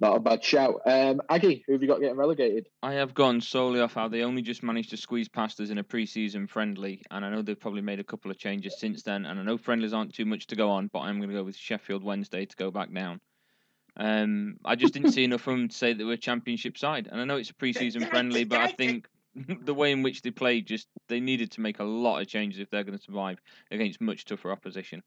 [0.00, 0.80] not a bad shout.
[0.84, 2.66] Um, Aggie, who have you got getting relegated?
[2.82, 5.78] I have gone solely off how they only just managed to squeeze past us in
[5.78, 9.26] a pre-season friendly, and I know they've probably made a couple of changes since then.
[9.26, 11.44] And I know friendlies aren't too much to go on, but I'm going to go
[11.44, 13.20] with Sheffield Wednesday to go back down.
[13.96, 17.08] Um, I just didn't see enough of them to say that we're a championship side.
[17.10, 19.08] And I know it's a preseason friendly, but I think
[19.64, 22.60] the way in which they played, just they needed to make a lot of changes
[22.60, 23.38] if they're going to survive
[23.70, 25.02] against much tougher opposition.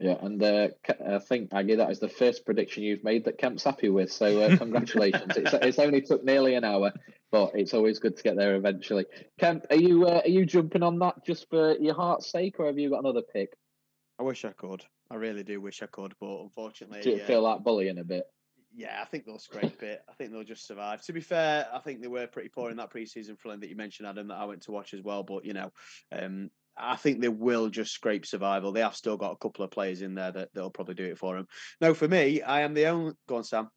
[0.00, 0.68] Yeah, and uh,
[1.08, 4.10] I think Aggie, that is the first prediction you've made that Kemp's happy with.
[4.10, 5.36] So uh, congratulations!
[5.36, 6.92] it's, it's only took nearly an hour,
[7.30, 9.06] but it's always good to get there eventually.
[9.38, 12.66] Kemp, are you uh, are you jumping on that just for your heart's sake, or
[12.66, 13.56] have you got another pick?
[14.18, 14.84] I wish I could.
[15.14, 18.24] I really do wish I could, but unfortunately, do you feel like bullying a bit?
[18.74, 20.02] Yeah, I think they'll scrape it.
[20.08, 21.02] I think they'll just survive.
[21.02, 23.76] To be fair, I think they were pretty poor in that preseason friendly that you
[23.76, 25.22] mentioned, Adam, that I went to watch as well.
[25.22, 25.70] But you know,
[26.10, 28.72] um, I think they will just scrape survival.
[28.72, 31.18] They have still got a couple of players in there that they'll probably do it
[31.18, 31.46] for them.
[31.80, 33.12] No, for me, I am the only.
[33.28, 33.70] Go on, Sam.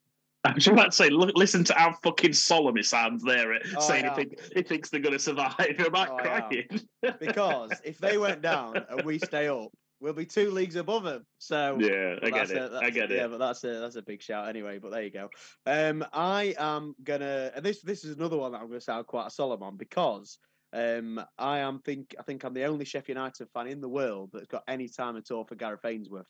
[0.43, 3.79] I was about to say, look, listen to how fucking solemn he sounds there, oh,
[3.79, 5.53] saying he, think, he, thinks they're going to survive.
[5.77, 6.67] You're about oh, crying.
[7.19, 11.25] because if they went down and we stay up, we'll be two leagues above him.
[11.37, 12.57] So yeah, I get it.
[12.57, 13.17] A, I get it.
[13.17, 14.79] Yeah, but that's a that's a big shout anyway.
[14.79, 15.29] But there you go.
[15.65, 19.27] Um, I am gonna, and this this is another one that I'm gonna sound quite
[19.27, 20.39] a solemn on because
[20.73, 24.31] um, I am think I think I'm the only Sheffield United fan in the world
[24.33, 26.27] that's got any time at all for Gareth Ainsworth.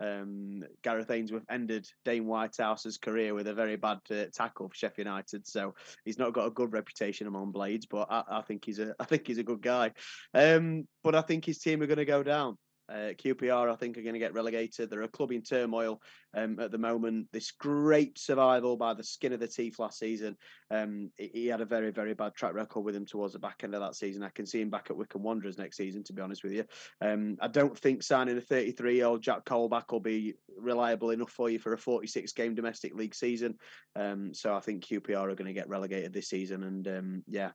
[0.00, 5.06] Um, Gareth Ainsworth ended Dane Whitehouse's career with a very bad uh, tackle for Sheffield
[5.06, 7.86] United, so he's not got a good reputation among Blades.
[7.86, 9.92] But I, I think he's a I think he's a good guy.
[10.34, 12.56] Um, but I think his team are going to go down.
[12.88, 14.88] Uh, QPR, I think, are going to get relegated.
[14.88, 16.00] They're a club in turmoil
[16.34, 17.28] um, at the moment.
[17.32, 20.36] This great survival by the skin of the teeth last season.
[20.70, 23.74] Um, he had a very, very bad track record with him towards the back end
[23.74, 24.22] of that season.
[24.22, 26.64] I can see him back at Wycombe Wanderers next season, to be honest with you.
[27.00, 31.30] Um, I don't think signing a 33 year old Jack Colback will be reliable enough
[31.30, 33.56] for you for a 46 game domestic league season.
[33.96, 36.64] Um, so I think QPR are going to get relegated this season.
[36.64, 37.50] And um, yeah,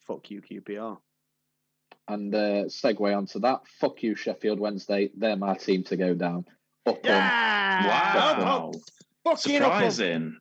[0.00, 0.98] fuck you, QPR.
[2.12, 3.62] And uh, segue onto that.
[3.80, 5.10] Fuck you, Sheffield Wednesday.
[5.16, 6.44] They're my team to go down.
[6.84, 7.86] Up yeah!
[7.86, 8.72] Wow.
[9.24, 9.34] wow.
[9.34, 10.36] Surprising.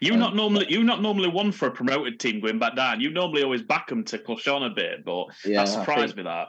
[0.00, 3.00] You not normally you not normally one for a promoted team going back down.
[3.00, 6.22] You normally always back them to push on a bit, but yeah, that surprised me
[6.22, 6.48] that.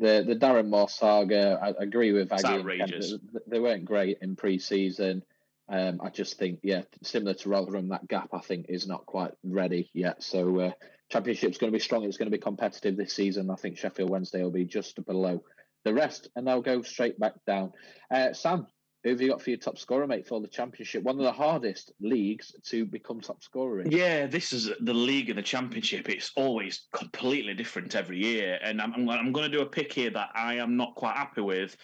[0.00, 3.20] The the Darren Moore saga, I agree with Aggie.
[3.46, 5.22] They weren't great in pre-season.
[5.68, 9.32] Um, I just think, yeah, similar to Rotherham, that gap I think is not quite
[9.42, 10.22] ready yet.
[10.22, 10.70] So uh,
[11.10, 12.04] Championship's going to be strong.
[12.04, 13.50] It's going to be competitive this season.
[13.50, 15.42] I think Sheffield Wednesday will be just below
[15.84, 17.72] the rest, and they'll go straight back down.
[18.10, 18.66] Uh, Sam,
[19.04, 21.02] who have you got for your top scorer, mate, for the Championship?
[21.02, 23.90] One of the hardest leagues to become top scorer in.
[23.90, 26.08] Yeah, this is the league and the Championship.
[26.08, 30.10] It's always completely different every year, and I'm, I'm, going to do a pick here
[30.10, 31.76] that I am not quite happy with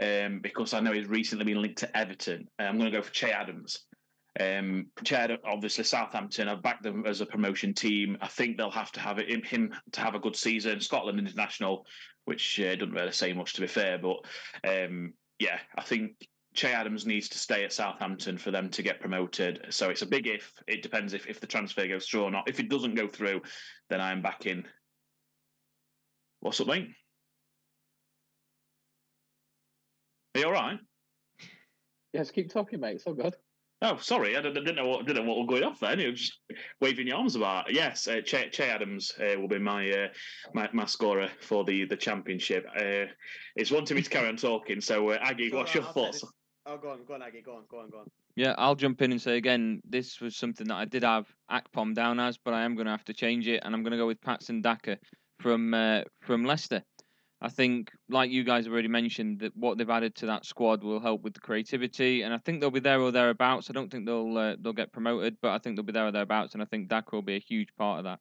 [0.00, 2.46] um, because I know he's recently been linked to Everton.
[2.58, 3.78] I'm going to go for Che Adams.
[4.38, 4.88] Um,
[5.46, 6.46] obviously Southampton.
[6.46, 8.18] I've backed them as a promotion team.
[8.20, 10.82] I think they'll have to have it, him to have a good season.
[10.82, 11.86] Scotland international,
[12.26, 14.18] which uh, doesn't really say much to be fair, but
[14.68, 19.00] um, yeah, I think Che Adams needs to stay at Southampton for them to get
[19.00, 19.66] promoted.
[19.70, 20.52] So it's a big if.
[20.66, 22.48] It depends if, if the transfer goes through or not.
[22.48, 23.42] If it doesn't go through,
[23.90, 24.64] then I'm back in.
[26.40, 26.88] What's up, mate?
[30.34, 30.78] Are you all right?
[32.12, 32.96] Yes, keep talking, mate.
[32.96, 33.36] It's all good.
[33.82, 36.00] Oh, sorry, I didn't, know what didn't know what was going off then.
[36.00, 36.38] You were just
[36.80, 37.70] waving your arms about.
[37.70, 40.08] Yes, uh, che, che Adams uh, will be my, uh,
[40.54, 42.66] my my scorer for the the championship.
[42.74, 43.12] Uh,
[43.54, 44.80] it's wanting me to carry on talking.
[44.80, 46.24] So, uh, Aggie, what's your I'll thoughts?
[46.68, 48.10] Oh, go on, go on, Aggie, go on, go on, go on.
[48.34, 51.94] Yeah, I'll jump in and say again, this was something that I did have Akpom
[51.94, 53.96] down as, but I am going to have to change it, and I'm going to
[53.96, 54.98] go with Patson Daka
[55.38, 56.82] from uh, from Leicester.
[57.40, 60.82] I think, like you guys have already mentioned, that what they've added to that squad
[60.82, 63.70] will help with the creativity, and I think they'll be there or thereabouts.
[63.70, 66.12] I don't think they'll uh, they'll get promoted, but I think they'll be there or
[66.12, 68.18] thereabouts, and I think Daka will be a huge part of that.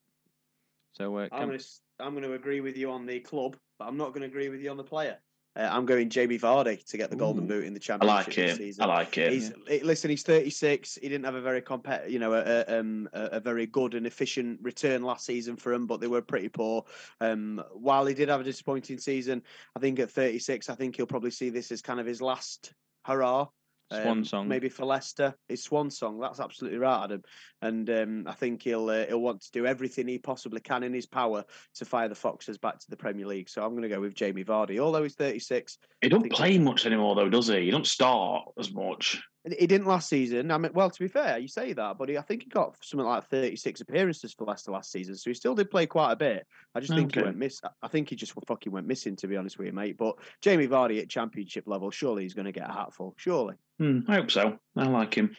[0.94, 1.66] So, uh, I'm going to
[2.00, 4.50] I'm going to agree with you on the club, but I'm not going to agree
[4.50, 5.18] with you on the player.
[5.58, 8.28] Uh, I'm going Jamie Vardy to get the Golden Ooh, Boot in the I championship
[8.28, 8.58] like this it.
[8.58, 8.84] season.
[8.84, 9.32] I like it.
[9.32, 10.10] He's eh, listen.
[10.10, 11.00] He's 36.
[11.02, 13.94] He didn't have a very compet, you know, a, a, um, a, a very good
[13.94, 16.84] and efficient return last season for him, but they were pretty poor.
[17.22, 19.42] Um, while he did have a disappointing season,
[19.76, 22.74] I think at 36, I think he'll probably see this as kind of his last
[23.06, 23.48] hurrah.
[23.92, 24.48] Swan um, song.
[24.48, 26.20] maybe for Leicester, his swan song.
[26.20, 27.22] That's absolutely right, Adam.
[27.62, 30.94] And um, I think he'll uh, he'll want to do everything he possibly can in
[30.94, 31.44] his power
[31.76, 33.50] to fire the Foxes back to the Premier League.
[33.50, 34.80] So I'm going to go with Jamie Vardy.
[34.80, 37.66] Although he's 36, He don't play much anymore, though, does he?
[37.66, 39.22] He don't start as much.
[39.48, 40.50] He didn't last season.
[40.50, 42.76] I mean, well, to be fair, you say that, but he, I think he got
[42.84, 46.16] something like 36 appearances for Leicester last season, so he still did play quite a
[46.16, 46.48] bit.
[46.74, 47.62] I just think he went miss.
[47.84, 49.98] I think he just fucking went missing, to be honest with you, mate.
[50.00, 53.14] But Jamie Vardy at Championship level, surely he's going to get a hatful.
[53.18, 53.54] Surely.
[53.80, 54.58] Hmm, I hope so.
[54.76, 55.36] I like him.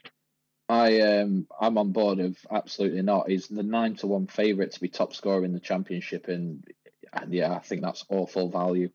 [0.68, 3.30] I um I'm on board of absolutely not.
[3.30, 6.64] He's the nine to one favourite to be top scorer in the championship, and
[7.12, 8.90] and yeah, I think that's awful value,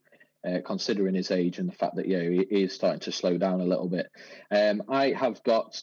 [0.46, 3.38] uh, considering his age and the fact that yeah he, he is starting to slow
[3.38, 4.10] down a little bit.
[4.50, 5.82] Um, I have got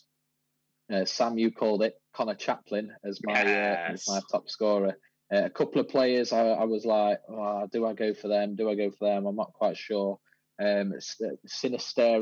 [0.94, 1.38] uh, Sam.
[1.38, 4.96] You called it Conor Chaplin as my uh, as my top scorer.
[5.32, 8.56] Uh, a couple of players, I, I was like, oh, do I go for them?
[8.56, 9.28] Do I go for them?
[9.28, 10.20] I'm not quite sure.
[10.60, 11.22] Um, S-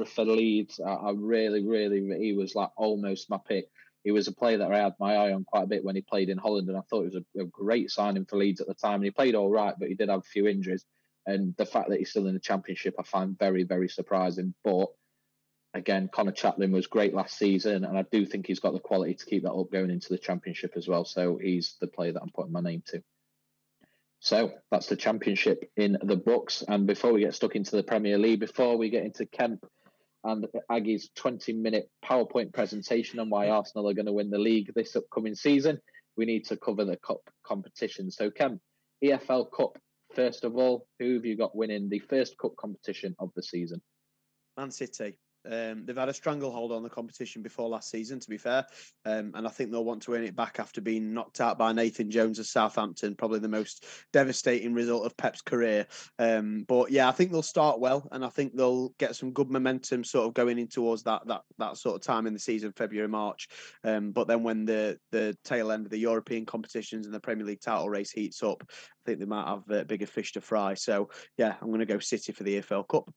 [0.06, 3.70] for Leeds, I, I really, really, he was like almost my pick.
[4.04, 6.02] He was a player that I had my eye on quite a bit when he
[6.02, 8.68] played in Holland, and I thought it was a, a great signing for Leeds at
[8.68, 8.96] the time.
[8.96, 10.86] And he played all right, but he did have a few injuries.
[11.26, 14.54] And the fact that he's still in the Championship, I find very, very surprising.
[14.64, 14.88] But
[15.74, 19.16] again, Conor Chaplin was great last season, and I do think he's got the quality
[19.16, 21.04] to keep that up going into the Championship as well.
[21.04, 23.02] So he's the player that I'm putting my name to.
[24.20, 26.64] So that's the championship in the books.
[26.68, 29.66] And before we get stuck into the Premier League, before we get into Kemp
[30.24, 34.72] and Aggie's 20 minute PowerPoint presentation on why Arsenal are going to win the league
[34.74, 35.80] this upcoming season,
[36.18, 38.10] we need to cover the cup competition.
[38.12, 38.60] So, Kemp,
[39.04, 39.78] EFL Cup,
[40.16, 43.82] first of all, who have you got winning the first cup competition of the season?
[44.58, 45.20] Man City.
[45.46, 48.66] Um, they've had a stranglehold on the competition before last season, to be fair,
[49.06, 51.72] um, and I think they'll want to win it back after being knocked out by
[51.72, 53.16] Nathan Jones of Southampton.
[53.16, 55.86] Probably the most devastating result of Pep's career.
[56.20, 59.50] Um, but yeah, I think they'll start well, and I think they'll get some good
[59.50, 62.74] momentum, sort of going in towards that that that sort of time in the season,
[62.76, 63.48] February March.
[63.84, 67.46] Um, but then when the the tail end of the European competitions and the Premier
[67.46, 70.74] League title race heats up, I think they might have uh, bigger fish to fry.
[70.74, 73.10] So yeah, I'm going to go City for the EFL Cup.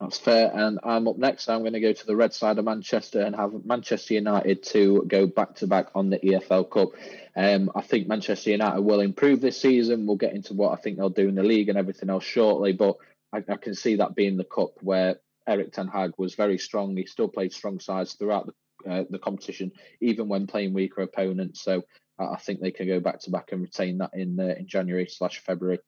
[0.00, 0.50] That's fair.
[0.54, 1.48] And I'm up next.
[1.48, 5.04] I'm going to go to the red side of Manchester and have Manchester United to
[5.08, 6.90] go back to back on the EFL Cup.
[7.34, 10.06] Um, I think Manchester United will improve this season.
[10.06, 12.74] We'll get into what I think they'll do in the league and everything else shortly.
[12.74, 12.96] But
[13.32, 15.16] I, I can see that being the cup where
[15.48, 16.94] Erik Ten Hag was very strong.
[16.94, 18.50] He still played strong sides throughout
[18.84, 21.62] the, uh, the competition, even when playing weaker opponents.
[21.62, 21.84] So
[22.18, 25.06] I, think they can go back to back and retain that in uh, in January
[25.06, 25.78] slash February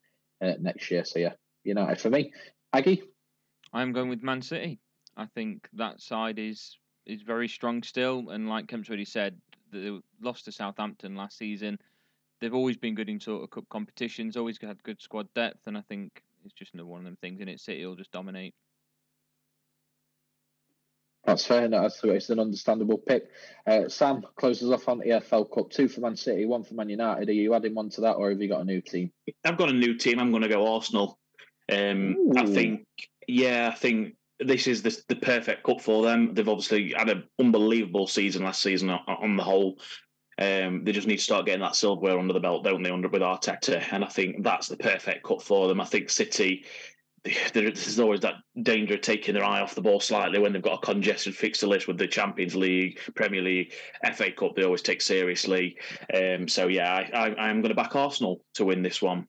[0.41, 1.05] uh, next year.
[1.05, 1.33] So yeah,
[1.63, 2.33] United for me.
[2.73, 3.03] Aggie.
[3.73, 4.79] I'm going with Man City.
[5.15, 9.39] I think that side is is very strong still, and like Kemp's already said,
[9.71, 11.79] they lost to Southampton last season.
[12.39, 15.77] They've always been good in sort of cup competitions, always had good squad depth, and
[15.77, 17.41] I think it's just another one of them things.
[17.41, 18.53] In it, City will just dominate.
[21.25, 21.67] That's fair.
[21.67, 23.29] That's it's an understandable pick.
[23.67, 25.69] Uh, Sam closes off on the EFL Cup.
[25.69, 27.27] Two for Man City, one for Man United.
[27.27, 29.11] Are you adding one to that, or have you got a new team?
[29.43, 30.19] I've got a new team.
[30.19, 31.19] I'm going to go Arsenal.
[31.71, 32.87] Um, I think,
[33.29, 36.33] yeah, I think this is the, the perfect cup for them.
[36.33, 39.79] They've obviously had an unbelievable season last season on, the whole.
[40.37, 43.09] Um, they just need to start getting that silverware under the belt, don't they, under
[43.09, 43.83] with Arteta?
[43.91, 45.81] And I think that's the perfect cup for them.
[45.81, 46.65] I think City,
[47.23, 50.61] there- there's always that danger of taking their eye off the ball slightly when they've
[50.61, 53.73] got a congested fixture list with the Champions League, Premier League,
[54.15, 54.55] FA Cup.
[54.55, 55.77] They always take seriously.
[56.13, 59.27] Um, so yeah, I, I, I'm going to back Arsenal to win this one.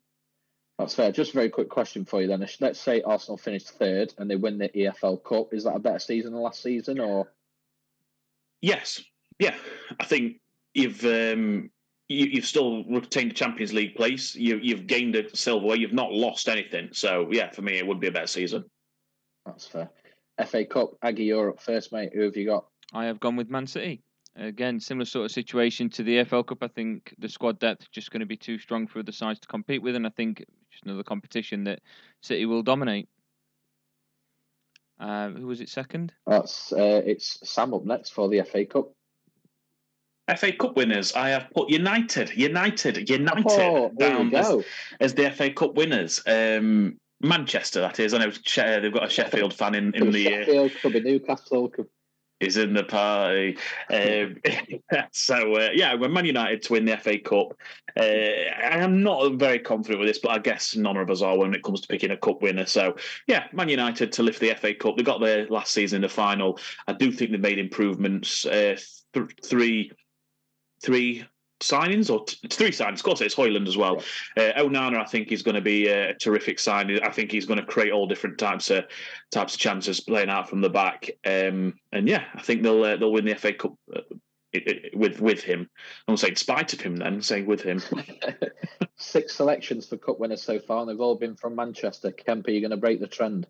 [0.80, 1.12] That's fair.
[1.12, 2.46] Just a very quick question for you then.
[2.58, 5.52] Let's say Arsenal finished third and they win the EFL Cup.
[5.52, 7.30] Is that a better season than last season, or
[8.62, 9.02] Yes,
[9.38, 9.54] yeah,
[9.98, 10.40] I think
[10.72, 11.70] you've um,
[12.08, 14.34] you, you've still retained the Champions League place.
[14.34, 15.76] You, you've gained a silverware.
[15.76, 16.88] You've not lost anything.
[16.92, 18.64] So yeah, for me, it would be a better season.
[19.44, 19.90] that's fair?
[20.46, 22.12] FA Cup, Aggie, you're up first, mate.
[22.14, 22.64] Who have you got?
[22.94, 24.02] I have gone with Man City.
[24.36, 26.62] Again, similar sort of situation to the FL Cup.
[26.62, 29.40] I think the squad depth is just going to be too strong for the sides
[29.40, 31.80] to compete with, and I think just another competition that
[32.22, 33.08] City will dominate.
[35.00, 36.12] Uh, who was it second?
[36.26, 38.92] That's uh, it's Sam up next for the FA Cup.
[40.36, 44.64] FA Cup winners, I have put United, United, United Oh, down as,
[45.00, 46.22] as the FA Cup winners.
[46.26, 48.14] Um, Manchester, that is.
[48.14, 51.00] I know She- they've got a Sheffield fan in, in the uh, Sheffield, could be
[51.00, 51.88] Newcastle, could
[52.40, 53.56] is in the party.
[53.90, 54.36] Um,
[55.12, 57.54] so uh, yeah, we're Man United to win the FA Cup.
[57.96, 61.36] Uh, I am not very confident with this, but I guess none of us are
[61.36, 62.66] when it comes to picking a cup winner.
[62.66, 62.96] So
[63.26, 64.96] yeah, Man United to lift the FA Cup.
[64.96, 66.58] They got there last season in the final.
[66.86, 68.46] I do think they made improvements.
[68.46, 68.76] Uh,
[69.12, 69.92] th- three,
[70.82, 71.24] three
[71.60, 72.94] signings or t- it's three signings.
[72.94, 74.02] Of course, it's Højlund as well.
[74.36, 77.00] Uh, Onana, I think, is going to be a terrific signing.
[77.02, 78.86] I think he's going to create all different types of
[79.30, 81.10] types of chances playing out from the back.
[81.24, 84.00] Um, and yeah, I think they'll uh, they'll win the FA Cup uh,
[84.52, 85.68] it, it, with with him.
[86.08, 87.82] I'm saying in spite of him, then saying with him.
[88.96, 92.10] Six selections for cup winners so far, and they've all been from Manchester.
[92.10, 93.46] Kemper, you're going to break the trend.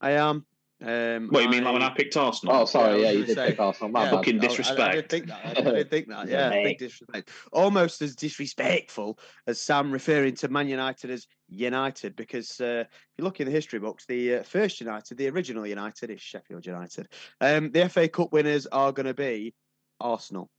[0.00, 0.46] I am.
[0.84, 2.54] Um, What you mean, like when I picked Arsenal?
[2.56, 3.90] Oh, sorry, Yeah, yeah, you did say, pick Arsenal.
[3.90, 4.10] My yeah.
[4.10, 4.16] bad.
[4.16, 4.94] Fucking I- I- I, disrespect.
[4.94, 5.58] did think that.
[5.58, 6.28] I did think that.
[6.28, 6.64] Yeah, Mate.
[6.64, 7.30] big disrespect.
[7.52, 13.24] Almost as disrespectful as Sam referring to Man United as United, because uh, if you
[13.24, 17.08] look in the history books, the uh, first United, the original United, is Sheffield United.
[17.40, 19.54] Um, the FA Cup winners are going to be
[20.00, 20.50] Arsenal.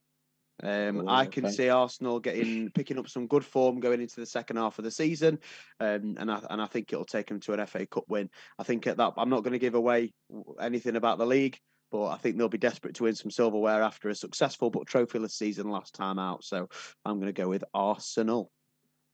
[0.62, 1.54] Um, Oh, I can okay.
[1.54, 4.92] see Arsenal getting picking up some good form going into the second half of the
[4.92, 5.40] season,
[5.80, 8.30] um, and I and I think it'll take them to an FA Cup win.
[8.60, 10.14] I think at that I'm not going to give away
[10.60, 11.58] anything about the league,
[11.92, 15.32] but I think they'll be desperate to win some silverware after a successful but trophyless
[15.32, 16.44] season last time out.
[16.44, 16.70] So
[17.04, 18.52] I'm going to go with Arsenal.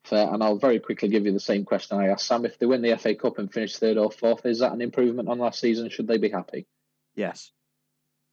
[0.05, 2.45] Fair, and I'll very quickly give you the same question I asked Sam.
[2.45, 5.27] If they win the FA Cup and finish third or fourth, is that an improvement
[5.27, 5.89] on last season?
[5.89, 6.67] Should they be happy?
[7.15, 7.51] Yes.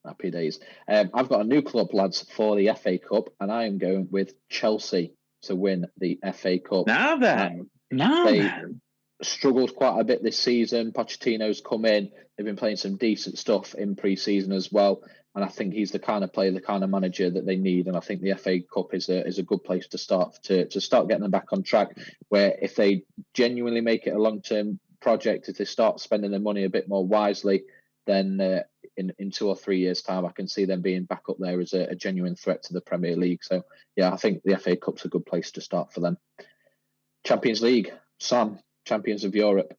[0.06, 0.58] Happy days.
[0.88, 4.08] Um, I've got a new club, lads, for the FA Cup, and I am going
[4.10, 5.12] with Chelsea
[5.42, 6.86] to win the FA Cup.
[6.86, 8.80] Now then, Um, now they- then.
[9.22, 10.92] struggled quite a bit this season.
[10.92, 12.10] Pochettino's come in.
[12.36, 15.02] They've been playing some decent stuff in pre-season as well.
[15.34, 17.88] And I think he's the kind of player, the kind of manager that they need.
[17.88, 20.66] And I think the FA Cup is a is a good place to start to
[20.66, 21.96] to start getting them back on track.
[22.28, 23.04] Where if they
[23.34, 26.88] genuinely make it a long term project, if they start spending their money a bit
[26.88, 27.64] more wisely,
[28.06, 28.62] then uh,
[28.96, 31.60] in in two or three years' time, I can see them being back up there
[31.60, 33.44] as a, a genuine threat to the Premier League.
[33.44, 33.64] So
[33.96, 36.18] yeah, I think the FA Cup's a good place to start for them.
[37.24, 39.74] Champions League, Sam, champions of Europe.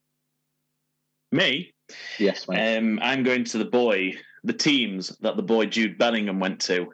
[1.32, 1.74] Me,
[2.20, 2.78] Yes, mate.
[2.78, 4.14] um, I'm going to the boy,
[4.44, 6.94] the teams that the boy Jude Bellingham went to.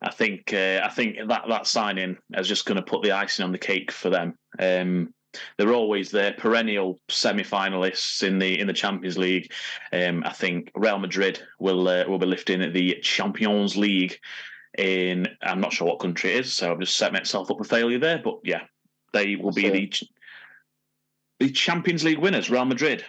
[0.00, 3.44] I think uh, I think that that signing is just going to put the icing
[3.44, 4.34] on the cake for them.
[4.58, 5.14] Um,
[5.56, 9.52] they're always there, perennial semi-finalists in the in the Champions League.
[9.92, 14.18] Um, I think Real Madrid will uh, will be lifting the Champions League
[14.78, 17.64] in I'm not sure what country it is, so I've just set myself up for
[17.64, 18.20] failure there.
[18.22, 18.62] But yeah,
[19.12, 20.08] they will be That's the
[21.40, 23.04] the Champions League winners, Real Madrid.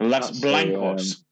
[0.00, 1.24] Las That's a, Blancos.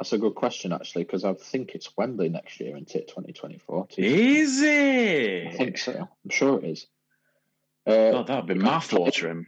[0.00, 3.08] That's a good question, actually, because I think it's Wembley next year, isn't it?
[3.08, 3.88] 2024.
[3.98, 5.46] Is it?
[5.48, 5.92] I think so.
[5.92, 6.86] I'm sure it is.
[7.86, 9.44] Uh, God, that'd be mouthwatering.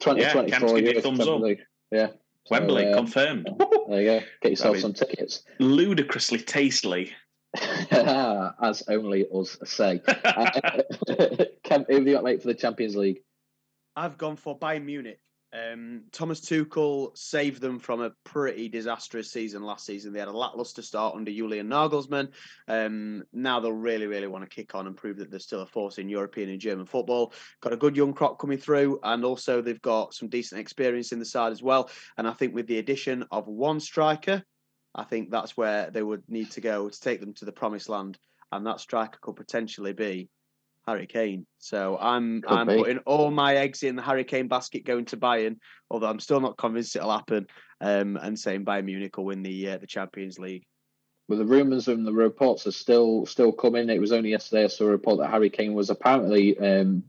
[0.00, 1.40] 2024 Cam's give you thumbs up.
[1.40, 1.60] League.
[1.90, 2.08] Yeah.
[2.08, 3.48] So, Wembley, uh, confirmed.
[3.86, 4.26] There you go.
[4.40, 5.42] Get yourself some tickets.
[5.58, 7.10] Ludicrously tastely.
[7.90, 10.00] As only us say.
[11.06, 13.20] Uh, Kem, who have you got, mate, for the Champions League?
[13.94, 15.20] I've gone for Bayern Munich.
[15.54, 20.12] Um, Thomas Tuchel saved them from a pretty disastrous season last season.
[20.12, 22.30] They had a lackluster start under Julian Nagelsmann.
[22.66, 25.66] Um, now they'll really, really want to kick on and prove that they're still a
[25.66, 27.32] force in European and German football.
[27.60, 31.20] Got a good young crop coming through, and also they've got some decent experience in
[31.20, 31.88] the side as well.
[32.18, 34.42] And I think with the addition of one striker,
[34.92, 37.88] I think that's where they would need to go to take them to the promised
[37.88, 38.18] land.
[38.50, 40.30] And that striker could potentially be
[40.86, 41.46] Harry Kane.
[41.58, 42.76] So I'm Could I'm be.
[42.76, 45.56] putting all my eggs in the Harry Kane basket going to Bayern,
[45.90, 47.46] although I'm still not convinced it'll happen.
[47.80, 50.64] Um, and saying Bayern Munich will win the uh, the Champions League.
[51.28, 53.88] Well, the rumours and the reports are still still coming.
[53.90, 57.02] It was only yesterday I saw a report that Harry Kane was apparently um,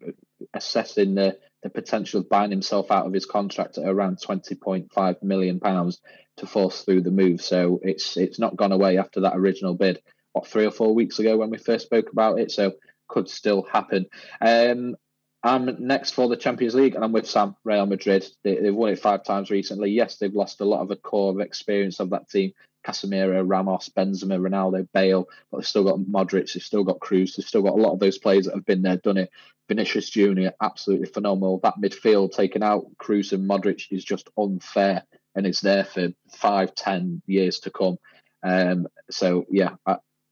[0.53, 4.91] assessing the, the potential of buying himself out of his contract at around twenty point
[4.93, 6.01] five million pounds
[6.37, 7.41] to force through the move.
[7.41, 10.01] So it's it's not gone away after that original bid.
[10.33, 12.73] What three or four weeks ago when we first spoke about it, so
[13.07, 14.07] could still happen.
[14.41, 14.95] Um,
[15.43, 17.55] I'm next for the Champions League, and I'm with Sam.
[17.63, 18.25] Real Madrid.
[18.43, 19.91] They, they've won it five times recently.
[19.91, 22.53] Yes, they've lost a lot of the core of experience of that team.
[22.85, 27.45] Casemiro, Ramos, Benzema, Ronaldo, Bale, but they've still got Modric, they've still got Kroos, they've
[27.45, 29.31] still got a lot of those players that have been there, done it.
[29.67, 31.59] Vinicius Junior, absolutely phenomenal.
[31.63, 35.03] That midfield taken out Kroos and Modric is just unfair,
[35.33, 37.97] and it's there for five, ten years to come.
[38.43, 39.71] Um, so yeah,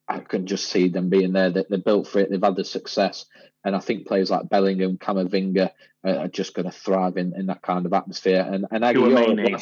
[0.08, 1.50] I can just see them being there.
[1.50, 2.30] They, they're built for it.
[2.30, 3.26] They've had the success,
[3.64, 5.72] and I think players like Bellingham, Camavinga
[6.04, 8.46] are, are just going to thrive in, in that kind of atmosphere.
[8.50, 9.58] And and Aggie, you're-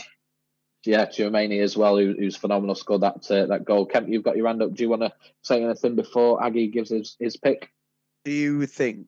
[0.84, 3.86] yeah, Tchouaméni as well, who, who's phenomenal, scored that uh, that goal.
[3.86, 4.74] Kemp, you've got your hand up.
[4.74, 5.14] Do you want to
[5.44, 7.70] say anything before Aggie gives his, his pick?
[8.26, 9.08] Do you think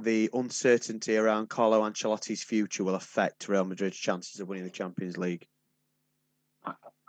[0.00, 5.16] the uncertainty around Carlo Ancelotti's future will affect Real Madrid's chances of winning the Champions
[5.16, 5.46] League?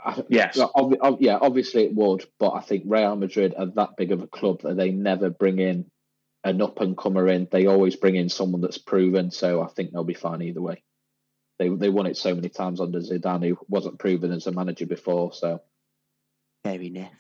[0.06, 0.58] I- Yes.
[0.58, 4.22] Obvi- ob- yeah, obviously it would, but I think Real Madrid are that big of
[4.22, 5.90] a club that they never bring in
[6.44, 7.48] an up and comer in.
[7.52, 9.32] They always bring in someone that's proven.
[9.32, 10.84] So I think they'll be fine either way.
[11.58, 14.86] They they won it so many times under Zidane, who wasn't proven as a manager
[14.86, 15.34] before.
[15.34, 15.62] So
[16.64, 17.12] Fair enough.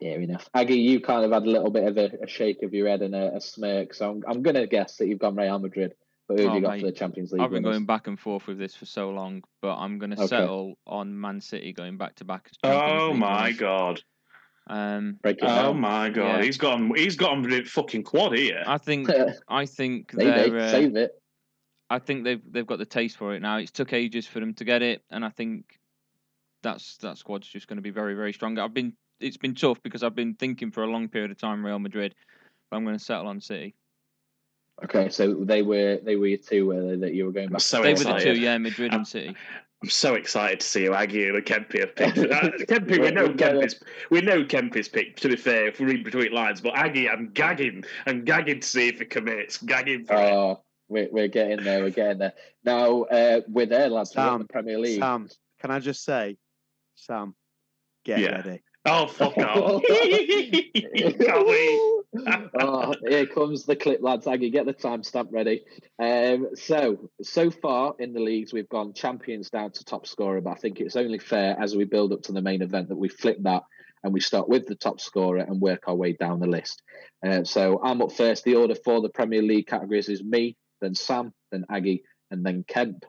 [0.00, 0.48] fair enough.
[0.54, 3.02] Aggie, you kind of had a little bit of a, a shake of your head
[3.02, 3.92] and a, a smirk.
[3.94, 5.94] So I'm I'm going to guess that you've gone Real Madrid.
[6.28, 7.42] But who have Oh, you got mate, for the Champions League?
[7.42, 7.76] I've been winners?
[7.78, 10.26] going back and forth with this for so long, but I'm going to Okay.
[10.28, 12.50] settle on Man City going back to back.
[12.64, 13.56] Oh League my winners.
[13.58, 14.02] god!
[14.68, 15.80] Um, Break Oh down.
[15.80, 16.38] my god!
[16.38, 16.42] Yeah.
[16.42, 16.92] He's got him.
[16.94, 18.64] He's got him with a fucking quad here.
[18.66, 19.08] I think
[19.48, 20.58] I think Maybe they're.
[20.58, 21.12] Uh, save it.
[21.88, 23.58] I think they've they've got the taste for it now.
[23.58, 25.78] It's took ages for them to get it, and I think
[26.64, 28.58] that's that squad's just going to be very very strong.
[28.58, 31.64] I've been it's been tough because I've been thinking for a long period of time
[31.64, 32.16] Real Madrid,
[32.68, 33.76] but I'm going to settle on City.
[34.84, 37.52] Okay, so they were they were your two were they, that you were going I'm
[37.54, 37.60] back.
[37.62, 39.34] so they were the two, yeah, Madrid and City.
[39.82, 42.18] I'm so excited to see who Aggie and Kempi have picked.
[42.18, 43.80] Uh, Kempi, we know We're gonna- Kempi's,
[44.10, 45.20] we know Kempi's picked.
[45.22, 47.84] To be fair, if we read between lines, but Aggie, I'm gagging.
[48.06, 49.58] I'm gagging to see if he commits.
[49.62, 50.32] Gagging for it.
[50.32, 51.82] Oh, we're, we're getting there.
[51.82, 52.32] We're getting there.
[52.64, 54.14] Now, uh, we're there, lads.
[54.16, 55.00] We're in Sam, the Premier League.
[55.00, 55.28] Sam,
[55.60, 56.36] can I just say,
[56.96, 57.34] Sam,
[58.04, 58.42] get Yeah.
[58.42, 58.62] ready.
[58.88, 59.82] Oh fuck off!
[59.88, 61.96] Can't wait.
[62.60, 64.26] oh, here comes the clip, lads.
[64.26, 65.64] Aggie, get the timestamp ready.
[66.00, 70.50] Um, so, so far in the leagues, we've gone champions down to top scorer, but
[70.50, 73.08] I think it's only fair as we build up to the main event that we
[73.08, 73.64] flip that
[74.04, 76.82] and we start with the top scorer and work our way down the list.
[77.26, 78.44] Uh, so, I'm up first.
[78.44, 82.64] The order for the Premier League categories is me, then Sam, then Aggie, and then
[82.66, 83.04] Kemp.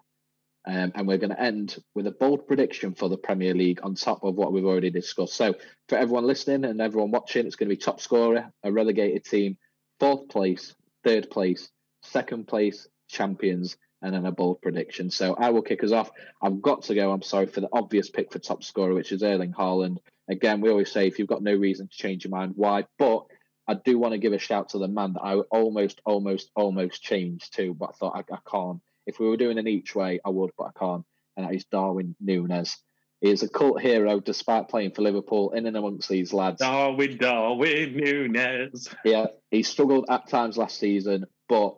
[0.68, 3.96] Um, and we're going to end with a bold prediction for the Premier League on
[3.96, 5.34] top of what we've already discussed.
[5.34, 5.56] So,
[5.88, 9.58] for everyone listening and everyone watching, it's going to be top scorer, a relegated team,
[10.02, 10.76] fourth place,
[11.06, 11.70] third place,
[12.04, 15.10] second place, champions, and then a bold prediction.
[15.10, 16.12] So, I will kick us off.
[16.42, 19.24] I've got to go, I'm sorry, for the obvious pick for top scorer, which is
[19.24, 20.00] Erling Haaland.
[20.28, 22.84] Again, we always say if you've got no reason to change your mind, why?
[23.00, 23.24] But
[23.70, 27.02] I do want to give a shout to the man that I almost, almost, almost
[27.02, 28.82] changed to, but I thought I, I can't.
[29.08, 31.06] If we were doing an each way, I would, but I can't.
[31.36, 32.76] And that is Darwin Núñez.
[33.22, 36.60] He is a cult hero despite playing for Liverpool in and amongst these lads.
[36.60, 38.94] Darwin, Darwin, Núñez.
[39.04, 41.78] Yeah, he struggled at times last season, but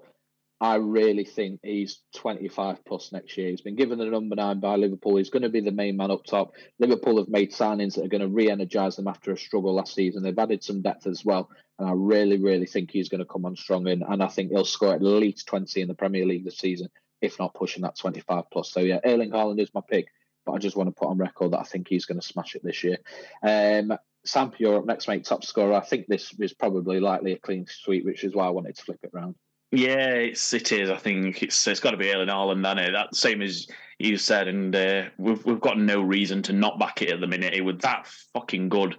[0.62, 3.50] I really think he's 25 plus next year.
[3.50, 5.16] He's been given the number nine by Liverpool.
[5.16, 6.52] He's going to be the main man up top.
[6.80, 9.96] Liverpool have made signings that are going to re energise them after a struggle last
[9.96, 10.22] season.
[10.22, 11.50] They've added some depth as well.
[11.78, 13.88] And I really, really think he's going to come on strong.
[13.88, 16.90] And, and I think he'll score at least 20 in the Premier League this season,
[17.22, 18.72] if not pushing that 25 plus.
[18.72, 20.08] So, yeah, Erling Haaland is my pick.
[20.46, 22.56] But I just want to put on record that I think he's going to smash
[22.56, 22.98] it this year.
[23.44, 25.26] Um, Sam, you're up next, mate.
[25.26, 25.74] Top scorer.
[25.74, 28.84] I think this is probably likely a clean sweep, which is why I wanted to
[28.84, 29.36] flip it round.
[29.72, 30.90] Yeah, it's it is.
[30.90, 32.92] I think it's it's got to be Erling Haaland, hasn't it?
[32.92, 33.68] That same as
[34.00, 37.28] you said, and uh, we've we've got no reason to not back it at the
[37.28, 37.54] minute.
[37.54, 38.98] It was that fucking good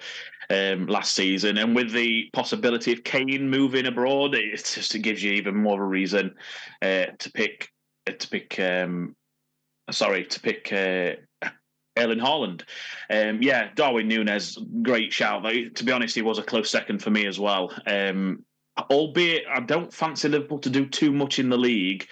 [0.49, 5.33] um, last season, and with the possibility of Kane moving abroad, it just gives you
[5.33, 6.37] even more of a reason
[6.83, 7.71] uh, to pick
[8.07, 8.59] to pick.
[8.59, 9.17] Um,
[9.91, 10.73] sorry, to pick.
[10.73, 11.49] Uh,
[11.99, 12.63] Erling Haaland.
[13.11, 15.43] Um, yeah, Darwin Núñez, great shout.
[15.43, 17.73] To be honest, he was a close second for me as well.
[17.87, 18.45] Um,
[18.91, 22.07] albeit I don't fancy Liverpool to do too much in the league.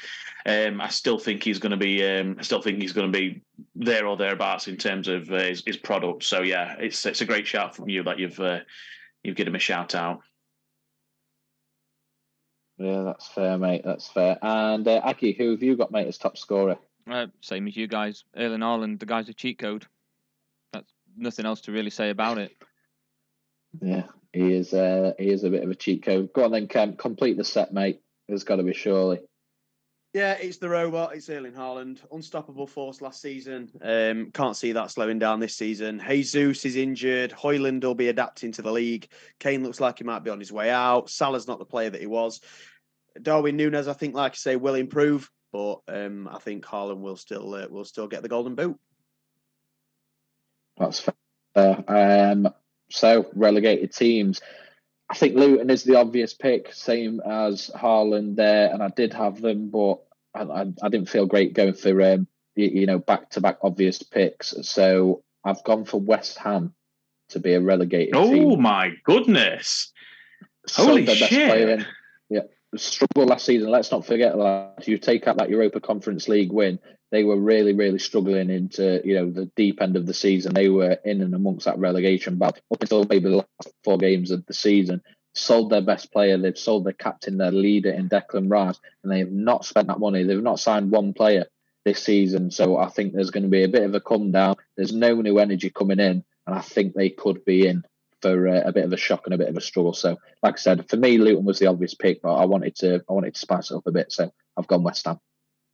[0.47, 2.05] Um, I still think he's going to be.
[2.05, 3.43] Um, I still think he's going to be
[3.74, 6.24] there or thereabouts in terms of uh, his, his product.
[6.24, 8.60] So yeah, it's it's a great shout from you that you've uh,
[9.23, 10.20] you've given him a shout out.
[12.78, 13.82] Yeah, that's fair, mate.
[13.84, 14.38] That's fair.
[14.40, 16.78] And uh, Aki, who have you got, mate, as top scorer?
[17.10, 19.00] Uh, same as you guys, Erling Haaland.
[19.00, 19.86] The guy's a cheat code.
[20.72, 22.52] That's nothing else to really say about it.
[23.80, 24.72] Yeah, he is.
[24.72, 26.32] Uh, he is a bit of a cheat code.
[26.32, 26.98] Go on then, Kemp.
[26.98, 28.00] Complete the set, mate.
[28.28, 29.20] There's got to be surely.
[30.14, 31.14] Yeah, it's the robot.
[31.14, 31.98] It's Erling Haaland.
[32.10, 33.70] Unstoppable force last season.
[33.82, 36.02] Um, can't see that slowing down this season.
[36.09, 37.30] Jesus is injured.
[37.32, 39.09] Højlund will be adapting to the league.
[39.39, 41.10] Kane looks like he might be on his way out.
[41.10, 42.40] Salah's not the player that he was.
[43.20, 47.16] Darwin Núñez, I think, like I say, will improve, but um, I think Haaland will
[47.16, 48.78] still uh, will still get the golden boot.
[50.78, 51.01] That's
[51.55, 51.85] fair.
[51.86, 52.48] Um,
[52.90, 54.40] so relegated teams.
[55.10, 59.40] I think Luton is the obvious pick, same as Haaland there, and I did have
[59.40, 60.01] them, but
[60.35, 63.59] I, I, I didn't feel great going for um, you, you know back to back
[63.62, 64.55] obvious picks.
[64.62, 66.74] So I've gone for West Ham.
[67.30, 68.60] to be a relegated Oh team.
[68.62, 69.93] my goodness!
[70.70, 71.86] Holy shit.
[72.28, 72.40] Yeah,
[72.76, 73.70] struggled last season.
[73.70, 74.86] Let's not forget that.
[74.86, 76.78] You take out that Europa Conference League win,
[77.10, 80.55] they were really, really struggling into you know the deep end of the season.
[80.55, 84.30] They were in and amongst that relegation battle up until maybe the last four games
[84.30, 85.02] of the season.
[85.35, 86.36] Sold their best player.
[86.36, 90.01] They've sold their captain, their leader in Declan Rice, and they have not spent that
[90.01, 90.24] money.
[90.24, 91.47] They've not signed one player
[91.85, 92.51] this season.
[92.51, 94.56] So I think there's going to be a bit of a come down.
[94.76, 97.85] There's no new energy coming in, and I think they could be in
[98.20, 99.93] for uh, a bit of a shock and a bit of a struggle.
[99.93, 103.05] So, like I said, for me, Luton was the obvious pick, but I wanted to
[103.09, 104.12] I wanted to spice it up a bit.
[104.12, 105.20] So I've gone West Ham.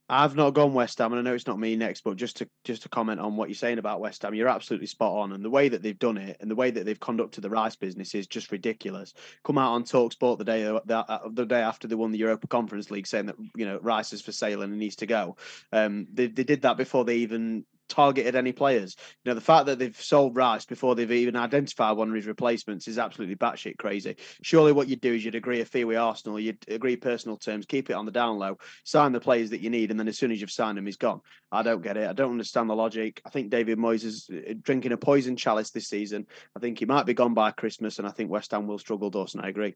[0.08, 2.48] I've not gone West Ham, and I know it's not me next, but just to
[2.62, 5.32] just to comment on what you're saying about West Ham, you're absolutely spot on.
[5.32, 7.76] And the way that they've done it, and the way that they've conducted the rice
[7.76, 9.14] business is just ridiculous.
[9.44, 12.46] Come out on Talk Sport the day the, the day after they won the Europa
[12.46, 15.36] Conference League, saying that you know Rice is for sale and he needs to go.
[15.72, 18.96] Um, they they did that before they even targeted any players.
[19.24, 22.26] You know, the fact that they've sold Rice before they've even identified one of his
[22.26, 24.16] replacements is absolutely batshit crazy.
[24.42, 27.66] Surely, what you'd do is you'd agree a fee with Arsenal, you'd agree personal terms,
[27.66, 30.18] keep it on the down low, sign the players that you need, and then as
[30.18, 31.20] soon as you've signed him, he's gone.
[31.52, 32.08] I don't get it.
[32.08, 33.20] I don't understand the logic.
[33.24, 36.26] I think David Moyes is uh, drinking a poison chalice this season.
[36.56, 39.10] I think he might be gone by Christmas, and I think West Ham will struggle.
[39.10, 39.74] Dawson, I agree.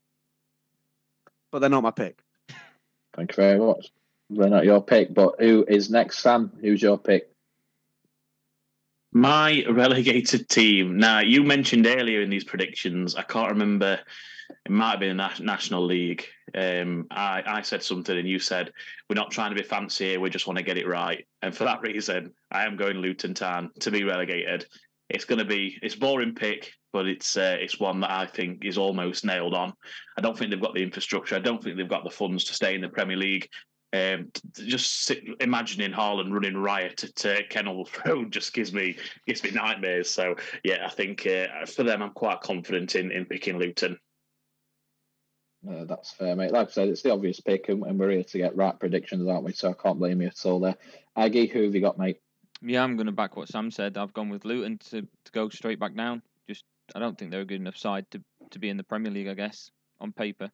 [1.51, 2.18] But they're not my pick.
[3.14, 3.90] Thank you very much.
[4.30, 6.52] They're not your pick, but who is next, Sam?
[6.60, 7.30] Who's your pick?
[9.12, 10.98] My relegated team.
[10.98, 13.98] Now, you mentioned earlier in these predictions, I can't remember,
[14.66, 16.26] it might have been na- National League.
[16.55, 18.72] Um, I, I said something and you said,
[19.09, 21.26] we're not trying to be fancy here, we just want to get it right.
[21.40, 24.66] And for that reason, I am going Luton Town to be relegated.
[25.09, 28.64] It's going to be, it's boring pick, but it's uh, it's one that I think
[28.64, 29.72] is almost nailed on.
[30.16, 31.36] I don't think they've got the infrastructure.
[31.36, 33.48] I don't think they've got the funds to stay in the Premier League.
[33.93, 38.97] Um, just sit, imagining Haaland running riot at uh, Kenilworth Road just gives me
[39.27, 40.10] gives me nightmares.
[40.10, 43.98] So yeah, I think uh, for them, I'm quite confident in in picking Luton.
[45.69, 46.52] Uh, that's fair, mate.
[46.52, 49.27] Like I said, it's the obvious pick, and, and we're here to get right predictions,
[49.27, 49.52] aren't we?
[49.52, 50.77] So I can't blame you at all there.
[51.16, 52.20] Aggie, who have you got, mate?
[52.62, 53.97] Yeah, I'm going to back what Sam said.
[53.97, 56.23] I've gone with Luton to, to go straight back down.
[56.48, 59.10] Just I don't think they're a good enough side to, to be in the Premier
[59.10, 59.28] League.
[59.28, 59.70] I guess
[60.01, 60.51] on paper.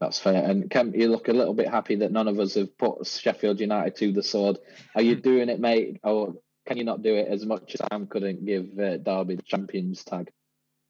[0.00, 0.44] That's fair.
[0.44, 3.60] And Kemp, you look a little bit happy that none of us have put Sheffield
[3.60, 4.58] United to the sword.
[4.94, 6.00] Are you doing it, mate?
[6.04, 6.34] Or
[6.66, 10.04] can you not do it as much as Sam couldn't give uh, Derby the champions
[10.04, 10.30] tag?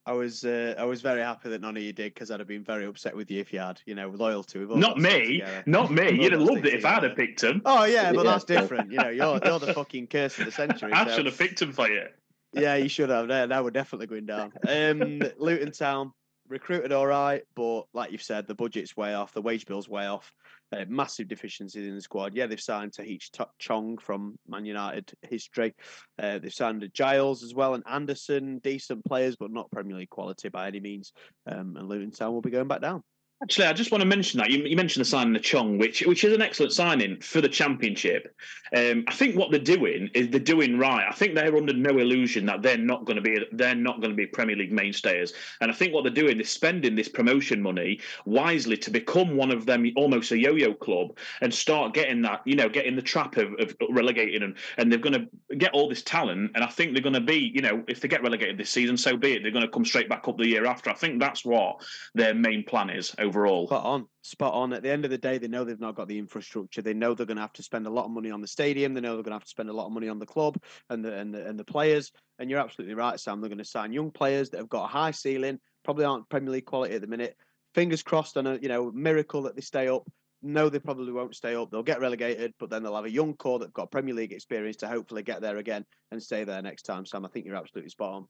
[0.04, 2.46] I was uh, I was very happy that none of you did because I'd have
[2.48, 3.80] been very upset with you if you had.
[3.86, 4.60] You know, loyalty.
[4.60, 6.22] We've all Not got to me, not me.
[6.22, 7.60] You'd have loved it if I'd have picked him.
[7.64, 8.30] Oh yeah, but Yeah.
[8.30, 8.92] that's different.
[8.92, 10.92] You know, you're you're the fucking curse of the century.
[10.92, 12.04] I so- should have picked him for you.
[12.52, 13.26] Yeah, you should have.
[13.26, 14.52] Now we're definitely going down.
[14.68, 16.12] Um, Luton Town
[16.48, 20.06] recruited all right, but like you've said, the budget's way off, the wage bill's way
[20.06, 20.32] off.
[20.72, 22.34] Uh, massive deficiencies in the squad.
[22.34, 25.74] Yeah, they've signed Tahith Ch- Chong from Man United history.
[26.20, 30.48] Uh, they've signed Giles as well and Anderson, decent players, but not Premier League quality
[30.48, 31.12] by any means.
[31.46, 33.04] Um, and Luton Town will be going back down.
[33.42, 36.00] Actually, I just want to mention that you, you mentioned the signing of Chong, which
[36.06, 38.34] which is an excellent signing for the championship.
[38.74, 41.06] Um, I think what they're doing is they're doing right.
[41.06, 44.10] I think they're under no illusion that they're not going to be they're not going
[44.10, 45.34] to be Premier League mainstays.
[45.60, 49.50] And I think what they're doing is spending this promotion money wisely to become one
[49.50, 53.36] of them, almost a yo-yo club, and start getting that you know getting the trap
[53.36, 56.52] of, of relegating and and they're going to get all this talent.
[56.54, 58.96] And I think they're going to be you know if they get relegated this season,
[58.96, 59.42] so be it.
[59.42, 60.88] They're going to come straight back up the year after.
[60.88, 61.82] I think that's what
[62.14, 63.66] their main plan is overall.
[63.66, 64.06] Spot on.
[64.22, 64.72] Spot on.
[64.72, 66.82] At the end of the day, they know they've not got the infrastructure.
[66.82, 68.94] They know they're going to have to spend a lot of money on the stadium.
[68.94, 70.58] They know they're going to have to spend a lot of money on the club
[70.90, 72.12] and the and the, and the players.
[72.38, 73.40] And you're absolutely right, Sam.
[73.40, 76.50] They're going to sign young players that have got a high ceiling, probably aren't Premier
[76.50, 77.36] League quality at the minute.
[77.74, 80.04] Fingers crossed on a you know miracle that they stay up.
[80.42, 81.70] No, they probably won't stay up.
[81.70, 84.76] They'll get relegated, but then they'll have a young core that've got Premier League experience
[84.78, 87.06] to hopefully get there again and stay there next time.
[87.06, 88.28] Sam, I think you're absolutely spot on.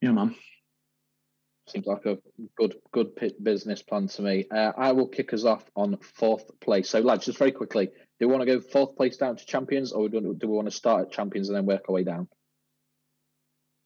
[0.00, 0.34] Yeah, man.
[1.68, 2.18] Seems like a
[2.56, 3.10] good good
[3.42, 4.46] business plan to me.
[4.50, 6.88] Uh, I will kick us off on fourth place.
[6.90, 9.92] So, lads, just very quickly, do we want to go fourth place down to champions,
[9.92, 12.28] or do do we want to start at champions and then work our way down?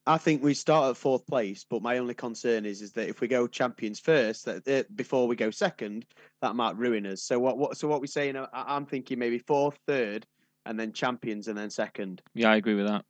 [0.07, 3.21] I think we start at fourth place, but my only concern is is that if
[3.21, 6.07] we go champions first, that uh, before we go second,
[6.41, 7.23] that might ruin us.
[7.23, 8.37] So what what so what we saying?
[8.37, 10.27] I, I'm thinking maybe fourth, third,
[10.67, 12.21] and then champions, and then second.
[12.35, 13.05] Yeah, I agree with that.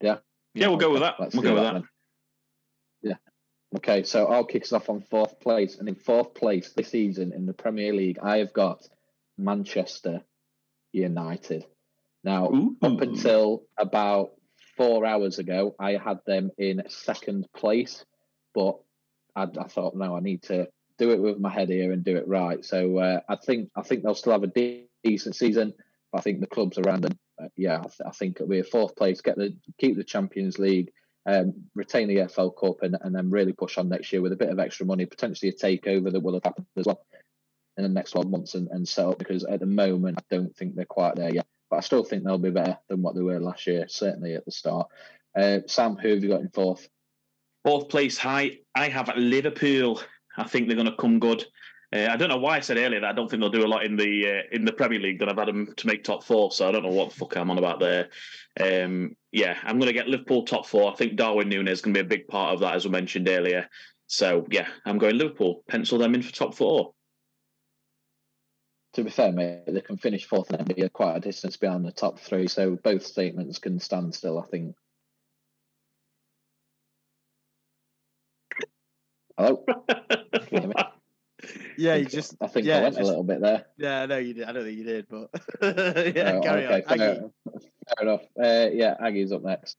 [0.00, 0.16] Yeah,
[0.54, 1.16] yeah, we'll go with that.
[1.20, 1.82] Let's We'll go with that.
[3.02, 3.14] Yeah.
[3.76, 7.32] Okay, so I'll kick us off on fourth place, and in fourth place this season
[7.32, 8.88] in the Premier League, I have got
[9.36, 10.22] Manchester
[10.92, 11.64] United.
[12.24, 12.76] Now, Ooh.
[12.82, 14.30] up until about
[14.76, 18.04] four hours ago, I had them in second place,
[18.54, 18.78] but
[19.36, 20.68] I, I thought, no, I need to
[20.98, 22.64] do it with my head here and do it right.
[22.64, 25.74] So uh, I think I think they'll still have a de- decent season.
[26.10, 28.60] But I think the clubs around them, uh, yeah, I, th- I think it'll be
[28.60, 30.90] a fourth place, get the keep the Champions League,
[31.28, 34.36] um, retain the EFL Cup, and, and then really push on next year with a
[34.36, 37.04] bit of extra money, potentially a takeover that will have happened as well
[37.76, 40.54] in the next 12 months and, and set up because at the moment, I don't
[40.56, 41.46] think they're quite there yet.
[41.70, 44.44] But I still think they'll be better than what they were last year, certainly at
[44.44, 44.88] the start.
[45.36, 46.88] Uh, Sam, who have you got in fourth?
[47.64, 50.00] Fourth place high, I have Liverpool.
[50.36, 51.44] I think they're going to come good.
[51.94, 53.66] Uh, I don't know why I said earlier that I don't think they'll do a
[53.66, 55.18] lot in the uh, in the Premier League.
[55.20, 57.36] That I've had them to make top four, so I don't know what the fuck
[57.36, 58.08] I'm on about there.
[58.60, 60.92] Um, yeah, I'm going to get Liverpool top four.
[60.92, 62.90] I think Darwin Núñez is going to be a big part of that, as we
[62.90, 63.68] mentioned earlier.
[64.06, 65.64] So yeah, I'm going Liverpool.
[65.68, 66.92] Pencil them in for top four
[68.94, 71.92] to be fair, mate, they can finish fourth and be quite a distance behind the
[71.92, 72.48] top three.
[72.48, 74.74] So both statements can stand still, I think.
[79.36, 79.64] Hello.
[81.78, 82.36] yeah, you just.
[82.40, 83.64] I think yeah, I went just, a little bit there.
[83.76, 84.48] Yeah, no, you did.
[84.48, 85.30] I don't think you did, but
[85.62, 86.82] yeah, Oh, carry okay, on.
[86.82, 87.20] fair, Aggie.
[87.96, 88.22] fair enough.
[88.38, 89.76] Uh, yeah, Aggie's up next.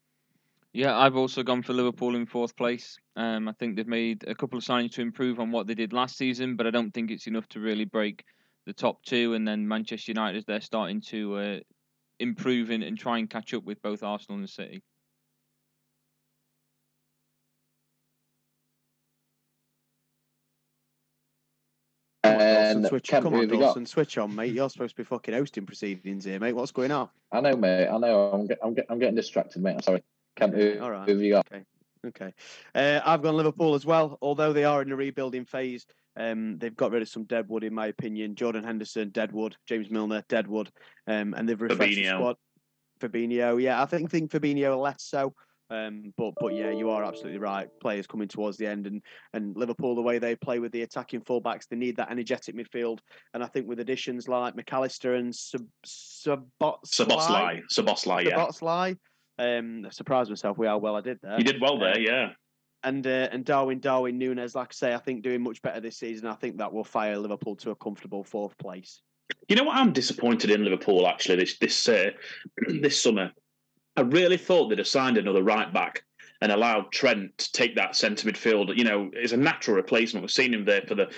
[0.72, 2.98] Yeah, I've also gone for Liverpool in fourth place.
[3.16, 5.94] Um, I think they've made a couple of signings to improve on what they did
[5.94, 8.24] last season, but I don't think it's enough to really break
[8.66, 9.34] the top two.
[9.34, 11.60] And then Manchester United, they're starting to uh,
[12.20, 14.84] improve and, and try and catch up with both Arsenal and City.
[22.32, 23.60] Come on, Dawson, And switch, Kemp, come on, have got?
[23.60, 24.54] Dawson, switch on, mate.
[24.54, 26.54] You're supposed to be fucking hosting proceedings here, mate.
[26.54, 27.10] What's going on?
[27.32, 27.88] I know, mate.
[27.88, 28.32] I know.
[28.32, 29.76] I'm, get, I'm, get, I'm getting distracted, mate.
[29.76, 30.04] I'm sorry.
[30.36, 31.08] Kemp, who, All right.
[31.08, 31.48] who have you got?
[32.06, 32.34] Okay.
[32.74, 34.18] Uh, I've gone Liverpool as well.
[34.22, 35.86] Although they are in the rebuilding phase,
[36.16, 38.36] um, they've got rid of some deadwood, in my opinion.
[38.36, 39.58] Jordan Henderson, deadwood.
[39.68, 40.70] James Milner, deadwood.
[41.08, 42.16] Um, and they've refreshed the Fabinho.
[42.16, 42.36] squad.
[43.00, 45.34] Fabinho, yeah, I think think Fabinho less so.
[45.70, 47.68] Um, but but yeah, you are absolutely right.
[47.80, 49.02] Players coming towards the end, and
[49.34, 53.00] and Liverpool the way they play with the attacking fullbacks, they need that energetic midfield.
[53.34, 58.96] And I think with additions like McAllister and Sub Sabot Szoboszlai, Szoboszlai, yeah.
[59.40, 61.38] Um, I surprised myself with how well I did there.
[61.38, 62.30] You did well there, Um, yeah.
[62.84, 65.98] and uh, and Darwin Darwin Núñez, like I say, I think doing much better this
[65.98, 66.28] season.
[66.28, 69.02] I think that will fire Liverpool to a comfortable fourth place.
[69.48, 69.78] You know what?
[69.78, 72.10] I'm disappointed in Liverpool actually this this uh,
[72.82, 73.32] this summer.
[74.00, 76.06] I really thought they'd have signed another right back
[76.42, 78.76] and allowed Trent to take that centre midfield.
[78.78, 80.24] You know, as a natural replacement.
[80.24, 81.10] We've seen him there for the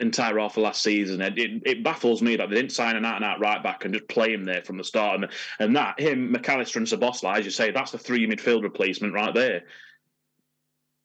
[0.00, 1.20] entire half of last season.
[1.20, 3.84] It, it, it baffles me that they didn't sign an out and out right back
[3.84, 5.20] and just play him there from the start.
[5.20, 9.12] And and that him, McAllister and Szoboszlai, as you say, that's the three midfield replacement
[9.12, 9.64] right there.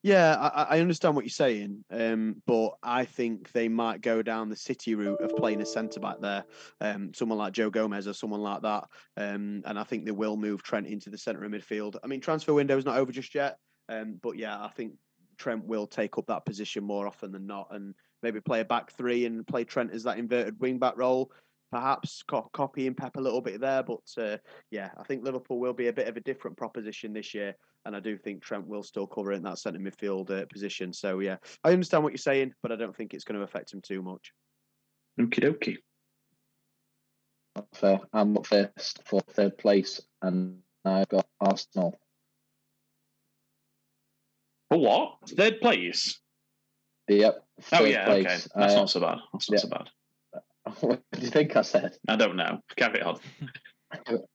[0.06, 4.50] Yeah, I, I understand what you're saying, um, but I think they might go down
[4.50, 6.46] the City route of playing a centre back there,
[6.80, 8.84] um, someone like Joe Gomez or someone like that,
[9.18, 11.96] um, and I think they will move Trent into the centre of midfield.
[12.04, 13.58] I mean, transfer window is not over just yet,
[13.90, 14.94] um, but yeah, I think
[15.40, 18.92] Trent will take up that position more often than not, and maybe play a back
[18.92, 21.32] three and play Trent as that inverted wing back role.
[21.76, 24.38] Perhaps co- copy and pep a little bit there, but uh,
[24.72, 27.54] yeah, I think Liverpool will be a bit of a different proposition this year
[27.86, 30.92] and I do think Trent will still cover in that centre midfield uh, position.
[30.94, 33.74] So yeah, I understand what you're saying, but I don't think it's going to affect
[33.74, 34.32] him too much.
[35.20, 35.78] Okie dokie.
[37.74, 38.00] Fair.
[38.12, 42.00] I'm up first for third place, and I've got Arsenal.
[44.70, 45.18] For what?
[45.30, 46.20] Third place?
[47.08, 47.36] Yep.
[47.38, 48.24] Oh third yeah, okay.
[48.24, 49.20] That's Uh, not so bad.
[49.32, 49.62] That's not yeah.
[49.62, 49.90] so bad.
[50.82, 51.98] What do you think I said?
[52.08, 52.60] I don't know.
[52.76, 53.20] Carry on.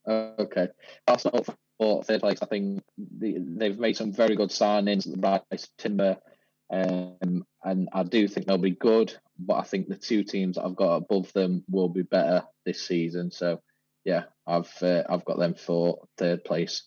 [0.09, 0.69] Okay.
[1.07, 1.45] Arsenal
[1.79, 2.39] for third place.
[2.41, 6.17] I think they've made some very good signings at the right place, Timber,
[6.73, 9.15] um, and I do think they'll be good.
[9.39, 12.87] But I think the two teams that I've got above them will be better this
[12.87, 13.31] season.
[13.33, 13.61] So
[14.05, 16.85] yeah, I've uh, I've got them for third place.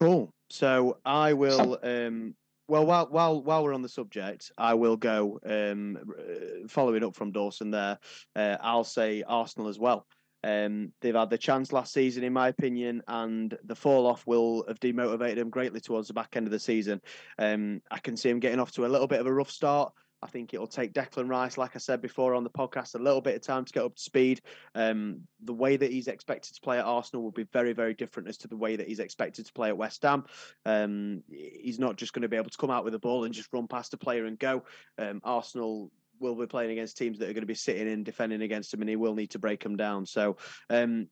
[0.00, 0.30] Cool.
[0.50, 1.78] So I will.
[1.82, 2.34] Um,
[2.68, 5.38] well, while while while we're on the subject, I will go.
[5.44, 7.98] Um, uh, following up from Dawson there,
[8.34, 10.06] uh, I'll say Arsenal as well.
[10.44, 14.64] Um, they've had the chance last season, in my opinion, and the fall off will
[14.68, 17.00] have demotivated them greatly towards the back end of the season.
[17.38, 19.92] Um, I can see them getting off to a little bit of a rough start.
[20.22, 23.20] I think it'll take Declan Rice, like I said before on the podcast, a little
[23.20, 24.40] bit of time to get up to speed.
[24.74, 28.28] Um, the way that he's expected to play at Arsenal will be very, very different
[28.28, 30.24] as to the way that he's expected to play at West Ham.
[30.64, 33.34] Um, he's not just going to be able to come out with the ball and
[33.34, 34.64] just run past a player and go.
[34.98, 38.42] Um, Arsenal will be playing against teams that are going to be sitting in defending
[38.42, 40.06] against him, and he will need to break them down.
[40.06, 40.38] So.
[40.70, 41.08] Um,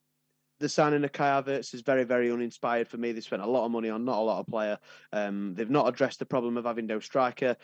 [0.60, 3.10] the signing of Kai Havertz is very, very uninspired for me.
[3.10, 4.78] They spent a lot of money on not a lot of player.
[5.12, 7.56] Um, they've not addressed the problem of having no striker.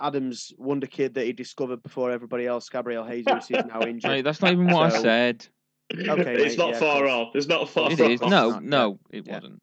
[0.00, 4.10] Adams, wonder kid that he discovered before everybody else, Gabriel Jesus, is now injured.
[4.10, 5.46] Mate, that's not even what I said.
[5.92, 7.34] Okay, it's mate, not yeah, far off.
[7.34, 8.10] It's not far It off.
[8.10, 8.20] is.
[8.20, 9.34] No, no, it Yeah.
[9.34, 9.60] wasn't.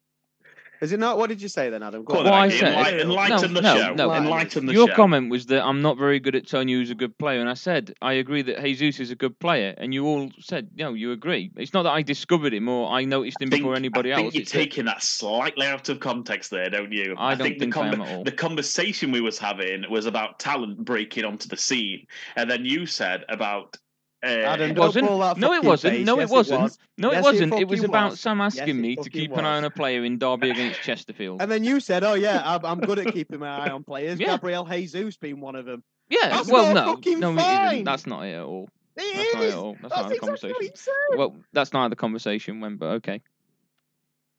[0.80, 1.18] Is it not?
[1.18, 2.04] What did you say then, Adam?
[2.04, 2.32] Go Go on, on.
[2.34, 3.94] I said- enlighten, enlighten No, the no, show.
[3.94, 4.12] no.
[4.14, 4.94] Enlighten the Your show.
[4.94, 7.48] comment was that I'm not very good at telling you who's a good player, and
[7.48, 10.94] I said I agree that Jesus is a good player, and you all said no,
[10.94, 11.50] you agree.
[11.56, 14.26] It's not that I discovered him or I noticed him think- before anybody I think
[14.26, 14.34] else.
[14.34, 17.14] you're It's that- taking that slightly out of context there, don't you?
[17.18, 18.24] I don't the, think I am at all.
[18.24, 22.06] the conversation we was having was about talent breaking onto the scene,
[22.36, 23.76] and then you said about.
[24.22, 25.06] Uh, Adam, It wasn't.
[25.38, 25.94] No, it wasn't.
[25.94, 26.06] face.
[26.06, 26.62] No, Yes, it it wasn't.
[26.62, 26.78] was.
[26.96, 27.54] No, Yes, it it wasn't.
[27.54, 28.20] It was fucking about was.
[28.20, 30.82] Sam asking it me to fucking keep an eye on a player in Derby against
[30.82, 31.40] Chesterfield.
[31.40, 34.18] And then you said, "Oh yeah, I'm, I'm good at keeping my eye on players."
[34.18, 34.32] Yeah.
[34.32, 35.84] Gabriel Jesus being one of them.
[36.08, 37.72] Yeah, That's well, not no, fucking no, fine.
[37.74, 37.84] isn't.
[37.84, 38.68] That's not it at all.
[38.96, 39.54] It That's not it is.
[39.54, 39.72] at all.
[39.74, 40.76] That's, That's not how the exactly what conversation.
[40.76, 41.18] said.
[41.18, 43.22] Well, that's not how the conversation went, but okay.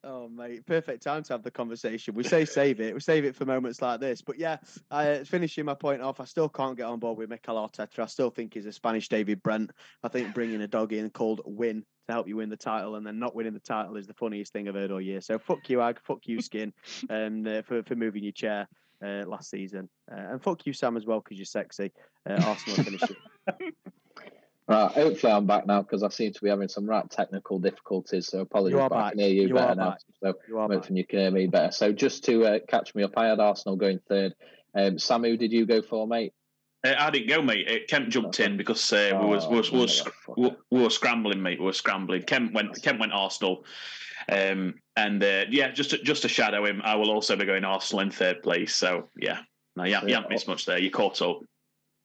[0.03, 2.13] Oh mate, perfect time to have the conversation.
[2.13, 2.93] We say save it.
[2.93, 4.21] We save it for moments like this.
[4.21, 4.57] But yeah,
[4.89, 7.99] I, finishing my point off, I still can't get on board with Mikel Arteta.
[7.99, 9.71] I still think he's a Spanish David Brent.
[10.01, 13.05] I think bringing a dog in called Win to help you win the title and
[13.05, 15.19] then not winning the title is the funniest thing I've heard all year.
[15.19, 15.99] So fuck you, Ag.
[16.01, 16.71] Fuck you, Skin,
[17.09, 18.69] and uh, for for moving your chair
[19.03, 21.91] uh, last season, uh, and fuck you, Sam, as well because you're sexy.
[22.27, 23.15] Uh, Arsenal finishing.
[24.69, 28.27] Right, hopefully I'm back now because I seem to be having some right technical difficulties.
[28.27, 29.11] So apologies, You are but I back.
[29.13, 29.89] can hear you, You better now.
[29.91, 29.99] back.
[30.23, 30.77] So You are I'm back.
[30.81, 31.71] hoping you can hear me better.
[31.71, 34.35] So just to uh, catch me up, I had Arsenal going third.
[34.75, 36.33] Um, Samu, did you go for mate?
[36.85, 37.67] uh, I didn't go, mate.
[37.67, 40.83] Uh, Kemp jumped in because uh, we was, we was, we was, Oh, we, we
[40.83, 41.59] were scrambling, mate.
[41.59, 42.21] We were scrambling.
[42.21, 43.65] Kemp went, Kemp went Arsenal,
[44.31, 47.63] um, and uh, yeah, just to, just to shadow him, I will also be going
[47.65, 48.75] Arsenal in third place.
[48.75, 49.39] So yeah,
[49.75, 50.77] no, you, haven't- you haven't missed much there.
[50.77, 51.39] You caught up.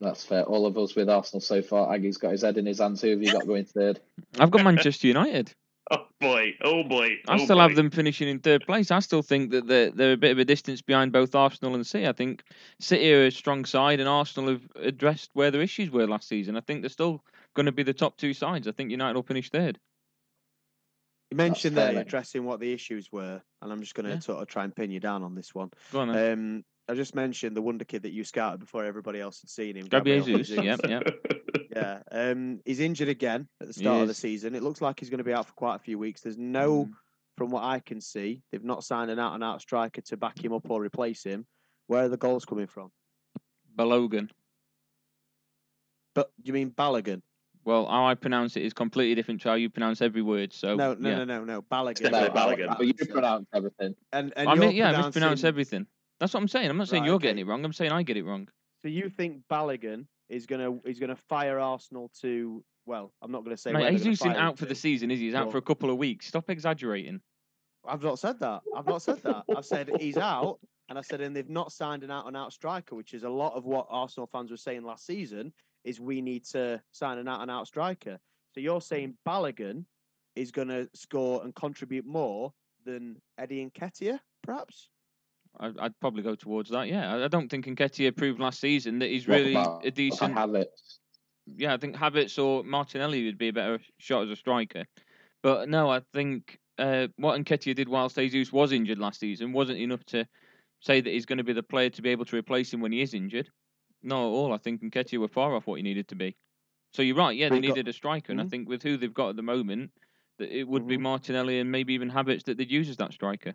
[0.00, 0.42] That's fair.
[0.42, 1.92] All of us with Arsenal so far.
[1.92, 3.00] Aggie's got his head in his hands.
[3.00, 4.00] Who have you got going third?
[4.38, 5.50] I've got Manchester United.
[5.90, 7.18] Oh boy, oh boy.
[7.28, 7.62] I oh still boy.
[7.62, 8.90] have them finishing in third place.
[8.90, 11.86] I still think that they're, they're a bit of a distance behind both Arsenal and
[11.86, 12.08] City.
[12.08, 12.42] I think
[12.80, 16.56] City are a strong side, and Arsenal have addressed where their issues were last season.
[16.56, 17.22] I think they're still
[17.54, 18.66] going to be the top two sides.
[18.66, 19.78] I think United will finish third.
[21.30, 24.18] You mentioned fair, there addressing what the issues were, and I'm just going to Yeah.
[24.20, 25.70] sort of try and pin you down on this one.
[25.92, 26.32] Go on, then.
[26.32, 29.76] Um, I just mentioned the wonder kid that you scouted before everybody else had seen
[29.76, 29.86] him.
[29.86, 30.62] Gabriel Gabriel Jesus.
[30.62, 31.02] Yep, yep.
[31.74, 32.02] Yeah.
[32.12, 34.54] Um, he's injured again at the start of the season.
[34.54, 36.20] It looks like he's going to be out for quite a few weeks.
[36.20, 36.90] There's no, Mm.
[37.36, 40.38] from what I can see, they've not signed an out and out striker to back
[40.38, 41.46] him up or replace him.
[41.88, 42.92] Where are the goals coming from?
[43.76, 44.30] Balogan.
[46.14, 47.22] But you mean Balogun?
[47.64, 50.52] Well, how I pronounce it is completely different to how you pronounce every word.
[50.52, 51.16] So no, no, yeah.
[51.16, 51.62] no, no, no.
[51.62, 52.10] Balogun.
[52.12, 52.68] Balogun.
[52.68, 53.94] I- I- you pronounce everything.
[54.12, 55.86] And, and I mean, yeah, I mispronounce everything.
[56.20, 56.70] That's what I'm saying.
[56.70, 57.28] I'm not saying Right, you're okay.
[57.28, 57.64] getting it wrong.
[57.64, 58.48] I'm saying I get it wrong.
[58.82, 62.64] So you think Balogun is gonna is gonna fire Arsenal to?
[62.86, 63.72] Well, I'm not going to say.
[63.72, 65.26] Mate, gonna Jesus isn't out for the season, is he?
[65.26, 66.26] He's out for a couple of weeks.
[66.26, 67.20] Stop exaggerating.
[67.86, 68.60] I've not said that.
[68.76, 69.44] I've not said that.
[69.56, 70.58] I've said he's out,
[70.90, 73.28] and I said, and they've not signed an out and out striker, which is a
[73.28, 75.52] lot of what Arsenal fans were saying last season.
[75.84, 78.18] Is we need to sign an out and out striker.
[78.52, 79.84] So you're saying Balogun
[80.36, 82.52] is going to score and contribute more
[82.84, 84.88] than Eddie Nketiah, perhaps?
[85.60, 86.88] I, I'd probably go towards that.
[86.88, 90.34] Yeah, I, don't think Nketiah proved last season that he's really a decent.
[90.34, 90.98] Havertz?
[91.46, 94.84] Yeah, I think Havertz or Martinelli would be a better shot as a striker.
[95.42, 99.78] But no, I think uh, what Nketiah did whilst Jesus was injured last season wasn't
[99.78, 100.26] enough to
[100.80, 102.92] say that he's going to be the player to be able to replace him when
[102.92, 103.48] he is injured.
[104.02, 104.52] Not at all.
[104.52, 106.36] I think Nketiah were far off what he needed to be.
[106.94, 107.36] So you're right.
[107.36, 108.50] Yeah, they got- needed a striker, and I Mhm.
[108.50, 109.90] think with who they've got at the moment,
[110.38, 111.02] that it would be Mhm.
[111.02, 113.54] Martinelli and maybe even Havertz that they'd use as that striker.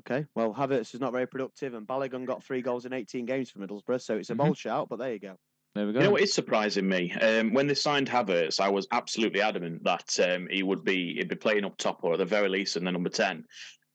[0.00, 0.26] Okay.
[0.34, 3.58] Well, Havertz is not very productive, and Balogun got three goals in 18 games for
[3.60, 4.38] Middlesbrough, so it's a Mhm.
[4.38, 4.88] bold shout.
[4.88, 5.36] But there you go.
[5.74, 6.00] There we go.
[6.00, 7.12] You know what is surprising me?
[7.12, 11.28] Um, when they signed Havertz, I was absolutely adamant that um, he would be he'd
[11.28, 13.46] be playing up top or at the very least in the number ten.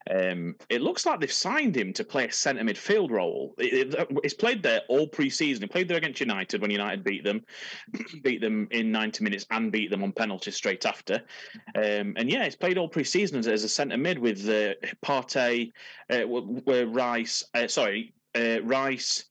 [0.09, 3.53] Um, it looks like they've signed him to play a centre midfield role.
[3.57, 5.63] It- it- he's played there all pre-season.
[5.63, 7.45] He played there against United when United beat them,
[8.23, 11.23] beat them in ninety minutes and beat them on penalties straight after.
[11.75, 14.73] Um, and yeah, he's played all pre-season as, as a centre mid with uh,
[15.05, 15.71] Partey,
[16.09, 17.43] uh, w- w- Rice.
[17.53, 19.25] Uh, sorry, uh, Rice.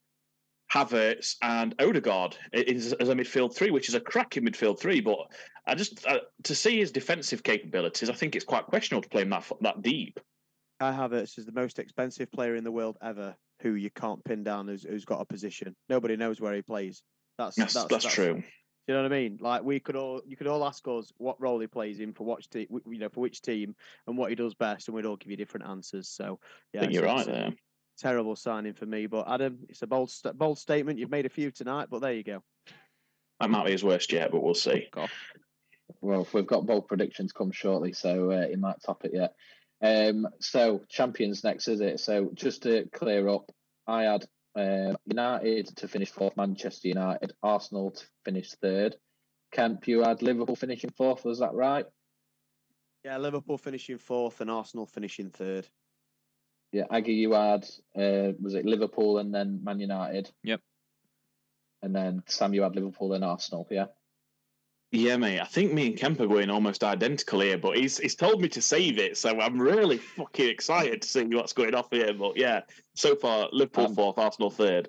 [0.73, 5.01] Havertz and Odegaard as a midfield three, which is a cracking midfield three.
[5.01, 5.19] But
[5.65, 9.23] I just uh, to see his defensive capabilities, I think it's quite questionable to play
[9.23, 10.19] him that that deep.
[10.81, 14.45] Kai Havertz is the most expensive player in the world ever, who you can't pin
[14.45, 15.75] down who's, who's got a position.
[15.89, 17.03] Nobody knows where he plays.
[17.39, 18.43] That's That's that's, true.
[18.87, 19.39] You know what I mean?
[19.41, 22.25] Like we could all, you could all ask us what role he plays in for
[22.25, 23.75] which team, you know, for which team,
[24.07, 26.09] and what he does best, and we'd all give you different answers.
[26.09, 26.39] So
[26.73, 27.53] yeah, I think you're right there.
[27.99, 30.99] Terrible signing for me, but Adam, it's a bold, st- bold statement.
[30.99, 32.43] You've made a few tonight, but there you go.
[33.41, 34.89] That might be his worst yet, but we'll see.
[34.95, 35.11] Fuck.
[36.01, 39.35] Well, we've got bold predictions come shortly, so uh, he might top it yet.
[39.83, 42.01] Um, so champions next, is it?
[42.01, 43.51] So just to clear up,
[43.87, 48.97] I had um, United to finish fourth, Manchester United, Arsenal to finish third.
[49.53, 51.87] Kemp, you had Liverpool finishing fourth, was that right?
[53.05, 55.69] Yeah, Liverpool finishing fourth and Arsenal finishing third.
[56.73, 57.65] Yeah, Aggie, you had
[57.97, 60.31] uh, was it Liverpool and then Man United?
[60.43, 60.61] Yep.
[61.83, 63.69] And then Sam, you had Liverpool and Arsenal.
[63.71, 63.87] Yeah.
[64.93, 65.41] Yeah, mate.
[65.41, 68.49] I think me and Kemp are going almost identical here, but he's he's told me
[68.51, 72.15] to save it, so I'm really fucking excited to see what's going off here.
[72.15, 72.61] But yeah,
[72.95, 74.89] so far Liverpool Um, fourth, Arsenal third.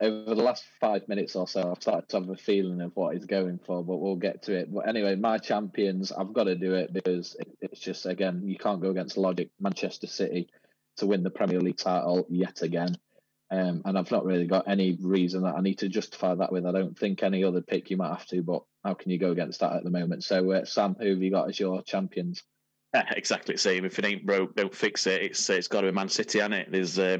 [0.00, 3.14] over the last five minutes or so, I've started to have a feeling of what
[3.14, 4.72] he's going for, but we'll get to it.
[4.72, 8.56] But anyway, my champions, I've got to do it because it, it's just, again, you
[8.56, 9.50] can't go against logic.
[9.60, 10.48] Manchester City
[10.96, 12.96] to win the Premier League title yet again.
[13.50, 16.64] Um, and I've not really got any reason that I need to justify that with.
[16.64, 19.30] I don't think any other pick you might have to, but how can you go
[19.30, 20.24] against that at the moment?
[20.24, 22.42] So, uh, Sam, who have you got as your champions?
[22.94, 23.84] Yeah, exactly the same.
[23.84, 25.22] If it ain't broke, don't fix it.
[25.22, 26.72] It's it's got to be Man City, hasn't it?
[26.72, 27.18] There's uh,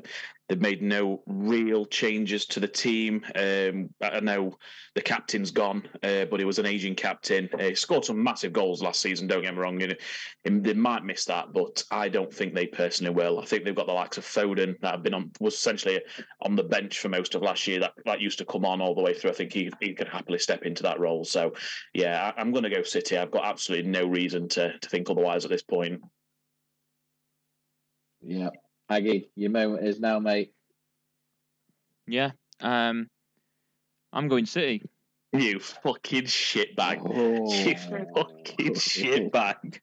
[0.51, 3.24] they've made no real changes to the team.
[3.36, 4.59] Um, I know
[4.97, 7.48] the captain's gone, uh, but he was an aging captain.
[7.55, 9.28] Uh, he scored some massive goals last season.
[9.28, 9.81] Don't get me wrong.
[9.81, 9.94] You know,
[10.44, 13.39] they might miss that, but I don't think they personally will.
[13.39, 16.02] I think they've got the likes of Foden that have been on was essentially
[16.43, 17.78] on the bench for most of last year.
[17.78, 19.31] That that used to come on all the way through.
[19.31, 21.24] I think he he could happily step into that role.
[21.24, 21.55] So
[21.94, 23.16] yeah, I, I'm going to go City.
[23.16, 26.02] I've got absolutely no reason to to think otherwise at this point.
[28.20, 28.51] Yeah.
[28.90, 30.52] Aggie, your moment is now, mate.
[32.08, 32.32] Yeah.
[32.60, 33.08] Um,
[34.12, 34.82] I'm going City.
[35.32, 37.02] You fucking shitbag.
[37.04, 37.54] Oh.
[37.54, 39.78] You fucking shitbag.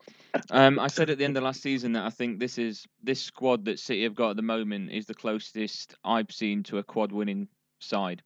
[0.51, 3.21] Um, I said at the end of last season that I think this is this
[3.21, 6.83] squad that City have got at the moment is the closest I've seen to a
[6.83, 7.47] quad winning
[7.79, 8.21] side,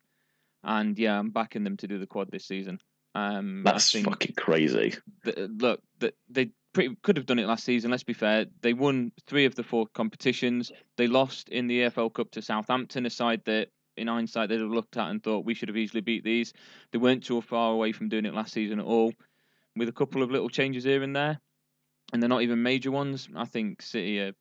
[0.63, 2.79] and yeah, I'm backing them to do the quad this season.
[3.13, 4.95] Um, I That's think fucking crazy.
[5.25, 7.91] that, look that they pretty could have done it last season.
[7.91, 8.45] Let's be fair.
[8.61, 10.71] They won three of the four competitions.
[10.97, 14.69] They lost in the EFL Cup to Southampton, a side that, in hindsight, they'd have
[14.69, 16.53] looked at and thought we should have easily beat these.
[16.91, 19.11] They weren't too far away from doing it last season at all,
[19.75, 21.39] with a couple of little changes here and there,
[22.13, 23.27] and they're not even major ones.
[23.35, 24.33] I think City are,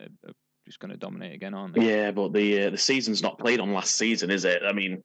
[0.00, 0.32] are, are
[0.66, 1.88] just going to dominate again, aren't they?
[1.90, 4.62] Yeah, but the uh, the season's not played on last season, is it?
[4.62, 5.02] I mean,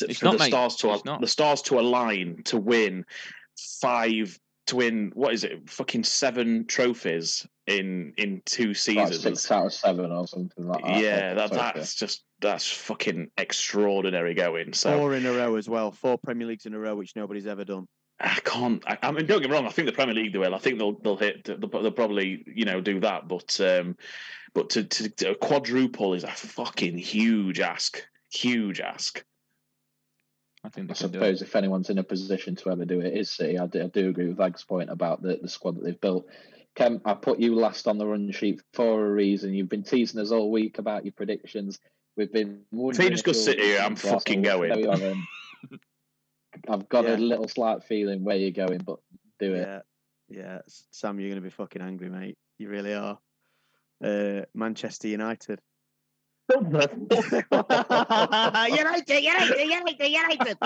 [0.00, 0.48] It's for not, the mate.
[0.48, 1.20] stars to It's not.
[1.20, 3.04] the stars to align to win
[3.80, 5.68] five to win what is it?
[5.68, 9.22] Fucking seven trophies in in two Like seasons.
[9.22, 11.00] six out of seven or something like that.
[11.00, 14.72] yeah, that, that's just that's fucking extraordinary going.
[14.72, 15.90] So Four in a row as well.
[15.90, 17.86] Four Premier Leagues in a row, which nobody's ever done.
[18.20, 18.82] I can't.
[18.86, 19.66] I, I mean, don't get me wrong.
[19.66, 20.54] I think the Premier League do well.
[20.54, 21.44] I think they'll they'll hit.
[21.44, 23.28] They'll, they'll probably you know do that.
[23.28, 23.96] But um,
[24.54, 28.02] but to, to, to quadruple is a fucking huge ask.
[28.32, 29.24] Huge ask.
[30.64, 33.14] I think I they do suppose if anyone's in a position to ever do it,
[33.16, 33.58] is City.
[33.58, 36.26] I do, I do agree with Ag's point about the, the squad that they've built.
[36.74, 39.54] Kem, I put you last on the run sheet for a reason.
[39.54, 41.78] You've been teasing us all week about your predictions.
[42.16, 42.62] We've been.
[42.72, 44.72] wondering just if go you'll sit here, I'm to fucking going.
[46.68, 47.16] I've got Yeah.
[47.16, 49.00] a little slight feeling where you're going, but
[49.38, 49.68] do it.
[49.68, 49.80] Yeah,
[50.28, 50.58] yeah.
[50.90, 52.38] Sam, you're going to be fucking angry, mate.
[52.58, 53.18] You really are.
[54.02, 55.60] Uh, Manchester United.
[56.52, 57.00] United,
[59.22, 60.58] United, United, United.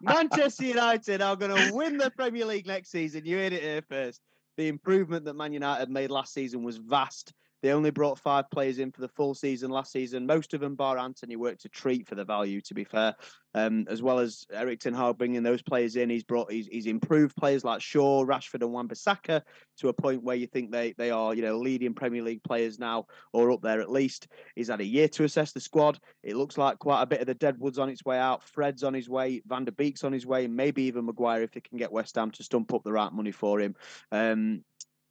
[0.00, 3.24] Manchester United are going to win the Premier League next season.
[3.24, 4.20] You heard it here first.
[4.56, 7.32] The improvement that Man United made last season was vast.
[7.64, 10.26] They only brought five players in for the full season last season.
[10.26, 12.60] Most of them, bar Antony, worked a treat for the value.
[12.60, 13.14] To be fair,
[13.54, 16.84] um, as well as Erik Ten Hag bringing those players in, he's brought he's, he's
[16.84, 19.40] improved players like Shaw, Rashford, and Wan-Bissaka
[19.78, 22.78] to a point where you think they they are you know leading Premier League players
[22.78, 24.28] now or up there at least.
[24.56, 25.98] He's had a year to assess the squad.
[26.22, 28.42] It looks like quite a bit of the Deadwood's on its way out.
[28.42, 29.40] Fred's on his way.
[29.46, 30.46] Van der Beek's on his way.
[30.48, 33.32] Maybe even Maguire if they can get West Ham to stump up the right money
[33.32, 33.74] for him.
[34.12, 34.64] Um,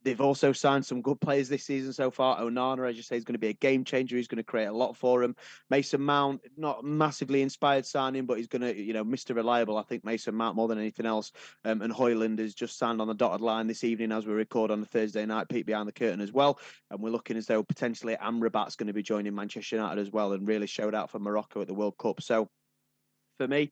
[0.04, 2.40] They've also signed some good players this season so far.
[2.40, 4.18] Onana, as you say, is going to be a game changer.
[4.18, 5.36] He's going to create a lot for him.
[5.70, 9.36] Mason Mount, not massively inspired signing, but he's going to, you know, Mr.
[9.36, 9.78] Reliable.
[9.78, 11.32] I think Mason Mount more than anything else.
[11.64, 14.72] Um, and Højlund is just signed on the dotted line this evening as we record
[14.72, 16.60] on the Thursday night, peek behind the curtain as well.
[16.92, 20.34] And we're looking as though potentially Amrabat's going to be joining Manchester United as well
[20.34, 22.22] and really showed out for Morocco at the World Cup.
[22.22, 22.50] So
[23.38, 23.72] for me,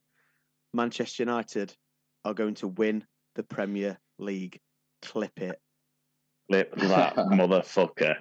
[0.73, 1.75] Manchester United
[2.23, 3.03] are going to win
[3.35, 4.59] the Premier League.
[5.01, 5.59] Clip it.
[6.51, 8.15] Flip that motherfucker.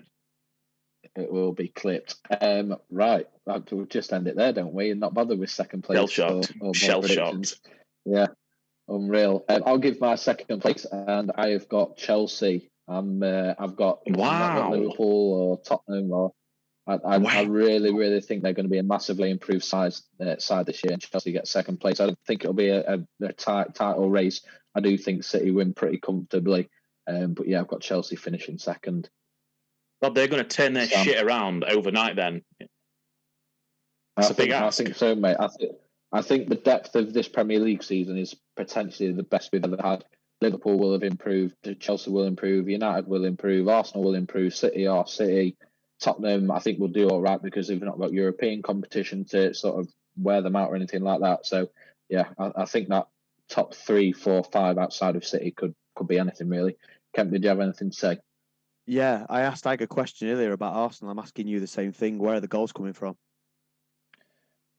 [1.17, 2.15] It will be clipped.
[2.41, 4.93] Um, right, we'll just end it there, don't we?
[4.93, 5.97] And not bother with second place.
[5.97, 6.53] Shell shocked.
[6.61, 7.61] or more Shell shocked.
[8.05, 8.29] Yeah,
[8.87, 9.45] unreal.
[9.49, 12.71] Um, I'll give my second place, and I have got Chelsea.
[12.87, 13.21] I'm.
[13.23, 14.73] Uh, I've got I've not got Wow.
[14.73, 16.33] Liverpool or Tottenham or.
[16.87, 20.39] I, I, I really, really think they're going to be a massively improved size uh,
[20.39, 22.01] side this year, and Chelsea get second place.
[22.01, 24.41] I don't think it'll be a, a, a tight title race.
[24.75, 26.69] I do think City win pretty comfortably,
[27.11, 29.09] um, but yeah, I've got Chelsea finishing second.
[30.03, 31.05] God, they're going to turn their Sam.
[31.05, 32.17] shit around overnight.
[32.17, 32.43] Then
[34.17, 35.37] I It's a big think, I think so, mate.
[35.39, 35.73] I think
[36.13, 39.81] I think the depth of this Premier League season is potentially the best we've ever
[39.83, 40.05] had.
[40.41, 45.07] Liverpool will have improved, Chelsea will improve, United will improve, Arsenal will improve, City are
[45.07, 45.57] City.
[46.01, 49.79] Tottenham, I think, will do all right because they've not got European competition to sort
[49.79, 51.45] of wear them out or anything like that.
[51.45, 51.69] So,
[52.09, 53.09] yeah, I, I think that
[53.51, 56.77] top three, four, five outside of City could could be anything really.
[57.15, 58.19] Kemp, did you have anything to say?
[58.87, 61.13] Yeah, I asked Ag a question earlier about Arsenal.
[61.13, 62.19] I'm asking you the same thing.
[62.19, 63.17] Where are the goals coming from?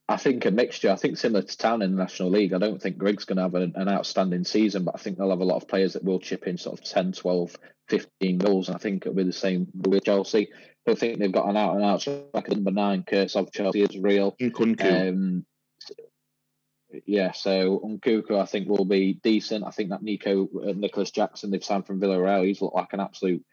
[0.09, 0.91] I think a mixture.
[0.91, 2.53] I think similar to Town in the National League.
[2.53, 5.29] I don't think Griggs going to have an, an, outstanding season, but I think they'll
[5.29, 7.55] have a lot of players that will chip in sort of 10, 12,
[7.87, 8.69] 15 goals.
[8.69, 10.49] I think it'll be the same with Chelsea.
[10.85, 13.97] I think they've got an out and out like number nine curse of Chelsea is
[13.97, 14.35] real.
[15.07, 15.45] Um,
[17.05, 19.65] yeah, so Nkunku I think will be decent.
[19.65, 22.99] I think that Nico uh, Nicolas Jackson they've signed from Villarreal, he's looked like an
[22.99, 23.43] absolute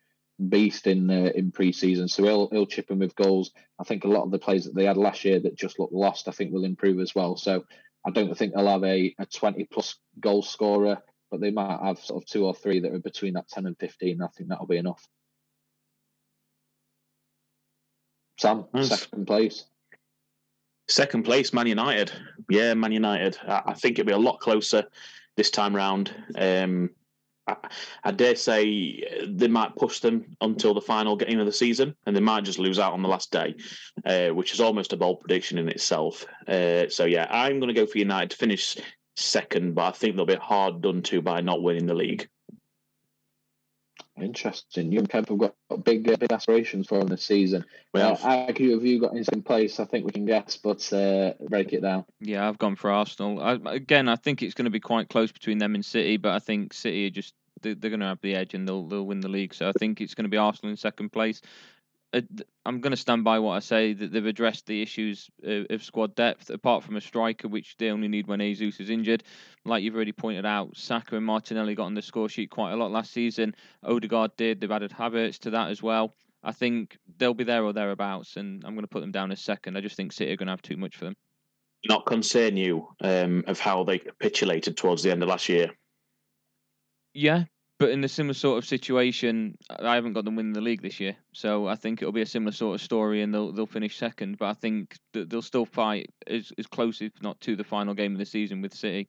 [0.48, 2.08] beast in uh, in pre-season.
[2.08, 3.52] So he'll he'll chip in with goals.
[3.78, 5.92] I think a lot of the players that they had last year that just looked
[5.92, 7.36] lost, I think will improve as well.
[7.36, 7.64] So
[8.06, 10.98] I don't think they'll have a, a 20 plus goal scorer,
[11.30, 13.78] but they might have sort of two or three that are between that 10 and
[13.78, 14.22] 15.
[14.22, 15.06] I think that'll be enough.
[18.38, 18.88] Sam, nice.
[18.88, 19.64] second place.
[20.88, 22.10] Second place, Man United.
[22.48, 23.38] Yeah, Man United.
[23.46, 24.84] I, I think it'll be a lot closer
[25.36, 26.14] this time round.
[26.36, 26.90] Um,
[27.46, 27.56] I,
[28.04, 32.14] I, dare say they might push them until the final game of the season, and
[32.14, 33.54] they might just lose out on the last day,
[34.04, 36.26] uh, which is almost a bold prediction in itself.
[36.46, 38.76] Uh, so yeah, I'm going to go for United to finish
[39.16, 42.28] second, but I think they'll be hard done to by not winning the league.
[44.20, 44.92] Interesting.
[44.92, 47.64] You and Kev have got big, uh, big aspirations for them this season.
[47.92, 49.80] Well, uh, have you got in second place?
[49.80, 52.04] I think we can guess, but uh, break it down.
[52.20, 53.40] Yeah, I've gone for Arsenal.
[53.40, 56.32] I, again, I think it's going to be quite close between them and City, but
[56.32, 59.06] I think City are just they're, they're going to have the edge and they'll they'll
[59.06, 59.54] win the league.
[59.54, 61.40] So I think it's going to be Arsenal in second place.
[62.12, 66.14] I'm going to stand by what I say that they've addressed the issues of squad
[66.14, 69.24] depth, apart from a striker, which they only need when Jesus is injured.
[69.64, 72.76] Like you've already pointed out, Saka and Martinelli got on the score sheet quite a
[72.76, 73.54] lot last season.
[73.84, 74.60] Odegaard did.
[74.60, 76.14] They've added Havertz to that as well.
[76.42, 79.40] I think they'll be there or thereabouts, and I'm going to put them down as
[79.40, 79.76] second.
[79.76, 81.16] I just think City are going to have too much for them.
[81.86, 85.70] Not concern you um, of how they capitulated towards the end of last year.
[87.12, 87.44] Yeah,
[87.78, 91.00] but in a similar sort of situation, I haven't got them winning the league this
[91.00, 93.96] year, so I think it'll be a similar sort of story, and they'll they'll finish
[93.96, 94.38] second.
[94.38, 97.94] But I think that they'll still fight as as close, if not to the final
[97.94, 99.08] game of the season with City.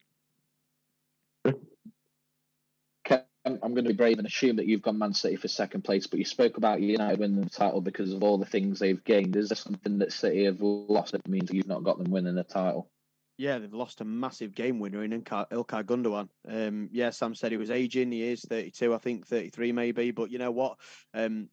[3.45, 6.07] I'm going to be brave and assume that you've gone Man City for second place,
[6.07, 9.35] but you spoke about United winning the title because of all the things they've gained.
[9.35, 12.43] Is there something that City have lost that means you've not got them winning the
[12.43, 12.89] title?
[13.39, 16.27] Yeah, they've lost a massive game winner in Ilkay, Gundogan.
[16.45, 18.11] Um, yeah, Sam said he was aging.
[18.11, 20.11] He is 32, I think 33 maybe.
[20.11, 20.77] But you know what?
[21.13, 21.47] Um,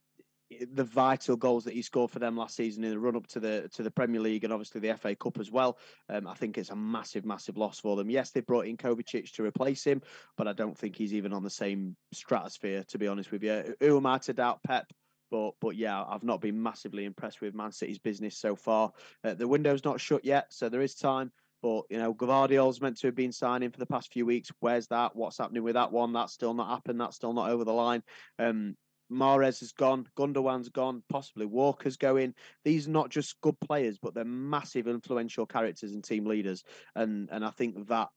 [0.72, 3.38] the vital goals that he scored for them last season in the run up to
[3.38, 5.78] the to the Premier League and obviously the FA Cup as well.
[6.08, 8.10] Um, I think it's a massive, massive loss for them.
[8.10, 10.02] Yes, they brought in Kovacic to replace him,
[10.36, 12.82] but I don't think he's even on the same stratosphere.
[12.88, 14.92] To be honest with you, who am I to doubt Pep?
[15.30, 18.90] But but yeah, I've not been massively impressed with Man City's business so far.
[19.22, 21.30] Uh, the window's not shut yet, so there is time.
[21.66, 24.52] But you know, Gvardiol's meant to have been signing for the past few weeks.
[24.60, 25.16] Where's that?
[25.16, 26.12] What's happening with that one?
[26.12, 27.00] That's still not happened.
[27.00, 28.04] That's still not over the line.
[28.38, 28.76] Um,
[29.10, 32.34] Mahrez has gone, Gundogan's gone, possibly Walker's going.
[32.64, 36.62] These are not just good players, but they're massive influential characters and team leaders.
[36.94, 38.10] And and I think that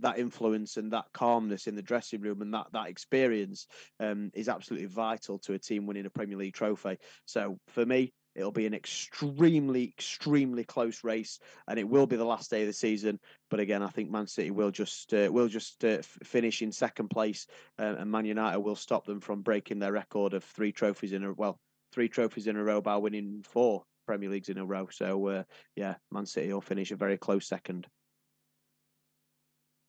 [0.00, 3.66] that influence and that calmness in the dressing room and that that experience
[4.00, 6.96] um, is absolutely vital to a team winning a Premier League trophy.
[7.26, 11.38] So for me, It'll be an extremely, extremely close race,
[11.68, 13.20] and it will be the last day of the season.
[13.48, 17.08] But again, I think Man City will just uh, will just uh, finish in second
[17.08, 17.46] place,
[17.78, 21.24] uh, and Man United will stop them from breaking their record of three trophies in
[21.24, 21.58] a well,
[21.92, 24.88] three trophies in a row by winning four Premier Leagues in a row.
[24.90, 25.42] So uh,
[25.76, 27.86] yeah, Man City will finish a very close second.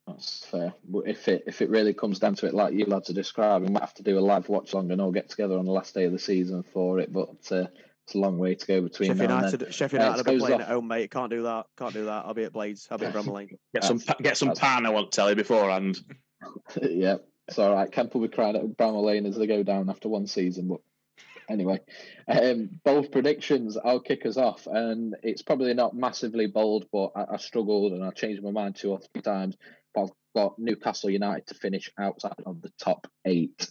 [0.07, 0.73] That's fair.
[0.87, 3.67] But if it if it really comes down to it, like you lads are describing,
[3.67, 5.71] we might have to do a live watch along and all get together on the
[5.71, 7.11] last day of the season for it.
[7.11, 7.65] But uh,
[8.05, 9.73] it's a long way to go between Sheffield now United.
[9.73, 10.61] Sheffield United will be playing off.
[10.61, 11.09] at home, mate.
[11.09, 11.65] Can't do that.
[11.75, 12.25] Can't do that.
[12.25, 12.87] I'll be at Blades.
[12.91, 13.57] I'll be at Bramall Lane.
[13.73, 14.85] Get some get some pan.
[14.85, 15.99] I won't tell you beforehand.
[16.81, 17.15] yeah,
[17.47, 17.91] it's all right.
[17.91, 20.81] Kemp will be crying at Bramall Lane as they go down after one season, but
[21.49, 21.79] anyway,
[22.27, 23.75] um, both predictions.
[23.75, 28.03] I'll kick us off, and it's probably not massively bold, but I, I, struggled and
[28.03, 29.57] I changed my mind two or three times.
[29.95, 33.67] But I've got Newcastle United to finish outside of the top eight.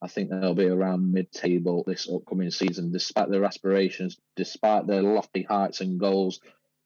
[0.00, 5.42] I think they'll be around mid-table this upcoming season, despite their aspirations, despite their lofty
[5.42, 6.40] heights and goals,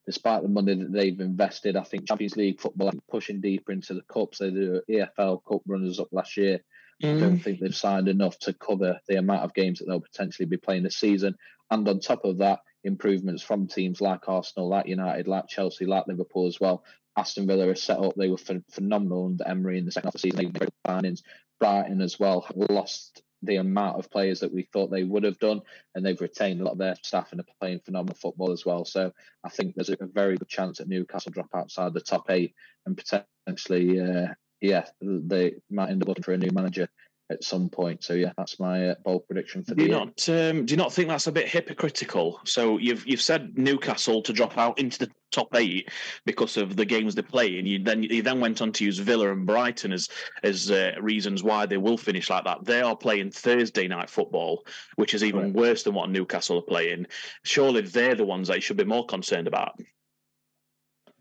[0.06, 1.76] despite the money that they've invested.
[1.76, 4.38] I think Champions League football are pushing deeper into the cups.
[4.38, 6.60] They do EFL Cup runners up last year.
[7.02, 7.16] Mm.
[7.16, 10.46] I don't think they've signed enough to cover the amount of games that they'll potentially
[10.46, 11.36] be playing this season.
[11.70, 16.06] And on top of that, improvements from teams like Arsenal, like United, like Chelsea, like
[16.06, 16.84] Liverpool as well.
[17.16, 18.14] Aston Villa are set up.
[18.14, 18.38] They were
[18.70, 20.52] phenomenal under Emery in the second half of the season.
[20.52, 21.22] They signings.
[21.62, 25.38] Brighton as well have lost the amount of players that we thought they would have
[25.38, 25.60] done,
[25.94, 28.84] and they've retained a lot of their staff and are playing phenomenal football as well.
[28.84, 29.12] So
[29.44, 32.96] I think there's a very good chance that Newcastle drop outside the top eight and
[32.98, 36.88] potentially, uh, yeah, they might end up looking for a new manager
[37.32, 38.04] at some point.
[38.04, 39.98] So yeah, that's my uh, bold prediction for Do the you year.
[39.98, 40.28] not?
[40.28, 42.40] Um, do you not think that's a bit hypocritical?
[42.44, 45.88] So you've you've said Newcastle to drop out into the top eight
[46.26, 48.98] because of the games they play, and you then you then went on to use
[48.98, 50.08] Villa and Brighton as
[50.42, 52.64] as uh, reasons why they will finish like that.
[52.64, 54.64] They are playing Thursday night football,
[54.96, 55.56] which is even Correct.
[55.56, 57.06] worse than what Newcastle are playing.
[57.44, 59.80] Surely they're the ones that you should be more concerned about.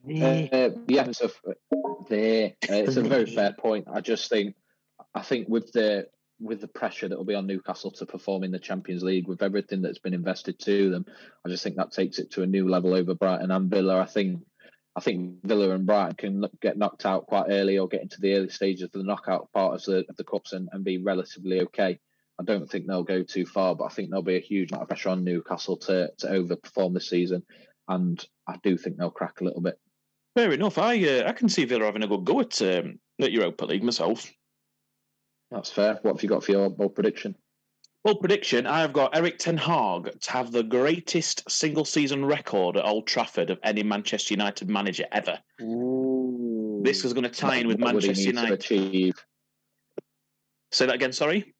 [0.03, 0.47] Uh,
[0.87, 1.29] yeah, it's a
[2.09, 2.53] there.
[2.67, 3.87] Uh, it's a very fair point.
[3.93, 4.55] I just think,
[5.13, 6.07] I think with the
[6.41, 9.43] with the pressure that will be on Newcastle to perform in the Champions League, with
[9.43, 11.05] everything that's been invested to them,
[11.45, 13.99] I just think that takes it to a new level over Brighton and Villa.
[13.99, 14.41] I think,
[14.95, 18.33] I think Villa and Brighton can get knocked out quite early or get into the
[18.33, 21.61] early stages of the knockout part of the of the cups and, and be relatively
[21.61, 21.99] okay.
[22.39, 24.83] I don't think they'll go too far, but I think there'll be a huge amount
[24.83, 27.43] of pressure on Newcastle to to overperform this season,
[27.87, 29.77] and I do think they'll crack a little bit.
[30.35, 30.79] Fair enough.
[30.79, 33.83] I uh, I can see Villa having a good go at um, at Europa League
[33.83, 34.31] myself.
[35.51, 35.99] That's fair.
[36.01, 37.35] What have you got for your bold prediction?
[38.03, 42.85] Well, prediction: I've got Erik Ten Hag to have the greatest single season record at
[42.85, 45.37] Old Trafford of any Manchester United manager ever.
[46.83, 48.59] This is going to tie in with What would he Manchester need to United.
[48.59, 49.25] achieve?
[50.71, 51.11] Say that again.
[51.11, 51.53] Sorry.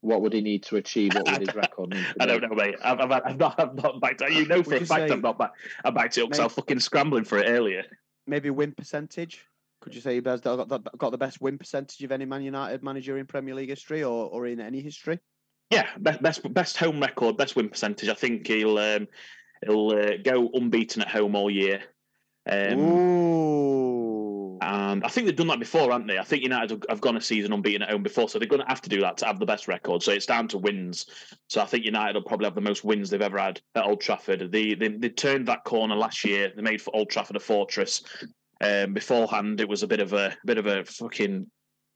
[0.00, 1.14] What would he need to achieve?
[1.14, 2.74] What would his record need to I don't know, mate.
[2.82, 4.22] I've, I've, I've not, I've not backed.
[4.22, 5.52] You know for a fact say- I've not back,
[5.84, 7.84] I backed it up because I was fucking scrambling for it earlier.
[8.26, 9.44] Maybe win percentage.
[9.86, 13.18] Could you say he has got the, best win percentage of any Man United manager
[13.18, 15.20] in Premier League history or, or in any history?
[15.70, 18.08] Yeah, best best best home record, best win percentage.
[18.08, 19.06] I think he'll um,
[19.64, 21.82] he'll uh, go unbeaten at home all year.
[22.50, 24.58] Um, Ooh.
[24.60, 26.18] And I think they've done that before, haven't they?
[26.18, 28.68] I think United have- gone a season unbeaten at home before, so they're going to
[28.68, 30.02] have to do that to have the best record.
[30.02, 31.06] So it's down to wins.
[31.48, 34.00] So I think United will probably have the most wins they've ever had at Old
[34.00, 34.50] Trafford.
[34.50, 36.52] They they, they turned that corner last year.
[36.56, 38.02] They made for Old Trafford a fortress.
[38.60, 41.46] Um, beforehand, it was a bit of a bit of a fucking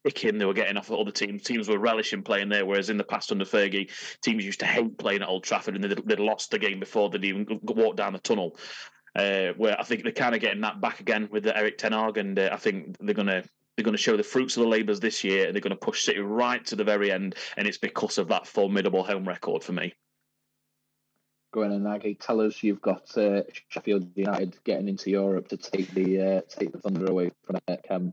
[0.05, 1.43] kicking they were getting off of other teams.
[1.43, 3.91] Teams were relishing playing there, whereas in the past under Fergie,
[4.23, 7.11] teams used to hate playing at Old Trafford, and they'd, they'd lost the game before
[7.11, 8.57] they'd even walked down the tunnel.
[9.17, 11.93] Uh, where I think they're kind of getting that back again with the Erik Ten
[11.93, 13.43] Hag, and uh, I think they're gonna
[13.77, 15.77] they're going to show the fruits of the labours this year, and they're going to
[15.77, 19.65] push City right to the very end, and it's because of that formidable home record
[19.65, 19.95] for me.
[21.53, 25.57] Go on and Nagy, tell us you've got uh, Sheffield United getting into Europe to
[25.57, 28.13] take the uh, take the thunder away from uh, Cam.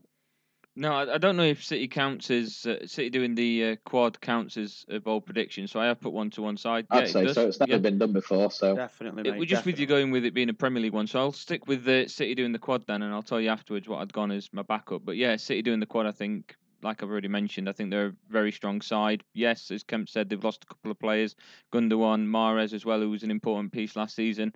[0.80, 4.22] No, I, I don't know if City counts as uh, City doing the uh, quad
[4.22, 5.68] counts as a bold prediction.
[5.68, 6.86] So I have put one to one side.
[6.92, 7.36] I'd yeah, say does.
[7.36, 7.48] so.
[7.48, 7.78] It's never yeah.
[7.80, 10.54] been done before, so Definitely, It, we're just with you going with it being a
[10.54, 13.24] Premier League one, so I'll stick with the City doing the quad then, and I'll
[13.24, 15.04] tell you afterwards what I'd gone as my backup.
[15.04, 18.08] But yeah, City doing the quad, I think, like I've already mentioned, I think they're
[18.08, 19.24] a very strong side.
[19.34, 21.36] Yes, as Kemp said, they've lost a couple of players,
[21.74, 24.54] Gundogan, Mahrez as well, who was an important piece last season.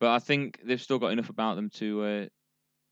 [0.00, 2.26] But I think they've still got enough about them to uh,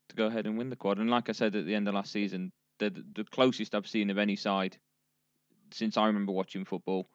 [0.09, 0.99] to go ahead and win the quad.
[0.99, 4.09] And like I said at the end of last season, they're the closest I've seen
[4.09, 4.77] of any side
[5.71, 7.09] since I remember watching football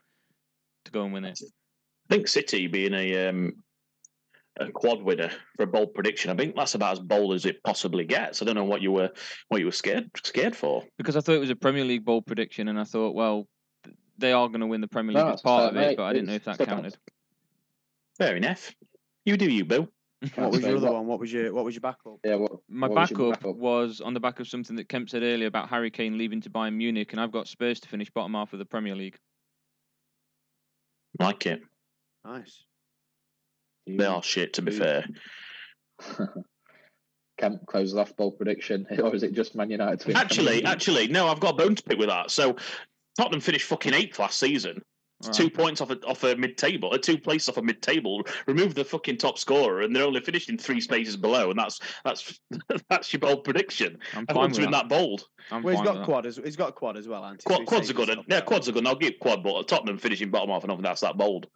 [0.84, 1.38] to go and win it.
[2.10, 3.63] I think City being a um,
[4.58, 7.62] a quad winner for a bold prediction, I think that's about as bold as it
[7.64, 8.40] possibly gets.
[8.40, 9.10] I don't know what you were
[9.48, 10.84] what you were scared scared for.
[10.98, 13.48] because I thought it was a Premier League bold prediction, and I thought, well,
[14.18, 15.88] they are going to win the Premier No, League as it's part fair, of it,
[15.88, 15.96] mate.
[15.96, 16.96] but I didn't know if that counted.
[18.18, 18.72] Fair enough.
[19.24, 19.88] You do you, Bill.
[20.36, 21.06] What was your other one?
[21.06, 22.18] What was your What was your backup?
[22.24, 23.56] Yeah, what, My what was backup, backup?
[23.56, 26.50] was on the back of something that Kemp said earlier about Harry Kane leaving to
[26.50, 29.18] Bayern Munich, and I've got Spurs to finish bottom half of the Premier League.
[31.18, 31.60] Like it.
[32.24, 32.64] Nice.
[33.86, 35.04] They are shit, to be fair.
[37.38, 40.00] Kemp closes off bold prediction, or is it just Man United?
[40.00, 40.12] to?
[40.16, 42.30] Actually, actually, no, I've got a bone to pick with that.
[42.30, 42.56] So
[43.18, 44.80] Tottenham finished fucking eighth last season.
[45.24, 45.32] Right.
[45.32, 48.22] Two points off a, off a mid table, uh, two places off a mid table.
[48.46, 51.80] Remove the fucking top scorer, and they're only finished in three spaces below, and that's
[52.04, 52.38] that's
[52.90, 53.98] that's your bold prediction.
[54.14, 54.70] I'm I fine want with to that.
[54.72, 55.24] that bold.
[55.50, 56.06] I'm Well, he's fine got with that.
[56.06, 57.44] quad as he's got a quad as well, hasn't he?
[57.44, 58.08] So Quad, he quads are good.
[58.08, 58.80] himself Yeah, quads are good.
[58.80, 61.46] And I'll give quad, but Tottenham finishing bottom half, and I think that's that bold.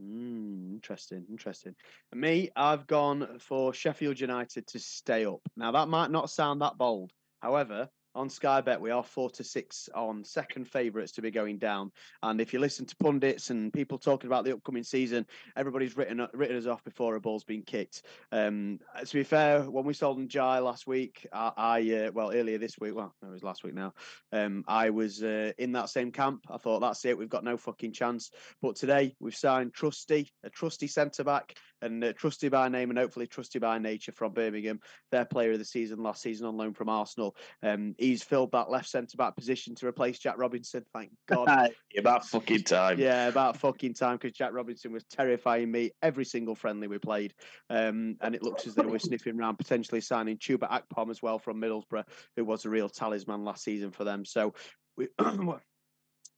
[0.00, 1.74] Mm, interesting, interesting.
[2.14, 5.40] Me, I've gone for Sheffield United to stay up.
[5.56, 7.12] Now that might not sound that bold.
[7.40, 11.58] However, on Sky Bet, we are four to six on second favourites to be going
[11.58, 11.92] down.
[12.22, 15.26] And if you listen to pundits and people talking about the upcoming season,
[15.56, 18.02] everybody's written written us off before a ball's been kicked.
[18.32, 22.58] Um, to be fair, when we sold Ndiaye last week, I, I uh, well earlier
[22.58, 23.94] this week, well it was last week now.
[24.32, 26.46] Um, I was uh, in that same camp.
[26.50, 27.16] I thought that's it.
[27.16, 28.30] We've got no fucking chance.
[28.60, 32.98] But today we've signed Trusty, a trusty centre back, and uh, trusty by name and
[32.98, 34.80] hopefully trusty by nature from Birmingham.
[35.10, 37.36] Their player of the season last season on loan from Arsenal.
[37.62, 40.84] Um, he's filled that left centre back position to replace Jack Robinson.
[40.92, 41.48] Thank God.
[41.98, 42.98] About fucking time.
[42.98, 47.34] Yeah, about fucking time because Jack Robinson was terrifying me every single friendly we played.
[47.68, 51.40] Um, and it looks as though we're sniffing around potentially signing Chuba Akpom as well
[51.40, 52.04] from Middlesbrough,
[52.36, 54.24] who was a real talisman last season for them.
[54.24, 54.54] So,
[54.96, 55.08] we,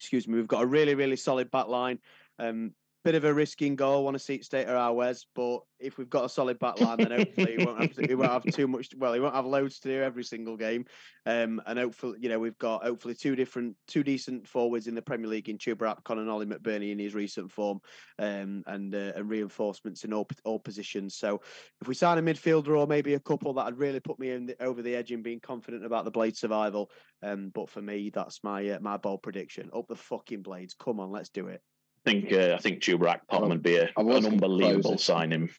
[0.01, 1.99] excuse me, we've got a really, really solid back line.
[2.39, 2.73] Um,
[3.05, 4.05] bit of a risking goal.
[4.05, 6.99] Want to see it at our Wes, but if we've got a solid back line,
[6.99, 8.89] then hopefully we won't have to, we won't have too much.
[8.97, 10.85] Well, he won't have loads to do every single game,
[11.27, 15.03] um, and hopefully, you know, we've got hopefully two different, two decent forwards in the
[15.03, 17.81] Premier League in Chuba Akpom and Ollie McBurnie in his recent form,
[18.19, 21.17] um, and uh, and reinforcements in all all positions.
[21.17, 21.41] So
[21.81, 24.63] if we sign a midfielder or maybe a couple, that'd really put me in the,
[24.63, 26.91] over the edge in being confident about the Blade survival.
[27.23, 29.71] Um, but for me, that's my uh, my bold prediction.
[29.75, 30.75] Up the fucking Blades!
[30.75, 31.61] Come on, let's do it.
[32.05, 35.51] I think uh, I think Chuba Akpom would be a, I was an unbelievable signing.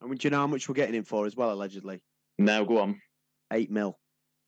[0.00, 1.52] I mean, do you know how much we're getting him for as well?
[1.52, 2.02] Allegedly,
[2.38, 3.00] Now go on.
[3.52, 3.98] eight mil.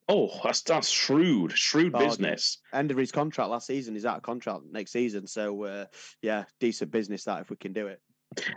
[0.09, 2.09] Oh, that's that's shrewd, shrewd Bargain.
[2.11, 2.59] business.
[2.73, 3.95] End of his contract last season.
[3.95, 5.27] He's out of contract next season.
[5.27, 5.85] So uh,
[6.23, 8.01] yeah, decent business that if we can do it.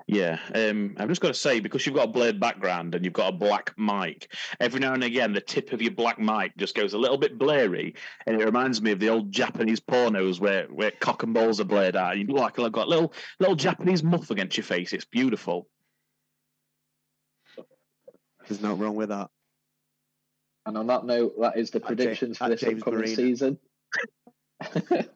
[0.08, 3.14] Yeah, um, I've just got to say because you've got a blurred background and you've
[3.14, 6.76] got a black mic, every now and again the tip of your black mic just
[6.76, 7.96] goes a little bit blurry,
[8.26, 11.66] and it reminds me of the old Japanese pornos where where cock and balls are
[11.66, 12.18] blurred out.
[12.18, 14.94] You look like you've got a little little Japanese muff against your face.
[14.94, 15.68] It's beautiful.
[18.48, 19.30] There's nothing wrong with that.
[20.66, 23.16] And on that note, that is the At Ja- predictions for this James upcoming Marina.
[23.16, 23.58] season.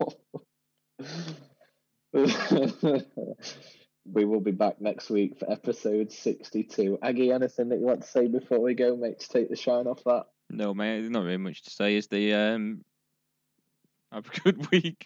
[4.05, 6.99] we will be back next week for episode 62.
[7.01, 9.87] Aggie, anything that you want to say before we go, mate, to take the shine
[9.87, 10.25] off that?
[10.49, 11.95] No, mate, there's not really much to say.
[11.95, 12.83] Is the um,
[14.11, 15.05] have a good week.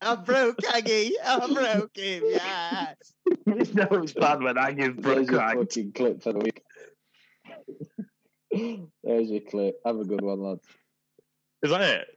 [0.00, 1.12] I broke Aggie.
[1.24, 2.22] I broke him.
[2.26, 2.96] Yes.
[3.46, 5.58] no, it's bad when I give There's Brooke your right.
[5.58, 6.62] fucking clip for the week.
[9.04, 9.76] There's your clip.
[9.84, 10.66] Have a good one, lads.
[11.62, 12.08] Is that it?